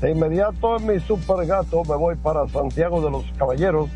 De 0.00 0.10
inmediato 0.10 0.76
en 0.76 0.86
mi 0.88 0.98
super 0.98 1.46
gato 1.46 1.84
me 1.84 1.94
voy 1.94 2.16
para 2.16 2.48
Santiago 2.48 3.00
de 3.00 3.12
los 3.12 3.24
Caballeros 3.38 3.88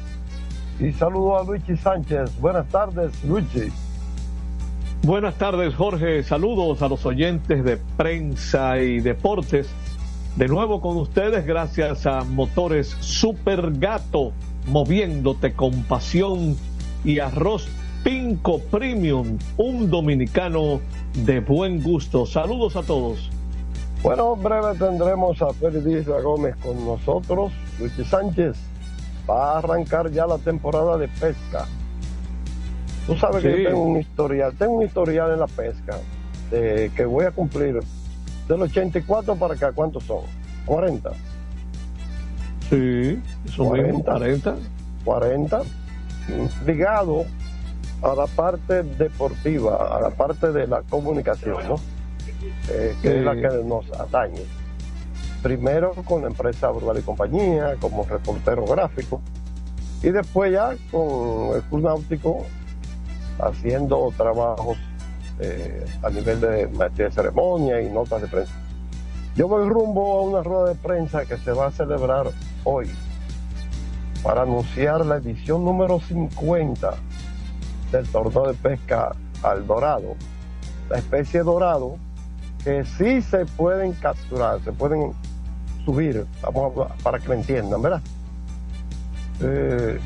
y 0.78 0.92
saludo 0.92 1.36
a 1.36 1.42
Luigi 1.42 1.76
Sánchez. 1.76 2.40
Buenas 2.40 2.68
tardes, 2.68 3.12
Luigi. 3.24 3.72
Buenas 5.02 5.34
tardes, 5.34 5.74
Jorge. 5.74 6.22
Saludos 6.22 6.82
a 6.82 6.88
los 6.88 7.04
oyentes 7.04 7.64
de 7.64 7.78
prensa 7.96 8.78
y 8.78 9.00
deportes. 9.00 9.68
De 10.36 10.46
nuevo 10.46 10.80
con 10.80 10.96
ustedes, 10.98 11.44
gracias 11.44 12.06
a 12.06 12.22
Motores 12.22 12.96
Super 13.00 13.72
Gato, 13.72 14.30
moviéndote 14.68 15.52
con 15.54 15.82
pasión 15.82 16.56
y 17.04 17.18
arroz 17.18 17.66
Pinco 18.04 18.60
Premium, 18.60 19.36
un 19.56 19.90
dominicano 19.90 20.80
de 21.24 21.40
buen 21.40 21.82
gusto. 21.82 22.24
Saludos 22.24 22.76
a 22.76 22.84
todos. 22.84 23.30
Bueno, 24.02 24.36
breve 24.36 24.78
tendremos 24.78 25.40
a 25.42 25.52
Félix 25.52 26.06
Gómez 26.06 26.54
con 26.56 26.84
nosotros. 26.84 27.52
Luis 27.78 27.92
Sánchez 28.08 28.56
va 29.28 29.54
a 29.54 29.58
arrancar 29.58 30.10
ya 30.10 30.26
la 30.26 30.38
temporada 30.38 30.96
de 30.96 31.08
pesca. 31.08 31.66
Tú 33.06 33.16
sabes 33.16 33.42
que 33.42 33.62
yo 33.62 33.68
tengo 33.70 33.82
un 33.82 33.98
historial, 33.98 34.54
tengo 34.56 34.74
un 34.74 34.82
historial 34.84 35.32
en 35.32 35.40
la 35.40 35.46
pesca 35.46 35.98
de, 36.50 36.90
que 36.94 37.04
voy 37.04 37.24
a 37.24 37.30
cumplir 37.30 37.80
del 38.48 38.62
84 38.62 39.36
para 39.36 39.54
acá, 39.54 39.72
¿cuántos 39.72 40.04
son? 40.04 40.22
40. 40.66 41.10
Sí, 42.68 43.22
son 43.54 43.68
40. 43.68 44.12
40. 44.12 44.54
40. 45.04 45.62
Ligado 46.66 47.24
a 48.02 48.14
la 48.14 48.26
parte 48.26 48.82
deportiva, 48.82 49.96
a 49.96 50.00
la 50.00 50.10
parte 50.10 50.52
de 50.52 50.66
la 50.66 50.82
comunicación, 50.82 51.56
¿no? 51.68 51.95
Eh, 52.68 52.96
que 53.02 53.18
es 53.18 53.24
la 53.24 53.34
que 53.34 53.48
nos 53.64 53.90
atañe. 53.92 54.42
Primero 55.42 55.92
con 56.04 56.22
la 56.22 56.28
empresa 56.28 56.70
Brugal 56.70 56.98
y 56.98 57.02
Compañía, 57.02 57.76
como 57.80 58.04
reportero 58.04 58.64
gráfico, 58.64 59.20
y 60.02 60.10
después 60.10 60.52
ya 60.52 60.74
con 60.90 61.54
el 61.54 61.62
Club 61.62 61.82
Náutico 61.82 62.44
haciendo 63.38 64.12
trabajos 64.16 64.76
eh, 65.38 65.84
a 66.02 66.10
nivel 66.10 66.40
de 66.40 66.66
maestría 66.68 67.06
de 67.06 67.12
ceremonia 67.12 67.80
y 67.80 67.90
notas 67.90 68.22
de 68.22 68.28
prensa. 68.28 68.52
Yo 69.34 69.48
voy 69.48 69.68
rumbo 69.68 70.18
a 70.18 70.22
una 70.22 70.42
rueda 70.42 70.70
de 70.70 70.74
prensa 70.76 71.26
que 71.26 71.36
se 71.36 71.52
va 71.52 71.66
a 71.66 71.70
celebrar 71.70 72.28
hoy 72.64 72.90
para 74.22 74.42
anunciar 74.42 75.04
la 75.04 75.16
edición 75.16 75.64
número 75.64 76.00
50 76.00 76.94
del 77.92 78.08
torneo 78.08 78.48
de 78.48 78.54
pesca 78.54 79.14
al 79.42 79.66
dorado. 79.66 80.16
La 80.88 80.98
especie 80.98 81.40
dorado 81.40 81.98
que 82.66 82.84
sí 82.84 83.22
se 83.22 83.46
pueden 83.46 83.92
capturar, 83.92 84.60
se 84.64 84.72
pueden 84.72 85.12
subir, 85.84 86.26
vamos 86.42 86.90
para 87.00 87.20
que 87.20 87.28
me 87.28 87.36
entiendan, 87.36 87.80
¿verdad? 87.80 88.02
Eh, 89.40 90.00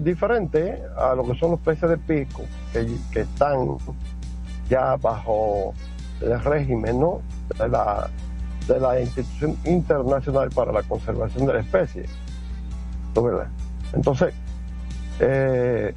diferente 0.00 0.80
a 0.96 1.16
lo 1.16 1.24
que 1.24 1.36
son 1.36 1.50
los 1.50 1.60
peces 1.60 1.90
de 1.90 1.98
pico, 1.98 2.42
que, 2.72 2.86
que 3.10 3.22
están 3.22 3.78
ya 4.70 4.94
bajo 4.94 5.74
el 6.20 6.40
régimen 6.44 7.00
¿no? 7.00 7.20
de, 7.58 7.68
la, 7.68 8.10
de 8.68 8.78
la 8.78 9.00
Institución 9.00 9.56
Internacional 9.64 10.50
para 10.50 10.70
la 10.70 10.84
Conservación 10.84 11.46
de 11.46 11.54
la 11.54 11.60
Especie. 11.62 12.04
¿verdad? 13.12 13.48
Entonces, 13.92 14.32
eh, 15.18 15.92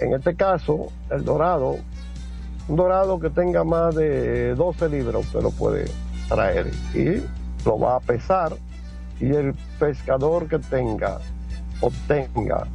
en 0.00 0.12
este 0.12 0.36
caso, 0.36 0.88
el 1.08 1.24
dorado, 1.24 1.78
un 2.68 2.76
dorado 2.76 3.18
que 3.20 3.30
tenga 3.30 3.64
más 3.64 3.94
de 3.94 4.54
12 4.54 4.88
libras, 4.88 5.26
usted 5.26 5.40
lo 5.40 5.50
puede 5.50 5.86
traer 6.28 6.70
y 6.94 7.22
lo 7.66 7.78
va 7.78 7.96
a 7.96 8.00
pesar 8.00 8.52
y 9.20 9.30
el 9.30 9.54
pescador 9.78 10.48
que 10.48 10.58
tenga, 10.58 11.18
obtenga 11.80 12.66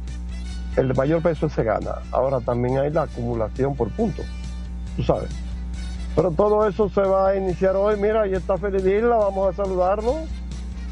el 0.76 0.94
mayor 0.94 1.22
peso 1.22 1.48
se 1.48 1.64
gana. 1.64 1.96
Ahora 2.12 2.40
también 2.40 2.78
hay 2.78 2.90
la 2.90 3.02
acumulación 3.02 3.74
por 3.74 3.90
puntos, 3.90 4.24
tú 4.96 5.02
sabes. 5.02 5.30
Pero 6.14 6.30
todo 6.30 6.66
eso 6.68 6.88
se 6.88 7.02
va 7.02 7.30
a 7.30 7.36
iniciar 7.36 7.76
hoy. 7.76 7.98
Mira, 7.98 8.22
ahí 8.22 8.34
está 8.34 8.56
Feliz 8.56 8.84
Isla, 8.84 9.16
vamos 9.16 9.52
a 9.52 9.64
saludarlo. 9.64 10.14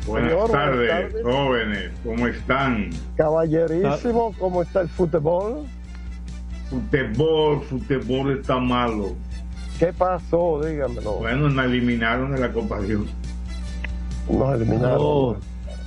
Buenas, 0.07 0.51
tardes, 0.51 1.15
jóvenes, 1.23 1.93
¿cómo 2.03 2.27
están? 2.29 2.91
Caballerísimo, 3.17 4.33
¿cómo 4.39 4.63
está 4.63 4.81
el 4.81 4.89
fútbol? 4.89 5.67
Fútbol, 6.71 7.63
fútbol 7.63 8.39
está 8.39 8.59
malo. 8.59 9.17
¿Qué 9.79 9.93
pasó? 9.93 10.61
Dígamelo. 10.63 11.15
Bueno, 11.15 11.49
nos 11.49 11.65
eliminaron 11.65 12.33
de 12.33 12.41
la 12.41 12.53
Copa 12.53 12.81
Dios. 12.81 13.07
Nos 14.29 14.55
eliminaron. 14.55 15.37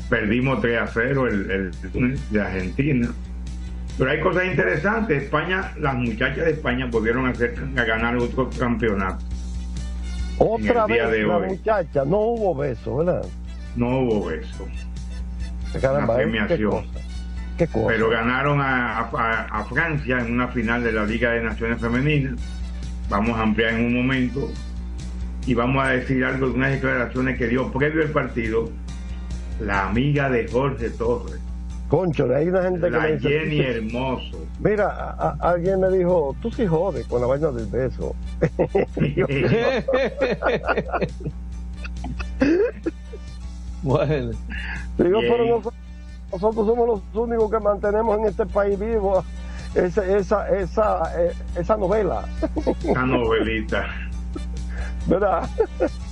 perdimos 0.09 0.61
3 0.61 0.81
a 0.81 0.87
0 0.87 1.27
el, 1.27 1.51
el, 1.51 2.19
de 2.31 2.41
Argentina. 2.41 3.11
Pero 3.97 4.11
hay 4.11 4.21
cosas 4.21 4.45
interesantes. 4.45 5.23
España, 5.23 5.73
las 5.77 5.95
muchachas 5.95 6.45
de 6.45 6.51
España 6.51 6.87
volvieron 6.89 7.27
a, 7.27 7.31
hacer, 7.31 7.55
a 7.77 7.83
ganar 7.83 8.17
otro 8.17 8.49
campeonato. 8.57 9.23
Otra 10.37 10.87
vez 10.87 11.27
la 11.27 11.39
muchacha, 11.39 12.05
no 12.05 12.17
hubo 12.17 12.55
beso, 12.55 12.97
¿verdad? 12.97 13.25
No 13.75 13.99
hubo 13.99 14.25
beso. 14.25 14.67
Caramba, 15.79 16.15
premiación. 16.15 16.85
Pero 17.67 18.09
ganaron 18.09 18.59
a, 18.61 18.99
a, 18.99 19.65
Francia 19.65 20.19
en 20.19 20.33
una 20.33 20.47
final 20.47 20.83
de 20.83 20.91
la 20.91 21.05
Liga 21.05 21.31
de 21.31 21.43
Naciones 21.43 21.79
Femeninas. 21.79 22.39
Vamos 23.09 23.37
a 23.37 23.43
ampliar 23.43 23.73
en 23.73 23.85
un 23.85 23.95
momento 23.95 24.49
y 25.45 25.53
vamos 25.53 25.83
a 25.83 25.89
decir 25.89 26.23
algo 26.23 26.47
de 26.47 26.53
unas 26.53 26.71
declaraciones 26.71 27.37
que 27.37 27.47
dio 27.47 27.69
previo 27.71 28.01
al 28.03 28.09
partido 28.09 28.69
la 29.59 29.87
amiga 29.87 30.29
de 30.29 30.47
Jorge 30.47 30.89
Torres. 30.91 31.39
Concho, 31.87 32.33
hay 32.33 32.47
una 32.47 32.63
gente 32.63 32.89
la 32.89 33.05
que 33.05 33.13
me 33.13 33.19
Jenny 33.19 33.59
Hermoso. 33.59 34.47
Mira, 34.59 35.11
alguien 35.39 35.81
me 35.81 35.89
dijo, 35.89 36.35
tú 36.41 36.49
sí 36.51 36.65
jodes 36.65 37.05
con 37.07 37.19
la 37.19 37.27
vaina 37.27 37.51
del 37.51 37.67
beso. 37.67 38.15
bueno. 43.83 44.31
Digo, 44.97 45.19
pero 45.19 45.45
nosotros 45.45 45.80
nosotros 46.31 46.65
somos 46.65 46.87
los 46.87 47.01
únicos 47.13 47.51
que 47.51 47.59
mantenemos 47.59 48.19
en 48.19 48.25
este 48.25 48.45
país 48.45 48.79
vivo 48.79 49.23
esa, 49.75 50.05
esa, 50.05 50.49
esa, 50.49 51.21
eh, 51.21 51.31
esa 51.57 51.77
novela. 51.77 52.25
Esa 52.83 53.05
novelita. 53.05 53.85
¿Verdad? 55.07 55.49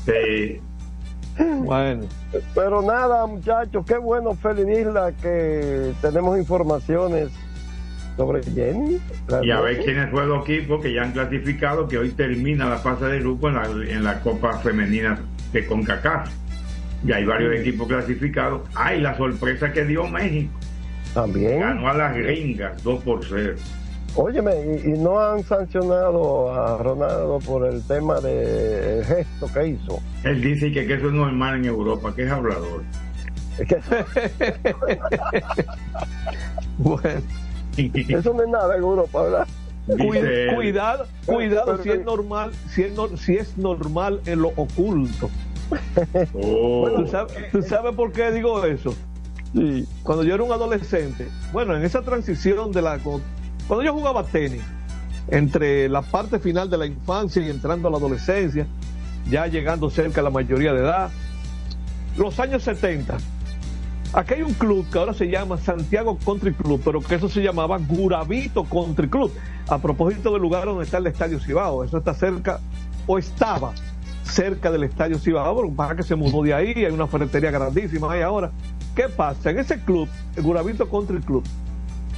Sí. 0.05 0.59
Bueno. 1.63 2.03
Pero 2.53 2.81
nada, 2.81 3.25
muchachos, 3.25 3.85
qué 3.85 3.97
bueno, 3.97 4.33
Feliz 4.35 4.67
Isla, 4.79 5.13
que 5.21 5.93
tenemos 6.01 6.37
informaciones 6.37 7.29
sobre 8.17 8.43
Jenny. 8.43 8.99
Y 9.41 9.51
a 9.51 9.61
ver 9.61 9.83
quiénes 9.83 10.09
fue 10.11 10.25
los 10.25 10.43
equipos 10.43 10.81
que 10.81 10.93
ya 10.93 11.03
han 11.03 11.13
clasificado, 11.13 11.87
que 11.87 11.97
hoy 11.97 12.09
termina 12.09 12.67
la 12.67 12.77
fase 12.77 13.05
de 13.05 13.19
grupo 13.19 13.47
en 13.47 13.55
la, 13.55 13.65
en 13.65 14.03
la 14.03 14.19
Copa 14.19 14.57
Femenina 14.57 15.19
de 15.53 15.65
CONCACAF. 15.65 16.29
Y 17.05 17.11
hay 17.11 17.25
varios 17.25 17.59
equipos 17.59 17.87
clasificados. 17.87 18.61
Ay, 18.75 19.01
la 19.01 19.15
sorpresa 19.15 19.71
que 19.71 19.85
dio 19.85 20.07
México. 20.07 20.51
También. 21.13 21.61
Ganó 21.61 21.89
a 21.89 21.93
las 21.93 22.15
gringas 22.15 22.83
2 22.83 23.03
por 23.03 23.25
0. 23.25 23.55
Óyeme, 24.15 24.51
y, 24.83 24.89
no 24.89 25.19
han 25.19 25.43
sancionado 25.43 26.51
a 26.51 26.77
Ronaldo 26.77 27.39
por 27.45 27.65
el 27.67 27.81
tema 27.83 28.19
del 28.19 29.05
gesto 29.05 29.47
que 29.53 29.67
hizo. 29.67 29.99
Él 30.23 30.41
dice 30.41 30.71
que, 30.71 30.81
eso 30.81 31.07
es 31.07 31.13
normal 31.13 31.57
en 31.57 31.65
Europa, 31.65 32.13
que 32.15 32.23
es 32.23 32.31
hablador. 32.31 32.83
Que 33.57 33.77
bueno. 36.77 37.21
Eso 38.09 38.33
no 38.33 38.43
es 38.43 38.49
nada 38.49 38.75
en 38.75 38.81
Europa, 38.81 39.21
¿verdad? 39.23 39.47
cuidado, 40.55 41.07
cuidado 41.25 41.81
si 41.81 41.89
es 41.89 42.05
normal, 42.05 42.51
si 42.69 42.83
es, 42.83 42.93
si 43.17 43.35
es 43.37 43.57
normal 43.57 44.21
en 44.25 44.41
lo 44.41 44.49
oculto. 44.49 45.29
Oh. 46.33 46.89
¿tú, 47.51 47.61
sabes, 47.61 47.95
por 47.95 48.11
qué 48.11 48.31
digo 48.31 48.63
eso? 48.65 48.95
Sí. 49.53 49.87
Cuando 50.03 50.23
yo 50.23 50.35
era 50.35 50.43
un 50.43 50.51
adolescente, 50.51 51.27
bueno, 51.51 51.75
en 51.75 51.83
esa 51.83 52.01
transición 52.01 52.71
de 52.71 52.81
la. 52.81 52.99
Cuando 52.99 53.83
yo 53.83 53.93
jugaba 53.93 54.23
tenis, 54.23 54.61
entre 55.27 55.89
la 55.89 56.01
parte 56.01 56.39
final 56.39 56.69
de 56.69 56.77
la 56.77 56.85
infancia 56.85 57.41
y 57.41 57.49
entrando 57.49 57.87
a 57.87 57.91
la 57.91 57.97
adolescencia, 57.97 58.67
ya 59.29 59.47
llegando 59.47 59.89
cerca 59.89 60.21
a 60.21 60.23
la 60.23 60.29
mayoría 60.29 60.73
de 60.73 60.81
edad, 60.81 61.09
los 62.17 62.39
años 62.39 62.63
70. 62.63 63.17
Aquí 64.11 64.33
hay 64.33 64.41
un 64.41 64.53
club 64.53 64.87
que 64.91 64.97
ahora 64.97 65.13
se 65.13 65.27
llama 65.27 65.57
Santiago 65.57 66.17
Country 66.25 66.53
Club, 66.53 66.81
pero 66.83 66.99
que 66.99 67.15
eso 67.15 67.29
se 67.29 67.41
llamaba 67.41 67.77
Guravito 67.77 68.63
Country 68.63 69.07
Club, 69.07 69.31
a 69.67 69.77
propósito 69.77 70.33
del 70.33 70.41
lugar 70.41 70.65
donde 70.65 70.85
está 70.85 70.97
el 70.97 71.05
Estadio 71.07 71.39
Cibao. 71.39 71.83
Eso 71.83 71.99
está 71.99 72.15
cerca, 72.15 72.59
o 73.05 73.19
estaba 73.19 73.71
cerca 74.29 74.71
del 74.71 74.83
estadio 74.83 75.17
Cibao, 75.19 75.73
para 75.73 75.95
que 75.95 76.03
se 76.03 76.15
mudó 76.15 76.43
de 76.43 76.53
ahí, 76.53 76.73
hay 76.85 76.91
una 76.91 77.07
ferretería 77.07 77.51
grandísima 77.51 78.13
ahí 78.13 78.21
ahora. 78.21 78.51
¿Qué 78.95 79.09
pasa? 79.09 79.49
En 79.51 79.59
ese 79.59 79.79
club, 79.81 80.07
el 80.35 80.43
Guravito 80.43 80.89
Country 80.89 81.19
Club, 81.19 81.43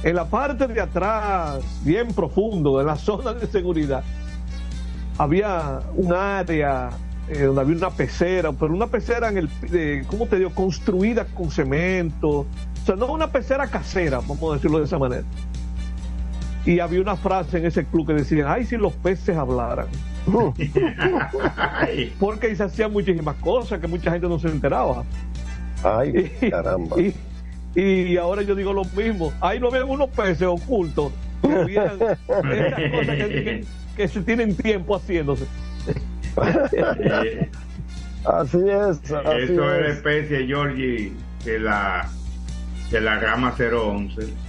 en 0.02 0.16
la 0.16 0.24
parte 0.24 0.66
de 0.66 0.80
atrás, 0.80 1.64
bien 1.84 2.08
profundo, 2.08 2.80
en 2.80 2.86
la 2.86 2.96
zona 2.96 3.32
de 3.32 3.46
seguridad, 3.46 4.02
había 5.18 5.80
un 5.94 6.12
área 6.12 6.90
eh, 7.28 7.42
donde 7.42 7.60
había 7.60 7.76
una 7.76 7.90
pecera, 7.90 8.52
pero 8.52 8.74
una 8.74 8.88
pecera 8.88 9.28
en 9.28 9.38
el, 9.38 10.06
¿cómo 10.06 10.26
te 10.26 10.38
digo? 10.38 10.50
Construida 10.50 11.24
con 11.26 11.50
cemento, 11.50 12.28
o 12.28 12.46
sea, 12.84 12.96
no 12.96 13.06
una 13.06 13.30
pecera 13.30 13.68
casera, 13.68 14.18
vamos 14.18 14.50
a 14.50 14.54
decirlo 14.54 14.78
de 14.78 14.84
esa 14.84 14.98
manera. 14.98 15.24
Y 16.64 16.80
había 16.80 17.00
una 17.00 17.16
frase 17.16 17.58
en 17.58 17.66
ese 17.66 17.84
club 17.84 18.06
que 18.06 18.14
decía, 18.14 18.52
ay, 18.52 18.66
si 18.66 18.76
los 18.76 18.92
peces 18.92 19.36
hablaran. 19.36 19.86
Porque 22.18 22.54
se 22.54 22.64
hacían 22.64 22.92
muchísimas 22.92 23.36
cosas 23.36 23.80
que 23.80 23.86
mucha 23.86 24.10
gente 24.10 24.28
no 24.28 24.38
se 24.38 24.48
enteraba. 24.48 25.04
Ay, 25.82 26.30
caramba. 26.50 26.96
Y, 27.74 28.16
ahora 28.16 28.42
yo 28.42 28.54
digo 28.54 28.72
lo 28.72 28.84
mismo. 28.84 29.32
Ahí 29.40 29.58
no 29.58 29.68
habían 29.68 29.88
unos 29.88 30.10
peces 30.10 30.46
ocultos. 30.46 31.12
Que 31.42 31.72
esas 31.72 32.18
cosas 32.26 32.46
que, 33.96 34.08
se 34.08 34.22
tienen 34.22 34.54
tiempo 34.56 34.96
haciéndose. 34.96 35.46
así 36.36 36.76
es. 36.76 37.50
Así 38.24 38.58
Eso 38.58 39.74
es 39.74 39.82
la 39.82 39.88
especie, 39.88 40.46
Georgie, 40.46 41.12
de 41.44 41.58
la, 41.58 42.08
de 42.90 43.00
la 43.00 43.18
rama 43.18 43.54
011 43.58 44.41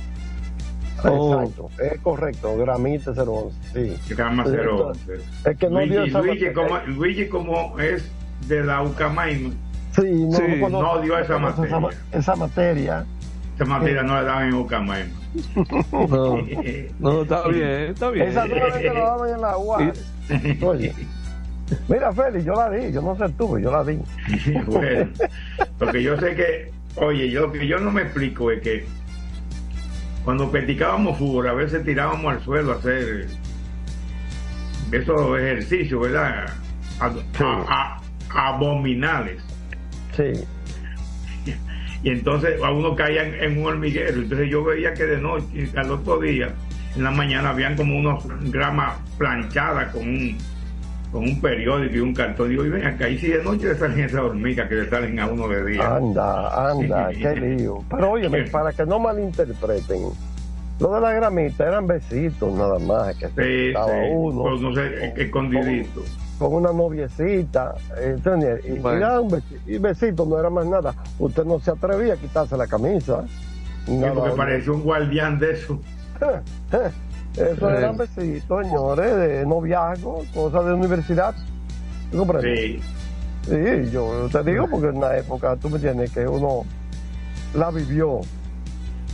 Exacto, 1.10 1.70
es 1.80 2.00
correcto, 2.02 2.58
Gramite 2.58 3.12
011, 3.12 3.58
sí. 3.74 4.14
Grama 4.16 4.44
011. 4.46 5.14
Es 5.46 5.58
que 5.58 5.70
no 5.70 5.80
Luigi, 5.80 6.10
dio 6.10 6.22
Luigi, 6.22 6.54
como, 6.54 6.78
Luigi 6.88 7.28
como 7.28 7.80
es 7.80 8.10
de 8.48 8.64
la 8.64 8.82
Ucamaima, 8.82 9.54
sí, 9.96 10.26
no, 10.60 10.70
no, 10.70 11.02
dio 11.02 11.18
esa 11.18 11.38
materia. 11.38 11.90
Esa, 12.12 12.36
materia. 12.36 13.06
Esa 13.56 13.66
materia 13.66 14.04
no 14.04 14.14
la 14.16 14.24
daban 14.24 14.48
en 14.48 14.54
Ucamaima. 14.54 15.12
No, 15.92 16.38
no, 17.00 17.22
está 17.22 17.48
bien, 17.48 17.70
está 17.92 18.10
bien. 18.10 18.28
Esa 18.28 18.48
solamente 18.48 18.94
la 18.94 19.00
daban 19.00 19.30
en 19.30 19.42
la 19.42 19.58
UAS. 19.58 20.14
Oye. 20.62 20.94
Mira, 21.88 22.12
Félix, 22.12 22.46
yo 22.46 22.54
la 22.54 22.70
di, 22.70 22.92
yo 22.92 23.02
no 23.02 23.16
sé 23.16 23.34
tú, 23.38 23.58
yo 23.58 23.72
la 23.72 23.84
di. 23.84 24.00
bueno, 24.68 25.10
porque 25.80 26.04
yo 26.04 26.18
sé 26.20 26.36
que, 26.36 26.72
oye, 26.96 27.30
yo, 27.30 27.42
lo 27.42 27.52
que 27.52 27.66
yo 27.68 27.80
no 27.80 27.92
me 27.92 28.04
explico 28.04 28.52
es 28.52 28.62
que 28.62 28.86
cuando 30.24 30.50
practicábamos 30.50 31.18
fútbol, 31.18 31.48
a 31.48 31.54
veces 31.54 31.84
tirábamos 31.84 32.34
al 32.34 32.44
suelo 32.44 32.72
a 32.72 32.76
hacer 32.76 33.28
esos 34.92 35.40
ejercicios, 35.40 36.02
¿verdad? 36.02 36.54
abominales. 38.30 39.44
Sí. 40.16 40.34
Y 42.04 42.10
entonces 42.10 42.62
a 42.62 42.70
uno 42.70 42.98
caía 42.98 43.24
en, 43.24 43.60
un 43.60 43.66
hormiguero. 43.66 44.22
Entonces 44.22 44.50
yo 44.50 44.62
veía 44.62 44.94
que 44.94 45.06
de 45.06 45.22
noche, 45.22 45.70
al 45.78 45.90
otro 45.90 46.20
día, 46.20 46.54
en 46.98 47.04
la 47.06 47.12
mañana, 47.12 47.52
habían 47.52 47.78
como 47.78 47.98
unos 47.98 48.26
gramas 48.52 48.98
planchadas 49.18 49.94
con 49.94 50.02
un 50.02 50.38
con 51.14 51.24
un 51.24 51.40
periódico 51.40 51.96
y 51.96 52.00
un 52.00 52.14
cartón. 52.14 52.50
Digo, 52.50 52.66
y 52.66 52.70
ven 52.70 52.86
acá, 52.86 53.08
y 53.08 53.20
si 53.20 53.28
de 53.28 53.44
noche 53.44 53.68
le 53.68 53.76
salen 53.76 54.00
esas 54.00 54.22
hormigas 54.22 54.68
que 54.68 54.76
le 54.76 54.90
salen 54.90 55.20
a 55.20 55.28
uno 55.28 55.48
de 55.48 55.64
día. 55.64 55.96
Anda, 55.96 56.72
anda, 56.72 57.12
qué 57.12 57.36
lío. 57.36 57.84
Pero 57.90 58.12
oye, 58.12 58.44
para 58.46 58.74
que 58.74 58.84
no 58.84 59.00
malinterpreten, 59.00 60.02
lo 60.80 60.96
de 60.96 61.02
la 61.02 61.14
gramita 61.14 61.68
eran 61.68 61.86
besitos 61.86 62.52
nada 62.52 62.80
más, 62.80 63.16
que 63.16 63.28
sí, 63.28 63.68
estaba 63.68 63.92
sí. 63.92 64.10
uno. 64.12 64.42
Pues 64.42 64.62
no 64.62 64.74
sé, 64.74 65.14
escondidito. 65.16 66.02
Con, 66.40 66.50
con, 66.50 66.62
una 66.64 66.74
noviecita, 66.74 67.76
eh, 67.96 68.18
y, 68.66 68.72
un 68.72 69.28
besito, 69.30 69.56
y 69.68 69.78
besito 69.78 70.26
no 70.26 70.40
era 70.40 70.50
más 70.50 70.66
nada. 70.66 70.96
Usted 71.20 71.46
no 71.46 71.60
se 71.60 71.70
atrevía 71.70 72.16
a 72.16 72.18
quitarse 72.18 72.58
la 72.58 72.66
camisa. 72.66 73.24
Sí, 73.86 74.02
porque 74.16 74.36
parecía 74.36 74.74
un 74.74 74.82
guardián 74.82 75.38
de 75.38 75.52
eso. 75.52 75.80
Eso 77.36 77.70
eran 77.70 77.98
besitos, 77.98 78.66
señores, 78.66 79.16
de 79.16 79.46
noviazgo, 79.46 80.24
cosas 80.34 80.66
de 80.66 80.74
universidad. 80.74 81.34
Sí. 82.42 82.80
Sí, 83.46 83.92
yo 83.92 84.30
te 84.32 84.44
digo 84.44 84.68
porque 84.70 84.88
en 84.88 85.02
la 85.02 85.18
época, 85.18 85.56
tú 85.58 85.70
me 85.70 85.76
entiendes, 85.76 86.12
que 86.12 86.28
uno 86.28 86.64
la 87.54 87.72
vivió. 87.72 88.22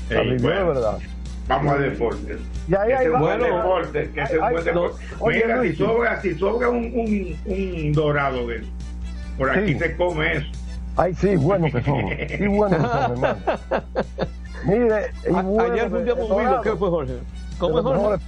La 0.10 0.22
vivió 0.22 0.50
de 0.50 0.64
verdad. 0.64 1.00
Vamos 1.48 1.74
a 1.74 1.78
deporte. 1.80 2.38
Y 2.68 2.76
ahí 2.76 2.92
hay 2.92 3.08
bueno, 3.10 3.44
deporte, 3.46 4.12
que 4.12 4.28
se 4.28 4.38
puede 4.38 4.74
Mira, 5.34 5.62
si 5.64 5.76
sobra, 5.76 6.22
si 6.22 6.38
sobra 6.38 6.70
un, 6.70 6.78
un, 6.94 7.38
un 7.46 7.94
dorado 7.94 8.46
de 8.48 8.58
eso, 8.58 8.68
por 9.38 9.50
aquí 9.50 9.80
se 9.80 9.96
come 9.96 10.38
eso. 10.38 10.48
Ay, 10.96 11.16
sí, 11.16 11.36
bueno 11.38 11.72
que 11.72 11.82
son. 11.82 12.06
Sí, 12.38 12.48
bueno 12.48 12.78
que 12.78 12.84
son, 12.84 13.12
hermano. 13.12 13.38
Mire, 14.66 15.12
y 15.28 15.32
bueno, 15.32 15.74
ayer 15.74 15.90
fue 15.90 16.00
un 16.00 16.06
día 16.06 16.62
¿qué 16.64 16.76
fue, 16.76 16.90
Jorge? 16.90 17.14
¿Cómo 17.60 17.78
de, 17.78 17.84
los 17.84 17.94
mejores, 17.94 18.22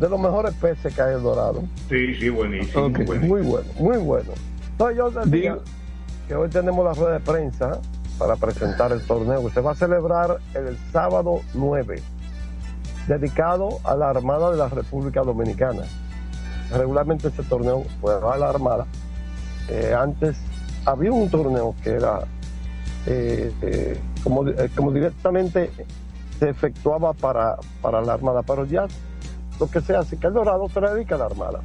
de 0.00 0.08
los 0.08 0.20
mejores 0.20 0.54
peces 0.54 0.94
que 0.94 1.02
hay 1.02 1.14
el 1.14 1.22
dorado. 1.22 1.62
Sí, 1.88 2.14
sí, 2.14 2.28
buenísimo. 2.30 2.88
Muy 2.88 3.42
bueno, 3.42 3.68
muy 3.78 3.98
bueno. 3.98 4.32
Entonces 4.72 4.96
yo 4.96 5.10
te 5.10 5.30
digo 5.30 5.58
que 6.26 6.34
hoy 6.34 6.48
tenemos 6.48 6.84
la 6.84 6.94
rueda 6.94 7.12
de 7.12 7.20
prensa 7.20 7.78
para 8.18 8.36
presentar 8.36 8.92
el 8.92 9.02
torneo 9.02 9.46
que 9.46 9.52
se 9.52 9.60
va 9.60 9.72
a 9.72 9.74
celebrar 9.74 10.38
el 10.54 10.76
sábado 10.92 11.40
9, 11.54 12.02
dedicado 13.06 13.78
a 13.84 13.94
la 13.94 14.10
Armada 14.10 14.50
de 14.50 14.56
la 14.56 14.68
República 14.68 15.22
Dominicana. 15.22 15.82
Regularmente 16.70 17.28
ese 17.28 17.42
torneo 17.42 17.84
fue 18.00 18.14
a 18.14 18.36
la 18.36 18.48
Armada. 18.48 18.86
Eh, 19.68 19.94
antes 19.98 20.38
había 20.86 21.12
un 21.12 21.28
torneo 21.28 21.74
que 21.82 21.90
era 21.90 22.20
eh, 23.06 23.52
eh, 23.62 24.00
como, 24.22 24.44
como 24.76 24.92
directamente 24.92 25.70
se 26.40 26.48
efectuaba 26.48 27.12
para, 27.12 27.56
para 27.82 28.00
la 28.00 28.14
Armada, 28.14 28.42
pero 28.42 28.64
ya 28.64 28.86
lo 29.60 29.70
que 29.70 29.80
se 29.82 29.94
hace, 29.94 30.16
que 30.16 30.26
el 30.26 30.32
Dorado 30.32 30.68
se 30.70 30.80
dedica 30.80 31.16
a 31.16 31.18
la 31.18 31.26
Armada. 31.26 31.60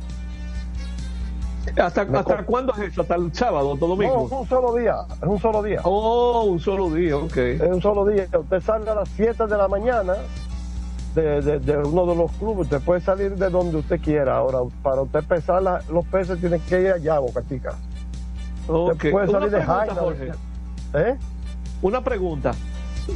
¿Hasta, 1.82 2.02
¿hasta 2.02 2.46
cuándo 2.46 2.74
es 2.74 2.92
eso? 2.92 3.02
¿Hasta 3.02 3.16
el 3.16 3.34
sábado, 3.34 3.76
domingo? 3.76 4.16
No, 4.18 4.26
es 4.26 4.32
un 4.32 4.48
solo 4.48 4.76
día, 4.76 4.96
es 5.16 5.28
un 5.28 5.40
solo 5.40 5.64
día. 5.64 5.80
Oh, 5.84 6.44
un 6.44 6.60
solo 6.60 6.92
día, 6.92 7.18
ok. 7.18 7.38
Es 7.38 7.62
un 7.62 7.82
solo 7.82 8.06
día. 8.06 8.28
Usted 8.38 8.62
sale 8.62 8.90
a 8.90 8.96
las 8.96 9.10
7 9.16 9.48
de 9.48 9.58
la 9.58 9.68
mañana 9.68 10.14
de, 11.16 11.60
de, 11.60 11.78
uno 11.78 12.06
de 12.06 12.16
los 12.16 12.32
clubes, 12.34 12.66
usted 12.66 12.82
puede 12.82 13.00
salir 13.00 13.36
de 13.36 13.50
donde 13.50 13.78
usted 13.78 14.00
quiera. 14.02 14.38
Ahora, 14.38 14.60
para 14.84 15.02
usted 15.02 15.24
pesar 15.24 15.64
los 15.90 16.06
peces, 16.06 16.40
tiene 16.40 16.60
que 16.60 16.82
ir 16.82 16.92
allá, 16.92 17.20
Boca 17.20 17.42
Chica. 17.48 17.76
Okay. 18.68 19.12
puede 19.12 19.32
salir 19.32 19.50
de 19.50 19.62
Jaina. 19.62 20.02
¿Eh? 20.94 21.18
Una 21.82 22.02
pregunta. 22.02 22.52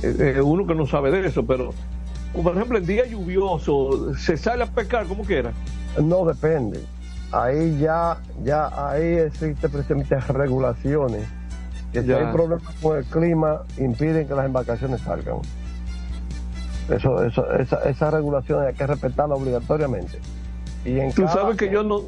Eh, 0.04 0.36
eh, 0.38 0.42
uno 0.42 0.66
que 0.68 0.76
no 0.76 0.86
sabe 0.86 1.12
de 1.12 1.28
eso, 1.28 1.46
pero 1.46 1.74
por 2.44 2.56
ejemplo 2.56 2.78
en 2.78 2.86
día 2.86 3.08
lluvioso, 3.08 4.14
¿se 4.16 4.38
sale 4.38 4.64
a 4.64 4.68
pescar 4.68 5.06
como 5.08 5.24
quiera? 5.24 5.52
No 6.02 6.26
depende. 6.26 6.80
Ahí 7.32 7.78
ya, 7.80 8.18
ya 8.44 8.90
ahí 8.90 9.18
existen 9.18 9.72
precisamente 9.72 10.20
regulaciones 10.20 11.28
que 11.92 12.04
si 12.04 12.12
hay 12.12 12.32
problemas 12.32 12.76
con 12.82 12.98
el 12.98 13.06
clima 13.06 13.62
impiden 13.78 14.28
que 14.28 14.36
las 14.36 14.46
embarcaciones 14.46 15.02
salgan. 15.02 15.38
Eso, 16.90 17.24
eso, 17.24 17.52
esa, 17.54 17.78
esa 17.84 18.12
regulación 18.12 18.66
hay 18.66 18.74
que 18.74 18.86
respetarla 18.86 19.36
obligatoriamente. 19.36 20.20
Y 20.86 21.00
en 21.00 21.12
Tú 21.14 21.28
sabes 21.28 21.58
que 21.58 21.70
yo 21.70 21.84
no 21.84 22.04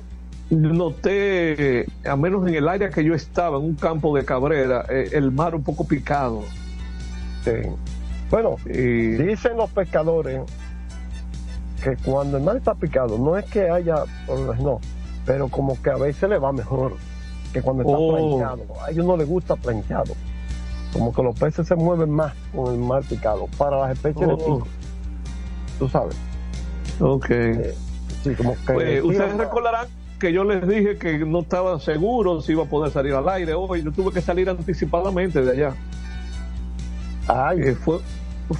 noté, 0.49 1.85
a 2.05 2.15
menos 2.15 2.47
en 2.47 2.55
el 2.55 2.67
área 2.67 2.89
que 2.89 3.03
yo 3.03 3.13
estaba, 3.13 3.57
en 3.57 3.63
un 3.63 3.75
campo 3.75 4.15
de 4.15 4.25
Cabrera, 4.25 4.85
eh, 4.89 5.09
el 5.13 5.31
mar 5.31 5.55
un 5.55 5.63
poco 5.63 5.87
picado. 5.87 6.43
Bueno, 8.29 8.55
dicen 8.65 9.57
los 9.57 9.69
pescadores 9.71 10.41
que 11.83 11.97
cuando 11.97 12.37
el 12.37 12.43
mar 12.43 12.57
está 12.57 12.75
picado, 12.75 13.17
no 13.17 13.37
es 13.37 13.45
que 13.45 13.69
haya 13.69 14.03
no, 14.59 14.79
pero 15.25 15.49
como 15.49 15.81
que 15.81 15.89
a 15.89 15.97
veces 15.97 16.29
le 16.29 16.37
va 16.37 16.51
mejor 16.51 16.93
que 17.51 17.61
cuando 17.61 17.83
está 17.83 17.97
oh. 17.97 18.37
planchado. 18.37 18.81
A 18.81 18.91
ellos 18.91 19.05
no 19.05 19.17
les 19.17 19.27
gusta 19.27 19.55
planchado. 19.55 20.13
Como 20.93 21.13
que 21.13 21.23
los 21.23 21.37
peces 21.39 21.67
se 21.67 21.75
mueven 21.75 22.09
más 22.09 22.33
con 22.53 22.73
el 22.73 22.79
mar 22.79 23.03
picado 23.03 23.47
para 23.57 23.79
las 23.79 23.91
especies 23.91 24.27
de 24.27 24.33
oh. 24.33 24.63
Tú 25.79 25.89
sabes. 25.89 26.15
Ok. 26.99 27.29
Eh, 27.29 27.75
sí, 28.23 28.35
como 28.35 28.55
que 28.55 28.73
pues, 28.73 29.03
ustedes 29.03 29.37
recordarán 29.37 29.87
que 30.19 30.31
yo 30.31 30.43
les 30.43 30.67
dije 30.67 30.97
que 30.97 31.17
no 31.19 31.39
estaba 31.39 31.79
seguro 31.79 32.41
si 32.41 32.51
iba 32.51 32.63
a 32.63 32.67
poder 32.67 32.91
salir 32.91 33.13
al 33.13 33.27
aire 33.29 33.53
hoy. 33.53 33.83
Yo 33.83 33.91
tuve 33.91 34.11
que 34.11 34.21
salir 34.21 34.49
anticipadamente 34.49 35.41
de 35.41 35.51
allá. 35.51 35.75
Eh, 37.57 37.75
fue, 37.75 37.99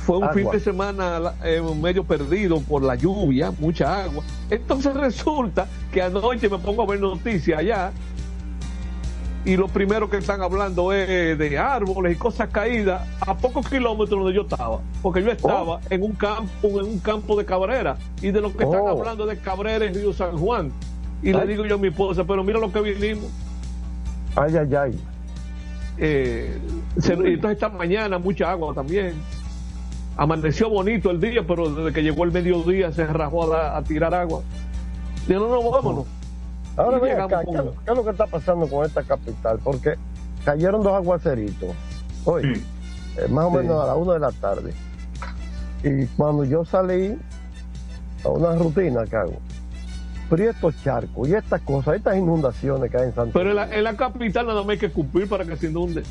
fue 0.06 0.18
un 0.18 0.30
fin 0.34 0.50
de 0.52 0.60
semana 0.60 1.34
eh, 1.44 1.62
medio 1.82 2.04
perdido 2.04 2.60
por 2.62 2.84
la 2.84 2.96
lluvia, 2.96 3.52
mucha 3.60 4.04
agua. 4.04 4.24
Entonces 4.50 4.94
resulta 4.94 5.68
que 5.92 6.02
anoche 6.02 6.50
me 6.50 6.58
pongo 6.58 6.84
a 6.84 6.86
ver 6.86 7.00
noticias 7.00 7.60
allá 7.60 7.92
y 9.44 9.58
lo 9.58 9.68
primero 9.68 10.08
que 10.10 10.18
están 10.18 10.42
hablando 10.42 10.94
es 10.94 11.38
de 11.38 11.58
árboles 11.58 12.14
y 12.14 12.16
cosas 12.16 12.50
caídas 12.50 13.08
a 13.22 13.36
pocos 13.36 13.68
kilómetros 13.68 14.20
donde 14.20 14.36
yo 14.36 14.44
estaba, 14.44 14.80
porque 15.02 15.24
yo 15.24 15.32
estaba 15.32 15.76
oh. 15.78 15.80
en 15.90 16.04
un 16.04 16.14
campo 16.14 16.80
en 16.80 16.86
un 16.86 17.00
campo 17.00 17.36
de 17.36 17.44
Cabrera 17.44 17.98
y 18.22 18.30
de 18.30 18.40
lo 18.40 18.56
que 18.56 18.64
están 18.64 18.82
oh. 18.82 18.90
hablando 18.90 19.26
de 19.26 19.38
Cabrera 19.38 19.86
en 19.86 19.96
Río 19.96 20.14
San 20.14 20.38
Juan. 20.38 20.72
Y 21.24 21.34
le 21.34 21.46
digo 21.46 21.66
yo 21.66 21.76
a 21.76 21.78
mi 21.78 21.90
esposa, 21.90 22.24
pero 22.24 22.44
mira 22.44 22.60
lo 22.60 22.72
que 22.72 22.82
vinimos. 22.82 23.30
Ay, 24.36 24.58
ay, 24.58 24.76
ay. 24.76 25.00
Eh, 26.04 26.60
entonces 26.96 27.52
esta 27.52 27.70
mañana 27.70 28.18
mucha 28.18 28.52
agua 28.52 28.74
también. 28.74 29.14
Amaneció 30.18 30.70
bonito 30.70 31.12
el 31.12 31.22
día, 31.22 31.46
pero 31.48 31.70
desde 31.70 31.94
que 31.94 32.02
llegó 32.04 32.24
el 32.26 32.32
mediodía 32.32 32.92
se 32.92 33.06
rajó 33.06 33.54
a, 33.54 33.82
tirar 33.84 34.14
agua. 34.14 34.42
Dijo, 35.28 35.40
no, 35.40 35.50
no, 35.50 35.72
vámonos. 35.72 36.06
Ahora 36.76 37.00
ven 37.00 37.20
acá, 37.20 37.42
¿qué, 37.44 37.92
es 37.92 37.96
lo 37.96 38.04
que 38.04 38.10
está 38.10 38.26
pasando 38.26 38.68
con 38.68 38.86
esta 38.86 39.04
capital? 39.04 39.60
Porque 39.64 39.94
cayeron 40.44 40.82
dos 40.82 40.94
aguaceritos 40.94 41.70
hoy, 42.26 42.64
eh, 43.18 43.28
más 43.30 43.46
o 43.46 43.52
menos 43.52 43.84
a 43.84 43.88
las 43.88 43.98
una 43.98 44.14
de 44.14 44.20
la 44.20 44.32
tarde. 44.32 44.74
Y 45.84 46.06
cuando 46.18 46.44
yo 46.46 46.66
salí 46.66 47.18
a 48.24 48.30
una 48.30 48.56
rutina 48.56 49.06
que 49.06 49.16
hago, 49.16 49.40
pero 50.32 50.50
estos 50.50 50.82
charcos 50.82 51.28
y 51.28 51.34
estas 51.34 51.60
cosas, 51.60 51.98
estas 51.98 52.18
inundaciones 52.18 52.90
que 52.90 52.96
hay 52.96 53.04
en 53.08 53.14
Santo 53.14 53.38
Pero 53.38 53.50
en 53.50 53.56
la, 53.58 53.76
en 53.76 53.84
la 53.84 53.98
capital 53.98 54.48
nada 54.48 54.62
más 54.62 54.70
hay 54.70 54.78
que 54.78 54.90
cumplir 54.90 55.28
para 55.28 55.44
que 55.44 55.58
se 55.58 55.68
inunde. 55.68 56.04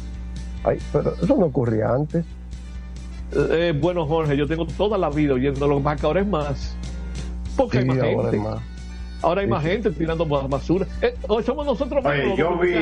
Ay, 0.62 0.76
pero 0.92 1.14
eso 1.14 1.36
no 1.38 1.46
ocurría 1.46 1.88
antes. 1.88 2.26
Eh, 3.32 3.72
bueno, 3.80 4.06
Jorge, 4.06 4.36
yo 4.36 4.46
tengo 4.46 4.66
toda 4.66 4.98
la 4.98 5.08
vida 5.08 5.32
oyendo 5.32 5.66
lo 5.66 5.82
que 5.82 6.06
ahora 6.06 6.20
es 6.20 6.26
más. 6.26 6.76
Porque 7.56 7.78
hay 7.78 7.86
más 7.86 7.96
gente. 7.96 8.40
Ahora 9.22 9.40
hay 9.40 9.46
más 9.46 9.62
gente 9.62 9.90
tirando 9.90 10.26
basura. 10.26 10.86
Eh, 11.00 11.14
hoy 11.26 11.42
somos 11.42 11.64
nosotros 11.64 12.04
Oye, 12.04 12.36
yo 12.36 12.58
vi 12.58 12.74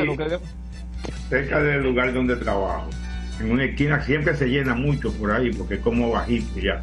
cerca 1.28 1.60
del 1.60 1.84
lugar 1.84 2.12
donde 2.12 2.34
trabajo. 2.34 2.90
En 3.38 3.52
una 3.52 3.66
esquina 3.66 4.02
siempre 4.02 4.34
se 4.34 4.48
llena 4.48 4.74
mucho 4.74 5.12
por 5.12 5.30
ahí, 5.30 5.52
porque 5.52 5.74
es 5.74 5.80
como 5.82 6.10
bajito 6.10 6.58
ya. 6.58 6.82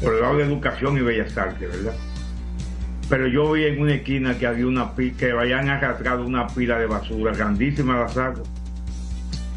Por 0.00 0.14
el 0.14 0.20
lado 0.20 0.36
de 0.36 0.44
educación 0.44 0.96
y 0.98 1.00
bellas 1.00 1.36
artes, 1.36 1.68
¿verdad? 1.68 1.94
Pero 3.08 3.28
yo 3.28 3.52
vi 3.52 3.64
en 3.64 3.80
una 3.80 3.94
esquina 3.94 4.36
que 4.36 4.46
había 4.46 4.66
una 4.66 4.92
que 4.94 5.30
habían 5.30 5.68
arrastrado 5.68 6.26
una 6.26 6.46
pila 6.48 6.78
de 6.78 6.86
basura 6.86 7.32
grandísima 7.32 8.00
la 8.00 8.08
saco. 8.08 8.42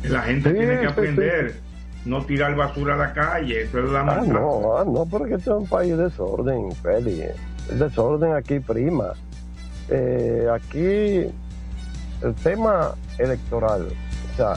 La 0.04 0.22
gente 0.22 0.52
tiene 0.52 0.80
que 0.80 0.86
aprender 0.86 1.70
no 2.06 2.24
tirar 2.26 2.56
basura 2.56 2.94
a 2.94 2.98
la 2.98 3.14
calle, 3.14 3.64
eso 3.64 3.80
es 3.80 3.92
la 3.92 4.02
ah, 4.02 4.24
no, 4.26 4.78
ah, 4.78 4.86
no, 4.86 5.06
porque 5.06 5.36
este 5.36 5.50
es 5.50 5.56
un 5.56 5.68
país 5.68 5.96
de 5.96 6.04
desorden, 6.04 6.72
Feli. 6.72 7.24
El 7.70 7.80
desorden 7.80 8.34
aquí 8.34 8.60
prima. 8.60 9.14
Eh, 9.90 10.48
aquí 10.52 11.30
el 12.22 12.36
tema 12.44 12.94
electoral, 13.18 13.88
o 13.88 14.38
sea, 14.38 14.56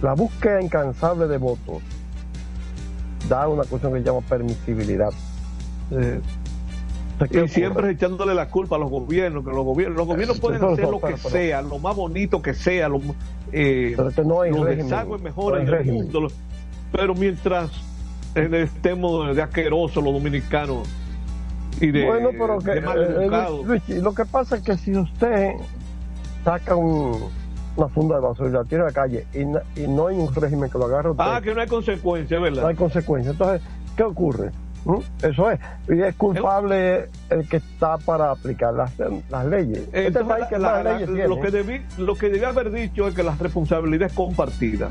la 0.00 0.14
búsqueda 0.14 0.62
incansable 0.62 1.26
de 1.26 1.38
votos 1.38 1.82
da 3.28 3.48
una 3.48 3.64
cuestión 3.64 3.92
que 3.92 4.00
se 4.00 4.04
llama 4.04 4.20
permisibilidad. 4.28 5.12
Eh, 5.90 6.20
y 7.30 7.48
siempre 7.48 7.90
echándole 7.90 8.34
la 8.34 8.48
culpa 8.48 8.76
a 8.76 8.78
los 8.78 8.90
gobiernos, 8.90 9.44
que 9.44 9.50
los 9.50 9.64
gobiernos, 9.64 9.98
los 9.98 10.06
gobiernos 10.06 10.40
pueden 10.40 10.64
hacer 10.72 10.88
lo 10.88 11.00
que 11.00 11.16
sea, 11.16 11.62
lo 11.62 11.78
más 11.78 11.96
bonito 11.96 12.42
que 12.42 12.54
sea, 12.54 12.88
lo, 12.88 13.00
eh, 13.52 13.94
pero 13.96 14.24
no 14.24 14.40
hay 14.42 14.50
los 14.50 14.66
desagües 14.66 15.22
mejoran 15.22 15.68
en 15.68 15.74
el 15.74 15.84
mundo, 15.86 16.28
pero 16.90 17.14
mientras 17.14 17.70
estemos 18.34 19.36
de 19.36 19.42
asquerosos 19.42 20.02
los 20.02 20.12
dominicanos 20.12 20.88
y 21.80 21.90
de, 21.90 22.06
bueno, 22.06 22.30
pero 22.32 22.58
que, 22.58 22.72
eh, 22.78 24.00
lo 24.00 24.14
que 24.14 24.24
pasa 24.24 24.56
es 24.56 24.62
que 24.62 24.76
si 24.76 24.96
usted 24.96 25.52
saca 26.44 26.76
una 26.76 27.88
funda 27.88 28.16
de 28.16 28.22
basura 28.22 28.48
y 28.48 28.52
la 28.52 28.64
tira 28.64 28.82
a 28.82 28.86
la 28.86 28.92
calle 28.92 29.26
y, 29.32 29.40
y 29.80 29.88
no 29.88 30.08
hay 30.08 30.16
un 30.16 30.34
régimen 30.34 30.70
que 30.70 30.78
lo 30.78 30.84
agarre 30.86 31.10
ah 31.18 31.40
que 31.42 31.54
no 31.54 31.60
hay 31.60 31.66
consecuencias 31.66 32.40
verdad 32.40 32.62
no 32.62 32.68
hay 32.68 32.74
consecuencias 32.74 33.34
entonces 33.34 33.62
qué 33.96 34.02
ocurre. 34.02 34.50
Eso 35.22 35.50
es. 35.50 35.60
Y 35.88 36.00
es 36.00 36.14
culpable 36.16 37.08
el 37.30 37.48
que 37.48 37.58
está 37.58 37.98
para 37.98 38.30
aplicar 38.30 38.74
las, 38.74 38.92
las 39.30 39.46
leyes. 39.46 39.88
este 39.92 40.20
que 40.48 40.58
lo, 41.28 41.40
que 41.40 41.50
debí, 41.50 41.82
lo 41.98 42.14
que 42.16 42.28
debía 42.28 42.48
haber 42.48 42.70
dicho 42.70 43.06
es 43.06 43.14
que 43.14 43.22
la 43.22 43.34
responsabilidad 43.36 44.08
es 44.08 44.14
compartida. 44.14 44.90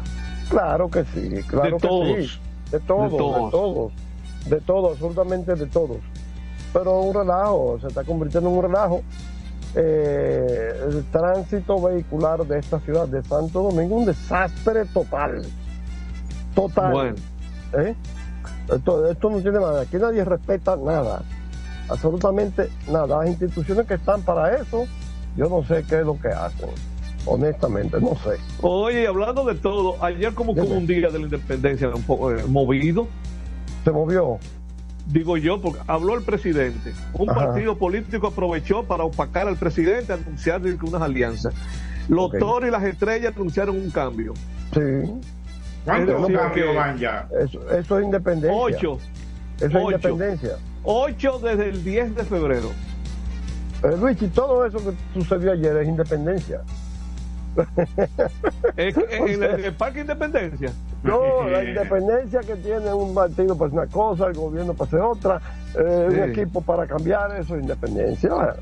Claro 0.50 0.90
que 0.90 1.04
sí, 1.06 1.30
claro 1.48 1.78
de 1.78 1.88
todos. 1.88 2.42
De 2.72 2.80
todos, 2.80 3.12
de 3.12 3.18
todos, 3.52 3.94
de 4.46 4.62
todos, 4.62 4.92
absolutamente 4.94 5.56
de 5.56 5.66
todos. 5.66 5.98
Pero 6.72 7.02
un 7.02 7.14
relajo, 7.14 7.78
se 7.82 7.88
está 7.88 8.04
convirtiendo 8.04 8.50
en 8.50 8.56
un 8.56 8.64
relajo. 8.64 9.02
Eh, 9.76 10.74
el 10.90 11.06
tránsito 11.06 11.82
vehicular 11.82 12.46
de 12.46 12.60
esta 12.60 12.80
ciudad 12.80 13.08
de 13.08 13.24
Santo 13.24 13.62
Domingo, 13.64 13.98
un 13.98 14.06
desastre 14.06 14.86
total. 14.86 15.42
Total. 16.56 16.92
Bueno. 16.92 17.16
¿Eh? 17.74 17.96
Esto, 18.70 19.10
esto 19.10 19.30
no 19.30 19.42
tiene 19.42 19.60
nada. 19.60 19.82
Aquí 19.82 19.98
nadie 19.98 20.24
respeta 20.24 20.76
nada. 20.76 21.24
Absolutamente 21.90 22.70
nada. 22.90 23.20
Las 23.20 23.28
instituciones 23.28 23.86
que 23.86 23.96
están 23.96 24.22
para 24.22 24.56
eso, 24.56 24.86
yo 25.36 25.50
no 25.50 25.64
sé 25.64 25.84
qué 25.88 26.00
es 26.00 26.06
lo 26.06 26.20
que 26.20 26.30
hacen. 26.30 26.70
Honestamente, 27.26 28.00
no 28.00 28.16
sé. 28.16 28.38
Oye, 28.62 29.08
hablando 29.08 29.46
de 29.46 29.56
todo, 29.56 30.04
ayer 30.04 30.34
como 30.34 30.56
como 30.56 30.76
un 30.76 30.88
día 30.88 31.10
de 31.10 31.20
la 31.20 31.26
independencia 31.26 31.90
un 31.90 32.04
poco 32.04 32.32
eh, 32.32 32.44
movido. 32.48 33.08
¿Se 33.84 33.92
movió? 33.92 34.40
Digo 35.08 35.38
yo, 35.38 35.62
porque 35.62 35.82
habló 35.88 36.16
el 36.16 36.24
presidente. 36.24 36.94
Un 37.14 37.28
partido 37.28 37.78
político 37.78 38.28
aprovechó 38.28 38.84
para 38.84 39.04
opacar 39.04 39.48
al 39.48 39.58
presidente, 39.58 40.14
anunciar 40.14 40.62
unas 40.62 41.02
alianzas. 41.02 41.54
Los 42.08 42.32
toros 42.32 42.68
y 42.68 42.72
las 42.72 42.84
estrellas 42.84 43.34
anunciaron 43.36 43.78
un 43.78 43.90
cambio. 43.90 44.34
Sí. 44.74 44.80
¿Cuántos 45.86 46.30
cambios 46.32 46.76
van 46.76 46.98
ya? 46.98 47.28
Eso, 47.40 47.60
eso, 47.72 48.00
es 48.00 48.06
independencia. 48.06 48.58
Ocho. 48.58 48.98
Eso 49.60 49.78
es 49.78 49.84
independencia. 49.84 50.58
Ocho 50.84 51.40
desde 51.40 51.70
el 51.70 51.84
10 51.84 52.16
de 52.16 52.24
febrero. 52.24 52.70
Pero 53.82 53.98
Luis, 53.98 54.22
y 54.22 54.28
todo 54.28 54.66
eso 54.66 54.78
que 54.78 54.96
sucedió 55.20 55.52
ayer 55.54 55.78
es 55.78 55.88
independencia. 55.88 56.62
¿En, 58.78 58.96
en 59.10 59.44
el, 59.66 59.74
Parque 59.74 60.02
Independencia? 60.02 60.72
No, 61.04 61.48
la 61.50 61.64
independencia 61.64 62.42
que 62.42 62.56
tiene 62.56 62.94
un 62.94 63.14
partido 63.14 63.58
para 63.58 63.72
una 63.72 63.88
cosa, 63.88 64.28
el 64.28 64.34
gobierno 64.34 64.74
para 64.74 64.88
hacer 64.88 65.02
otra, 65.02 65.42
eh, 65.76 66.08
un 66.10 66.30
equipo 66.30 66.62
para 66.62 66.86
cambiar, 66.86 67.36
eso 67.40 67.56
es 67.56 67.64
independencia. 67.64 68.56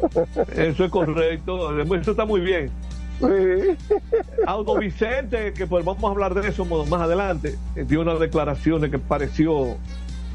Eso 0.55 0.85
es 0.85 0.91
correcto, 0.91 1.79
eso 1.79 2.11
está 2.11 2.25
muy 2.25 2.41
bien. 2.41 2.71
Sí. 3.19 3.95
Auto 4.47 4.77
Vicente, 4.77 5.53
que 5.53 5.67
pues 5.67 5.83
vamos 5.83 6.03
a 6.03 6.07
hablar 6.07 6.33
de 6.33 6.47
eso 6.47 6.65
más 6.65 7.01
adelante, 7.01 7.55
eh, 7.75 7.85
dio 7.87 8.01
unas 8.01 8.19
declaraciones 8.19 8.91
que 8.91 8.99
pareció 8.99 9.77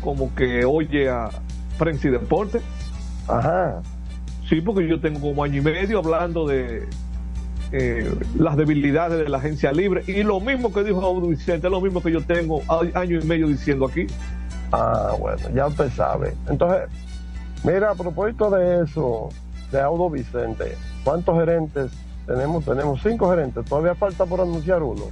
como 0.00 0.34
que 0.34 0.64
oye 0.64 1.08
a 1.08 1.30
Prensa 1.78 2.08
y 2.08 2.10
Deporte. 2.10 2.60
Ajá. 3.26 3.80
Sí, 4.48 4.60
porque 4.60 4.86
yo 4.86 5.00
tengo 5.00 5.20
como 5.20 5.42
año 5.42 5.60
y 5.60 5.64
medio 5.64 5.98
hablando 5.98 6.46
de 6.46 6.86
eh, 7.72 8.14
las 8.38 8.56
debilidades 8.56 9.18
de 9.18 9.28
la 9.28 9.38
agencia 9.38 9.72
libre 9.72 10.04
y 10.06 10.22
lo 10.22 10.38
mismo 10.38 10.72
que 10.72 10.84
dijo 10.84 11.00
Audo 11.00 11.28
Vicente, 11.28 11.66
es 11.66 11.70
lo 11.70 11.80
mismo 11.80 12.02
que 12.02 12.12
yo 12.12 12.22
tengo 12.22 12.60
año 12.68 13.20
y 13.20 13.24
medio 13.24 13.48
diciendo 13.48 13.86
aquí. 13.86 14.06
Ah, 14.70 15.12
bueno, 15.18 15.48
ya 15.54 15.66
usted 15.66 15.90
sabe. 15.90 16.34
Entonces, 16.48 16.88
mira, 17.64 17.92
a 17.92 17.94
propósito 17.94 18.50
de 18.50 18.84
eso, 18.84 19.30
de 19.72 19.80
Audo 19.80 20.10
Vicente, 20.10 20.76
¿cuántos 21.02 21.38
gerentes 21.38 21.90
tenemos, 22.26 22.64
tenemos 22.64 23.00
cinco 23.02 23.30
gerentes, 23.30 23.64
todavía 23.64 23.94
falta 23.94 24.24
por 24.24 24.40
anunciar 24.40 24.82
uno. 24.82 25.04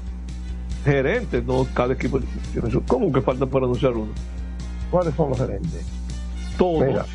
Gerentes, 0.85 1.45
no, 1.45 1.66
cada 1.75 1.95
equipo. 1.95 2.19
¿Cómo 2.88 3.12
que 3.12 3.21
falta 3.21 3.47
por 3.47 3.62
anunciar 3.62 3.92
uno? 3.92 4.12
¿Cuáles 4.90 5.14
son 5.14 5.31
los 5.31 5.38
gerentes? 5.38 5.87
Todos. 6.59 7.07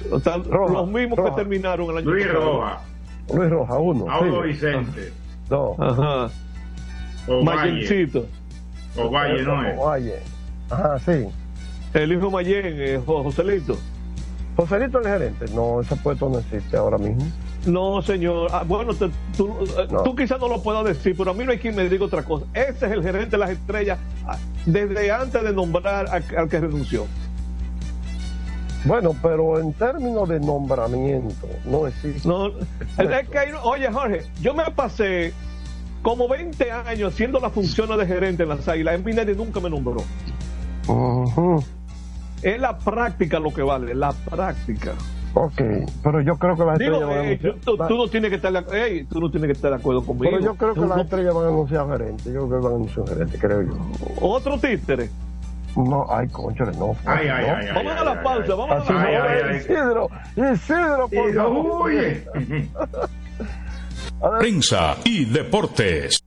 los 0.49 0.87
mismos 0.89 1.19
que 1.19 1.31
terminaron 1.35 1.89
el 1.91 1.97
año 1.97 2.09
Luis 2.09 2.31
Roja. 2.31 2.81
Luis 3.33 3.49
Roja, 3.49 3.77
uno. 3.77 4.09
Audo 4.09 4.41
Vicente. 4.41 5.13
Dos. 5.49 5.79
Ajá. 5.79 6.29
Mayencito. 7.43 8.25
O 8.95 9.09
Valle, 9.09 9.43
no 9.43 9.67
es. 9.67 9.77
Valle. 9.77 10.19
Ajá, 10.69 10.99
sí. 10.99 11.27
El 11.93 12.13
hijo 12.13 12.31
Mayen, 12.31 12.65
eh, 12.65 13.01
Joselito. 13.05 13.77
Joselito 14.55 14.99
es 14.99 15.05
el 15.05 15.11
gerente. 15.11 15.45
No, 15.53 15.81
ese 15.81 15.95
puesto 15.97 16.29
no 16.29 16.39
existe 16.39 16.77
ahora 16.77 16.97
mismo. 16.97 17.25
No, 17.65 18.01
señor. 18.01 18.49
Ah, 18.51 18.63
bueno, 18.65 18.93
tú, 18.93 19.05
eh, 19.05 19.87
tú, 20.03 20.15
quizás 20.15 20.39
no 20.39 20.47
lo 20.47 20.61
puedas 20.61 20.85
decir, 20.85 21.15
pero 21.17 21.31
a 21.31 21.33
mí 21.33 21.43
no 21.43 21.51
hay 21.51 21.57
quien 21.57 21.75
me 21.75 21.87
diga 21.89 22.05
otra 22.05 22.23
cosa. 22.23 22.45
Ese 22.53 22.85
es 22.85 22.91
el 22.91 23.03
gerente 23.03 23.31
de 23.31 23.37
las 23.37 23.49
estrellas 23.51 23.99
ah, 24.25 24.37
desde 24.65 25.11
antes 25.11 25.43
de 25.43 25.53
nombrar 25.53 26.07
al, 26.09 26.49
que 26.49 26.59
renunció. 26.59 27.07
Bueno, 28.85 29.13
pero 29.21 29.59
en 29.59 29.73
términos 29.73 30.29
de 30.29 30.39
nombramiento, 30.39 31.47
no 31.65 31.87
existe. 31.87 32.27
No, 32.27 32.47
es 32.47 33.29
que 33.29 33.53
oye, 33.63 33.91
Jorge, 33.91 34.21
yo 34.39 34.53
me 34.53 34.63
pasé 34.71 35.33
como 36.01 36.29
20 36.29 36.71
años 36.71 37.13
haciendo 37.13 37.39
las 37.39 37.51
funciones 37.51 37.97
de 37.97 38.05
gerente 38.05 38.43
en 38.43 38.49
las 38.49 38.65
águilas. 38.67 38.95
En 38.95 39.03
Mineri 39.03 39.35
nunca 39.35 39.59
me 39.59 39.69
nombró. 39.69 40.03
Es 42.41 42.61
la 42.61 42.77
práctica 42.77 43.39
lo 43.39 43.53
que 43.53 43.61
vale, 43.61 43.93
la 43.93 44.13
práctica. 44.13 44.93
Ok, 45.39 45.61
pero 46.03 46.21
yo 46.21 46.35
creo 46.37 46.55
que 46.55 46.65
las 46.65 46.79
estrellas 46.79 47.01
van 47.01 47.17
a 47.17 47.21
anunciar. 47.21 47.55
Tú, 47.63 47.77
no 47.95 48.07
tienes 48.07 48.29
que 48.31 48.37
estar 48.37 48.51
de, 48.51 49.05
tú 49.07 49.19
no 49.19 49.29
tienes 49.29 49.47
que 49.49 49.53
estar 49.53 49.69
de 49.69 49.77
acuerdo 49.77 50.03
conmigo. 50.03 50.31
Pero 50.31 50.43
yo 50.43 50.55
creo 50.55 50.73
que 50.73 50.79
las 50.79 50.99
estrellas 51.01 51.35
van 51.35 51.45
a 51.45 51.47
anunciar 51.49 51.87
gerente. 51.87 52.23
Yo 52.33 52.47
creo 52.47 52.59
que 52.59 52.65
van 52.65 52.73
a 52.73 52.75
anunciar 52.75 53.07
gerente, 53.07 53.37
creo 53.37 53.61
yo. 53.61 53.77
¿Otro 54.19 54.57
títere? 54.57 55.11
No, 55.75 56.07
ay, 56.09 56.27
conchale, 56.29 56.75
no. 56.75 56.95
Ay, 57.05 57.27
ay, 57.27 57.45
ay, 57.45 57.67
vamos 57.75 57.93
a 57.93 58.03
la 58.03 58.23
pausa, 58.23 58.55
vamos 58.55 58.71
a 58.71 58.93
la 58.93 59.03
pausa. 59.03 59.55
Isidro, 59.57 60.09
Isidro, 60.35 61.07
por 61.07 61.33
favor. 61.35 61.91
Prensa 64.39 64.97
y 65.05 65.25
deportes. 65.25 66.26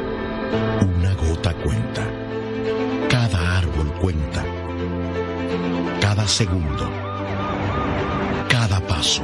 una 0.81 1.13
gota 1.13 1.53
cuenta. 1.53 2.07
Cada 3.09 3.57
árbol 3.57 3.93
cuenta. 3.99 4.43
Cada 5.99 6.27
segundo. 6.27 6.89
Cada 8.49 8.79
paso. 8.87 9.23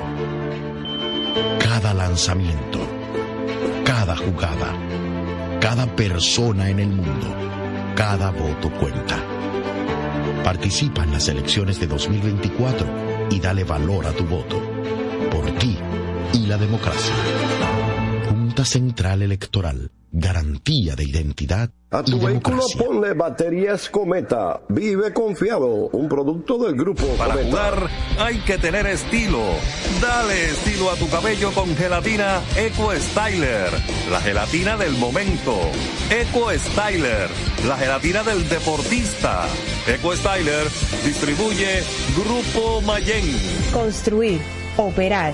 Cada 1.60 1.94
lanzamiento. 1.94 2.80
Cada 3.86 4.16
jugada. 4.16 4.74
Cada 5.60 5.86
persona 5.96 6.70
en 6.70 6.80
el 6.80 6.90
mundo. 6.90 7.36
Cada 7.96 8.32
voto 8.32 8.70
cuenta. 8.72 9.24
Participa 10.44 11.04
en 11.04 11.12
las 11.12 11.28
elecciones 11.28 11.80
de 11.80 11.88
2024 11.88 13.28
y 13.32 13.40
dale 13.40 13.64
valor 13.64 14.06
a 14.06 14.12
tu 14.12 14.24
voto. 14.24 14.62
Por 15.32 15.52
ti 15.58 15.78
y 16.34 16.46
la 16.46 16.58
democracia. 16.58 17.14
Junta 18.30 18.64
Central 18.64 19.22
Electoral 19.22 19.92
garantía 20.18 20.96
de 20.96 21.04
identidad. 21.04 21.70
A 21.92 22.04
tu 22.04 22.20
vehículo 22.20 22.64
ponle 22.78 23.14
baterías 23.14 23.90
Cometa. 23.90 24.60
Vive 24.68 25.14
confiado, 25.14 25.88
un 25.94 26.10
producto 26.10 26.58
del 26.58 26.76
grupo 26.76 27.06
Para 27.18 27.36
jugar 27.36 27.90
hay 28.20 28.40
que 28.40 28.58
tener 28.58 28.88
estilo. 28.88 29.42
Dale 30.02 30.50
estilo 30.50 30.92
a 30.92 30.96
tu 30.96 31.08
cabello 31.08 31.52
con 31.54 31.74
gelatina 31.78 32.42
Eco 32.58 32.92
Styler, 32.94 33.70
la 34.12 34.20
gelatina 34.20 34.76
del 34.76 34.98
momento. 34.98 35.56
Eco 36.10 36.52
Styler, 36.52 37.30
la 37.66 37.78
gelatina 37.78 38.24
del 38.24 38.50
deportista. 38.50 39.46
Eco 39.88 40.14
Styler 40.14 40.68
distribuye 41.06 41.84
Grupo 42.18 42.82
Mayen. 42.82 43.24
Construir, 43.72 44.42
operar, 44.76 45.34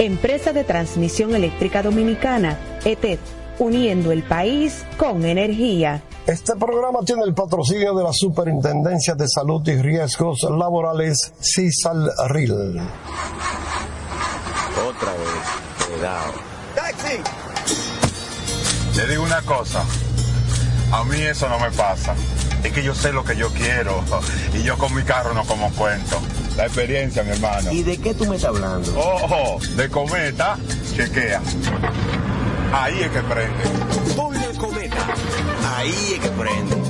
Empresa 0.00 0.54
de 0.54 0.64
Transmisión 0.64 1.34
Eléctrica 1.34 1.82
Dominicana, 1.82 2.58
ETED, 2.86 3.18
uniendo 3.58 4.12
el 4.12 4.22
país 4.22 4.82
con 4.96 5.26
energía. 5.26 6.02
Este 6.26 6.56
programa 6.56 7.00
tiene 7.04 7.24
el 7.24 7.34
patrocinio 7.34 7.94
de 7.94 8.04
la 8.04 8.12
Superintendencia 8.14 9.14
de 9.14 9.28
Salud 9.28 9.60
y 9.68 9.76
Riesgos 9.76 10.38
Laborales, 10.44 11.34
CISALRIL. 11.42 12.80
Otra 14.88 15.12
vez, 15.12 15.86
cuidado. 15.86 16.32
¡Taxi! 16.74 17.20
Le 18.96 19.06
digo 19.06 19.22
una 19.22 19.42
cosa, 19.42 19.84
a 20.92 21.04
mí 21.04 21.20
eso 21.20 21.46
no 21.50 21.58
me 21.58 21.70
pasa. 21.72 22.14
Es 22.64 22.72
que 22.72 22.82
yo 22.82 22.94
sé 22.94 23.12
lo 23.12 23.22
que 23.22 23.36
yo 23.36 23.50
quiero 23.52 24.02
y 24.54 24.62
yo 24.62 24.78
con 24.78 24.94
mi 24.94 25.02
carro 25.02 25.34
no 25.34 25.44
como 25.44 25.70
cuento. 25.74 26.22
La 26.60 26.66
experiencia, 26.66 27.22
mi 27.22 27.30
hermano. 27.30 27.72
¿Y 27.72 27.82
de 27.82 27.96
qué 27.96 28.12
tú 28.12 28.26
me 28.26 28.36
estás 28.36 28.50
hablando? 28.50 28.92
Ojo, 28.94 29.58
de 29.76 29.88
cometa, 29.88 30.58
chequea. 30.94 31.40
Ahí 32.70 33.00
es 33.00 33.10
que 33.10 33.20
prende. 33.20 34.14
Ponle 34.14 34.46
cometa. 34.58 35.06
Ahí 35.74 36.12
es 36.12 36.20
que 36.20 36.28
prende. 36.28 36.89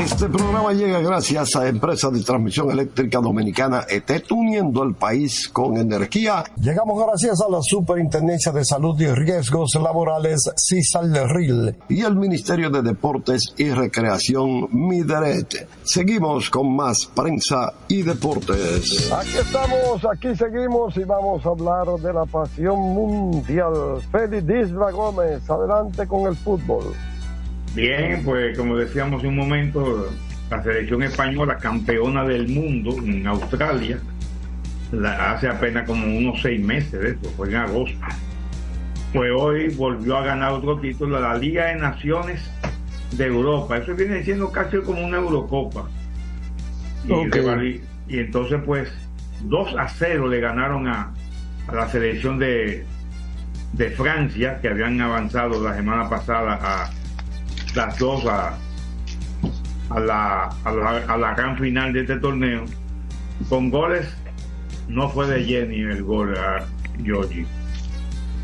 Este 0.00 0.28
programa 0.28 0.72
llega 0.72 0.98
gracias 1.00 1.54
a 1.54 1.68
Empresa 1.68 2.10
de 2.10 2.20
Transmisión 2.22 2.70
Eléctrica 2.70 3.20
Dominicana 3.20 3.86
ET, 3.88 4.10
uniendo 4.32 4.82
el 4.82 4.94
país 4.94 5.48
con 5.48 5.76
energía. 5.76 6.42
Llegamos 6.56 7.00
gracias 7.06 7.40
a 7.40 7.48
la 7.48 7.60
Superintendencia 7.62 8.50
de 8.50 8.64
Salud 8.64 9.00
y 9.00 9.06
Riesgos 9.06 9.74
Laborales, 9.80 10.50
CISALRIL, 10.56 11.76
y 11.88 12.00
el 12.00 12.16
Ministerio 12.16 12.70
de 12.70 12.82
Deportes 12.82 13.54
y 13.56 13.70
Recreación, 13.70 14.68
MIDERET. 14.72 15.68
Seguimos 15.84 16.50
con 16.50 16.74
más 16.74 17.06
prensa 17.14 17.74
y 17.86 18.02
deportes. 18.02 19.12
Aquí 19.12 19.36
estamos, 19.38 20.04
aquí 20.12 20.34
seguimos 20.34 20.96
y 20.96 21.04
vamos 21.04 21.46
a 21.46 21.50
hablar 21.50 21.86
de 22.00 22.12
la 22.12 22.24
pasión 22.26 22.78
mundial. 22.78 24.00
Félix 24.10 24.46
Disla 24.46 24.90
Gómez, 24.90 25.48
adelante 25.48 26.06
con 26.08 26.26
el 26.26 26.36
fútbol. 26.36 27.11
Bien, 27.74 28.22
pues 28.24 28.56
como 28.56 28.76
decíamos 28.76 29.22
un 29.24 29.36
momento, 29.36 30.10
la 30.50 30.62
selección 30.62 31.02
española, 31.02 31.56
campeona 31.56 32.24
del 32.24 32.48
mundo 32.48 32.96
en 32.98 33.26
Australia, 33.26 33.98
la- 34.92 35.32
hace 35.32 35.48
apenas 35.48 35.86
como 35.86 36.04
unos 36.04 36.40
seis 36.42 36.62
meses 36.62 36.92
de 36.92 37.10
eso, 37.10 37.30
fue 37.36 37.48
en 37.48 37.56
agosto. 37.56 37.98
Pues 39.14 39.30
hoy 39.36 39.68
volvió 39.74 40.16
a 40.18 40.24
ganar 40.24 40.52
otro 40.52 40.78
título, 40.80 41.20
la 41.20 41.36
Liga 41.36 41.66
de 41.66 41.76
Naciones 41.76 42.50
de 43.12 43.26
Europa. 43.26 43.76
Eso 43.78 43.94
viene 43.94 44.22
siendo 44.22 44.50
casi 44.50 44.78
como 44.78 45.04
una 45.04 45.18
Eurocopa. 45.18 45.88
Y, 47.26 47.80
y 48.08 48.18
entonces 48.20 48.60
pues 48.64 48.90
2 49.44 49.74
a 49.78 49.88
0 49.88 50.28
le 50.28 50.40
ganaron 50.40 50.86
a, 50.88 51.12
a 51.66 51.74
la 51.74 51.88
selección 51.88 52.38
de, 52.38 52.84
de 53.72 53.90
Francia, 53.90 54.58
que 54.62 54.68
habían 54.68 55.00
avanzado 55.00 55.62
la 55.62 55.74
semana 55.74 56.08
pasada 56.08 56.58
a 56.62 56.90
las 57.74 57.98
dos 57.98 58.24
a, 58.26 58.56
a, 59.90 60.00
la, 60.00 60.44
a, 60.64 60.72
la, 60.72 60.90
a 61.08 61.16
la 61.16 61.34
gran 61.34 61.56
final 61.58 61.92
de 61.92 62.00
este 62.00 62.16
torneo. 62.16 62.64
Con 63.48 63.70
goles, 63.70 64.14
no 64.88 65.08
fue 65.08 65.26
de 65.26 65.44
Jenny 65.44 65.80
el 65.80 66.02
gol 66.02 66.36
a 66.36 66.64
Georgie. 67.02 67.46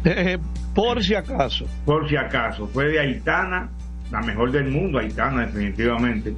Eh, 0.04 0.38
por 0.74 1.02
si 1.02 1.14
acaso. 1.14 1.66
Por 1.84 2.08
si 2.08 2.16
acaso, 2.16 2.68
fue 2.68 2.86
de 2.86 3.00
Aitana, 3.00 3.68
la 4.10 4.20
mejor 4.22 4.50
del 4.52 4.70
mundo, 4.70 4.98
Aitana 4.98 5.46
definitivamente, 5.46 6.34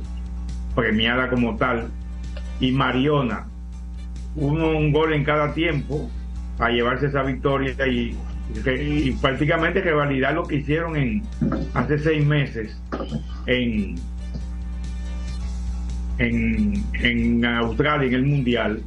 premiada 0.75 1.29
como 1.29 1.57
tal, 1.57 1.89
y 2.59 2.73
Mariona, 2.73 3.47
uno 4.37 4.69
un 4.71 4.93
gol 4.93 5.13
en 5.13 5.25
cada 5.25 5.53
tiempo 5.53 6.11
para 6.57 6.73
llevarse 6.73 7.07
esa 7.07 7.23
victoria 7.23 7.75
y, 7.87 8.17
y- 8.55 9.13
prácticamente 9.13 9.81
revalidar 9.81 10.35
lo 10.35 10.45
que 10.45 10.57
hicieron 10.57 10.97
en 10.97 11.23
hace 11.75 11.99
seis 11.99 12.25
meses 12.25 12.77
en 13.47 13.97
en, 16.19 16.85
en 16.95 17.45
Australia 17.45 18.07
en 18.09 18.15
el 18.15 18.25
mundial. 18.27 18.83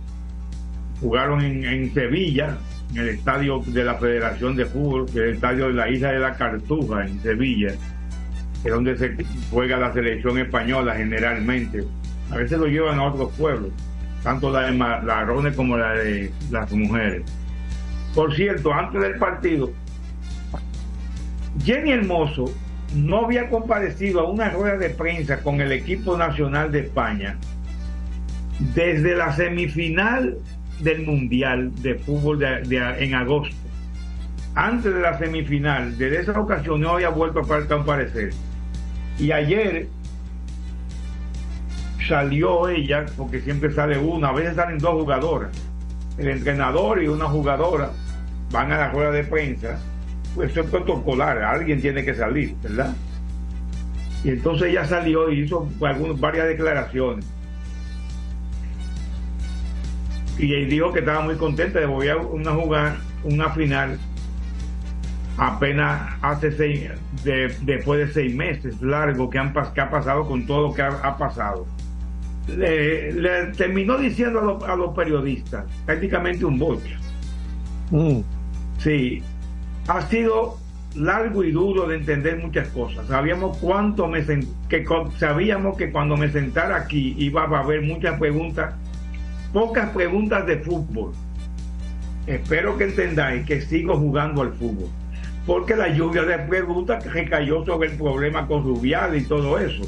Jugaron 1.02 1.42
en, 1.42 1.66
en 1.66 1.94
Sevilla 1.94 2.58
en 2.92 2.98
el 3.00 3.10
estadio 3.10 3.60
de 3.66 3.84
la 3.84 3.96
Federación 3.96 4.56
de 4.56 4.66
Fútbol 4.66 5.06
que 5.08 5.12
es 5.12 5.18
el 5.18 5.30
estadio 5.36 5.68
de 5.68 5.74
la 5.74 5.90
isla 5.90 6.12
de 6.12 6.20
la 6.20 6.36
Cartuja 6.36 7.06
en 7.06 7.20
Sevilla 7.22 7.70
que 8.62 8.70
es 8.70 8.74
donde 8.74 8.98
se 8.98 9.18
juega 9.52 9.78
la 9.78 9.92
selección 9.92 10.38
española 10.38 10.96
generalmente. 10.96 11.84
A 12.32 12.38
veces 12.38 12.58
lo 12.58 12.68
llevan 12.68 13.00
a 13.00 13.04
otros 13.06 13.32
pueblos 13.34 13.72
tanto 14.24 14.50
la 14.52 14.72
de 14.72 14.78
varones 14.78 15.56
como 15.56 15.76
la 15.78 15.94
de 15.94 16.32
las 16.50 16.72
mujeres 16.72 17.24
por 18.14 18.36
cierto 18.36 18.74
antes 18.74 19.02
del 19.02 19.18
partido 19.18 19.72
Jenny 21.64 21.92
Hermoso 21.92 22.46
no 22.96 23.26
había 23.26 23.50
comparecido 23.50 24.22
a 24.22 24.30
una 24.30 24.50
rueda 24.50 24.78
de 24.78 24.90
prensa 24.90 25.42
con 25.42 25.62
el 25.62 25.72
equipo 25.72 26.18
nacional 26.18 26.72
de 26.72 26.82
España 26.82 27.38
desde 28.76 29.16
la 29.16 29.36
semifinal 29.36 30.38
del 30.80 31.06
Mundial 31.06 31.72
de 31.82 31.96
Fútbol 31.96 32.44
en 32.44 33.16
agosto. 33.16 33.56
Antes 34.56 34.94
de 34.94 35.02
la 35.02 35.18
semifinal, 35.18 35.98
desde 35.98 36.22
esa 36.22 36.40
ocasión 36.40 36.82
no 36.82 36.92
había 36.92 37.10
vuelto 37.10 37.40
a 37.40 37.68
comparecer. 37.68 38.32
Y 39.18 39.32
ayer 39.32 39.88
salió 42.08 42.70
ella, 42.70 43.06
porque 43.18 43.42
siempre 43.42 43.72
sale 43.72 43.98
una, 43.98 44.30
a 44.30 44.34
veces 44.34 44.56
salen 44.56 44.78
dos 44.78 44.94
jugadoras. 44.94 45.52
El 46.18 46.28
entrenador 46.28 47.02
y 47.02 47.08
una 47.08 47.26
jugadora 47.26 47.92
van 48.54 48.72
a 48.72 48.78
la 48.78 48.92
rueda 48.92 49.12
de 49.12 49.24
prensa 49.26 49.80
pues 50.36 50.52
eso 50.52 50.62
es 50.62 50.70
protocolar, 50.70 51.44
alguien 51.44 51.80
tiene 51.80 52.04
que 52.04 52.16
salir, 52.16 52.56
¿verdad? 52.64 52.96
Y 54.24 54.30
entonces 54.30 54.70
ella 54.70 54.86
salió 54.86 55.30
y 55.32 55.42
hizo 55.42 55.70
algunas, 55.82 56.20
varias 56.20 56.48
declaraciones. 56.48 57.26
Y 60.40 60.54
él 60.54 60.70
dijo 60.70 60.92
que 60.92 61.00
estaba 61.00 61.22
muy 61.22 61.36
contenta 61.36 61.80
de 61.80 61.86
volver 61.86 62.12
a 62.12 62.18
una 62.18 62.52
jugar 62.52 62.98
una 63.24 63.50
final 63.52 64.00
apenas 65.38 66.14
hace 66.22 66.52
seis, 66.52 66.90
de- 67.24 67.56
después 67.62 68.08
de 68.08 68.14
seis 68.14 68.36
meses 68.36 68.82
largo 68.82 69.30
que, 69.30 69.38
ha 69.38 69.54
pasado 69.54 70.28
con 70.28 70.46
todo 70.48 70.70
lo 70.70 70.74
que 70.74 70.82
ha, 70.82 71.18
pasado. 71.18 71.68
Le, 72.48 73.14
terminó 73.56 73.98
diciendo 73.98 74.40
a, 74.66 74.76
los- 74.76 74.96
periodistas 74.96 75.66
prácticamente 75.86 76.44
un 76.44 76.58
boche. 76.58 76.98
Sí, 78.84 79.22
ha 79.88 80.02
sido 80.08 80.58
largo 80.96 81.44
y 81.44 81.52
duro 81.52 81.88
de 81.88 81.96
entender 81.98 82.38
muchas 82.38 82.68
cosas. 82.70 83.08
Sabíamos 83.08 83.58
cuánto 83.58 84.08
me 84.08 84.26
sen- 84.26 84.48
que 84.70 84.86
sabíamos 85.18 85.78
que 85.78 85.92
cuando 85.92 86.18
me 86.18 86.30
sentara 86.30 86.76
aquí 86.78 87.16
iba 87.18 87.44
a 87.44 87.60
haber 87.60 87.82
muchas 87.82 88.20
preguntas, 88.20 88.74
pocas 89.52 89.90
preguntas 89.92 90.46
de 90.46 90.58
fútbol. 90.58 91.14
Espero 92.28 92.78
que 92.78 92.86
entendáis 92.86 93.46
que 93.46 93.62
sigo 93.62 93.98
jugando 93.98 94.42
al 94.42 94.54
fútbol, 94.54 94.90
porque 95.46 95.76
la 95.76 95.90
lluvia 95.90 96.24
de 96.24 96.38
preguntas 96.40 97.06
recayó 97.12 97.66
sobre 97.66 97.90
el 97.92 97.98
problema 97.98 98.48
con 98.48 98.64
Rubial 98.64 99.16
y 99.18 99.24
todo 99.24 99.58
eso. 99.60 99.84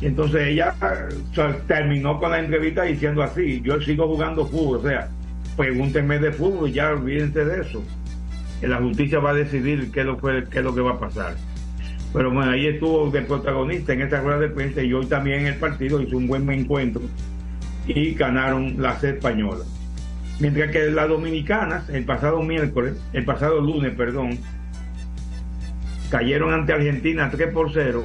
Y 0.00 0.06
entonces 0.06 0.48
ella 0.48 0.74
eh, 0.82 1.54
terminó 1.68 2.18
con 2.18 2.30
la 2.30 2.38
entrevista 2.40 2.84
diciendo 2.84 3.22
así, 3.22 3.60
yo 3.62 3.80
sigo 3.82 4.06
jugando 4.08 4.46
fútbol, 4.46 4.78
o 4.78 4.82
sea, 4.82 5.08
pregúntenme 5.60 6.18
de 6.18 6.32
fútbol 6.32 6.70
y 6.70 6.72
ya 6.72 6.90
olvídense 6.90 7.44
de 7.44 7.60
eso. 7.60 7.84
La 8.62 8.78
justicia 8.78 9.18
va 9.18 9.30
a 9.32 9.34
decidir 9.34 9.90
qué 9.92 10.00
es 10.00 10.06
lo, 10.06 10.16
que- 10.16 10.80
va 10.80 10.92
a 10.92 10.98
pasar. 10.98 11.34
Pero 12.14 12.30
bueno, 12.30 12.50
ahí 12.50 12.66
estuvo 12.66 13.10
de 13.10 13.20
protagonista 13.20 13.92
en 13.92 14.00
esta 14.00 14.22
rueda 14.22 14.38
de 14.38 14.48
prensa 14.48 14.82
y 14.82 14.90
hoy 14.94 15.04
también 15.04 15.40
en 15.40 15.46
el 15.48 15.54
partido 15.56 16.00
hizo 16.00 16.16
un 16.16 16.28
buen 16.28 16.50
encuentro 16.50 17.02
y 17.86 18.14
ganaron 18.14 18.80
las 18.80 19.04
españolas. 19.04 19.66
Mientras 20.38 20.70
que 20.70 20.90
las 20.90 21.08
dominicanas, 21.10 21.90
el 21.90 22.06
pasado 22.06 22.42
miércoles, 22.42 22.94
el 23.12 23.26
pasado 23.26 23.60
lunes, 23.60 23.92
perdón, 23.94 24.38
cayeron 26.10 26.54
ante 26.54 26.72
Argentina 26.72 27.28
3 27.30 27.52
por 27.52 27.70
0, 27.70 28.02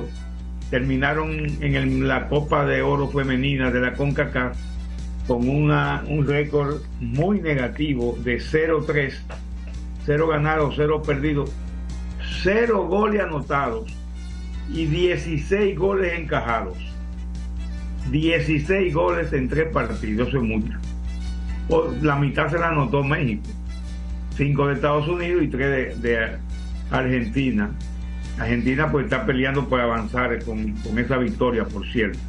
terminaron 0.69 1.31
en 1.63 2.05
la 2.05 2.27
Copa 2.27 2.65
de 2.65 2.81
Oro 2.81 3.07
Femenina 3.07 3.71
de 3.71 3.79
la 3.79 3.93
CONCACAF 3.93 4.57
con 5.27 5.47
una, 5.49 6.03
un 6.07 6.25
récord 6.27 6.81
muy 6.99 7.41
negativo 7.41 8.17
de 8.23 8.37
0-3, 8.39 9.13
0 10.05 10.27
ganados, 10.27 10.75
0 10.77 11.01
perdidos, 11.01 11.51
0 12.43 12.85
goles 12.87 13.21
anotados 13.21 13.91
y 14.71 14.85
16 14.85 15.77
goles 15.77 16.19
encajados. 16.19 16.77
16 18.11 18.93
goles 18.93 19.33
en 19.33 19.49
tres 19.49 19.71
partidos, 19.73 20.27
eso 20.27 20.37
es 20.37 20.43
mucho. 20.43 20.73
Por- 21.67 21.91
La 22.03 22.15
mitad 22.15 22.49
se 22.49 22.59
la 22.59 22.69
anotó 22.69 23.03
México, 23.03 23.49
5 24.37 24.67
de 24.67 24.73
Estados 24.75 25.07
Unidos 25.07 25.43
y 25.43 25.47
3 25.47 26.01
de, 26.01 26.09
de 26.09 26.29
Argentina. 26.91 27.71
Argentina 28.37 28.91
pues 28.91 29.05
está 29.05 29.25
peleando 29.25 29.67
por 29.67 29.79
avanzar 29.79 30.43
con, 30.43 30.73
con 30.73 30.99
esa 30.99 31.17
victoria, 31.17 31.65
por 31.65 31.85
cierto. 31.87 32.19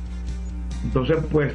Entonces 0.85 1.19
pues 1.31 1.53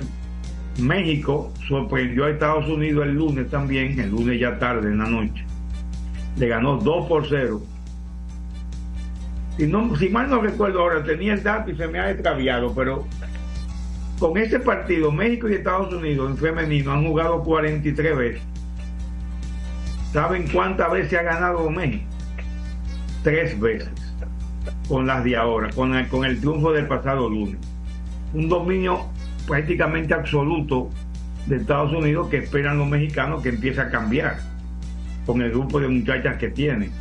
México 0.79 1.51
sorprendió 1.67 2.25
a 2.25 2.29
Estados 2.29 2.67
Unidos 2.67 3.05
el 3.05 3.15
lunes 3.15 3.49
también, 3.49 3.99
el 3.99 4.09
lunes 4.09 4.39
ya 4.39 4.57
tarde 4.57 4.89
en 4.89 4.97
la 4.97 5.05
noche. 5.05 5.43
Le 6.37 6.47
ganó 6.47 6.77
2 6.77 7.07
por 7.07 7.27
0. 7.27 7.61
Si, 9.57 9.67
no, 9.67 9.95
si 9.97 10.09
mal 10.09 10.29
no 10.29 10.41
recuerdo 10.41 10.79
ahora, 10.79 11.03
tenía 11.03 11.33
el 11.33 11.43
dato 11.43 11.71
y 11.71 11.75
se 11.75 11.87
me 11.87 11.99
ha 11.99 12.09
extraviado, 12.09 12.73
pero 12.73 13.05
con 14.17 14.37
ese 14.37 14.59
partido, 14.59 15.11
México 15.11 15.49
y 15.49 15.55
Estados 15.55 15.93
Unidos 15.93 16.31
en 16.31 16.37
femenino 16.37 16.91
han 16.91 17.05
jugado 17.05 17.43
43 17.43 18.17
veces. 18.17 18.41
¿Saben 20.13 20.47
cuántas 20.47 20.91
veces 20.91 21.19
ha 21.19 21.23
ganado 21.23 21.69
México? 21.69 22.05
Tres 23.23 23.59
veces. 23.59 23.89
Con 24.87 25.07
las 25.07 25.23
de 25.23 25.35
ahora, 25.35 25.69
con 25.71 25.95
el, 25.95 26.07
con 26.07 26.25
el 26.25 26.39
triunfo 26.39 26.71
del 26.71 26.87
pasado 26.87 27.29
lunes. 27.29 27.57
Un 28.33 28.47
dominio 28.47 29.07
prácticamente 29.47 30.13
absoluto 30.13 30.89
de 31.45 31.57
Estados 31.57 31.91
Unidos 31.91 32.29
que 32.29 32.37
esperan 32.37 32.77
los 32.77 32.87
mexicanos 32.87 33.41
que 33.41 33.49
empiece 33.49 33.81
a 33.81 33.89
cambiar. 33.89 34.37
con 35.25 35.39
el 35.41 35.51
grupo 35.51 35.79
de 35.79 35.87
muchachas 35.87 36.37
que 36.37 36.49
tienen. 36.49 36.91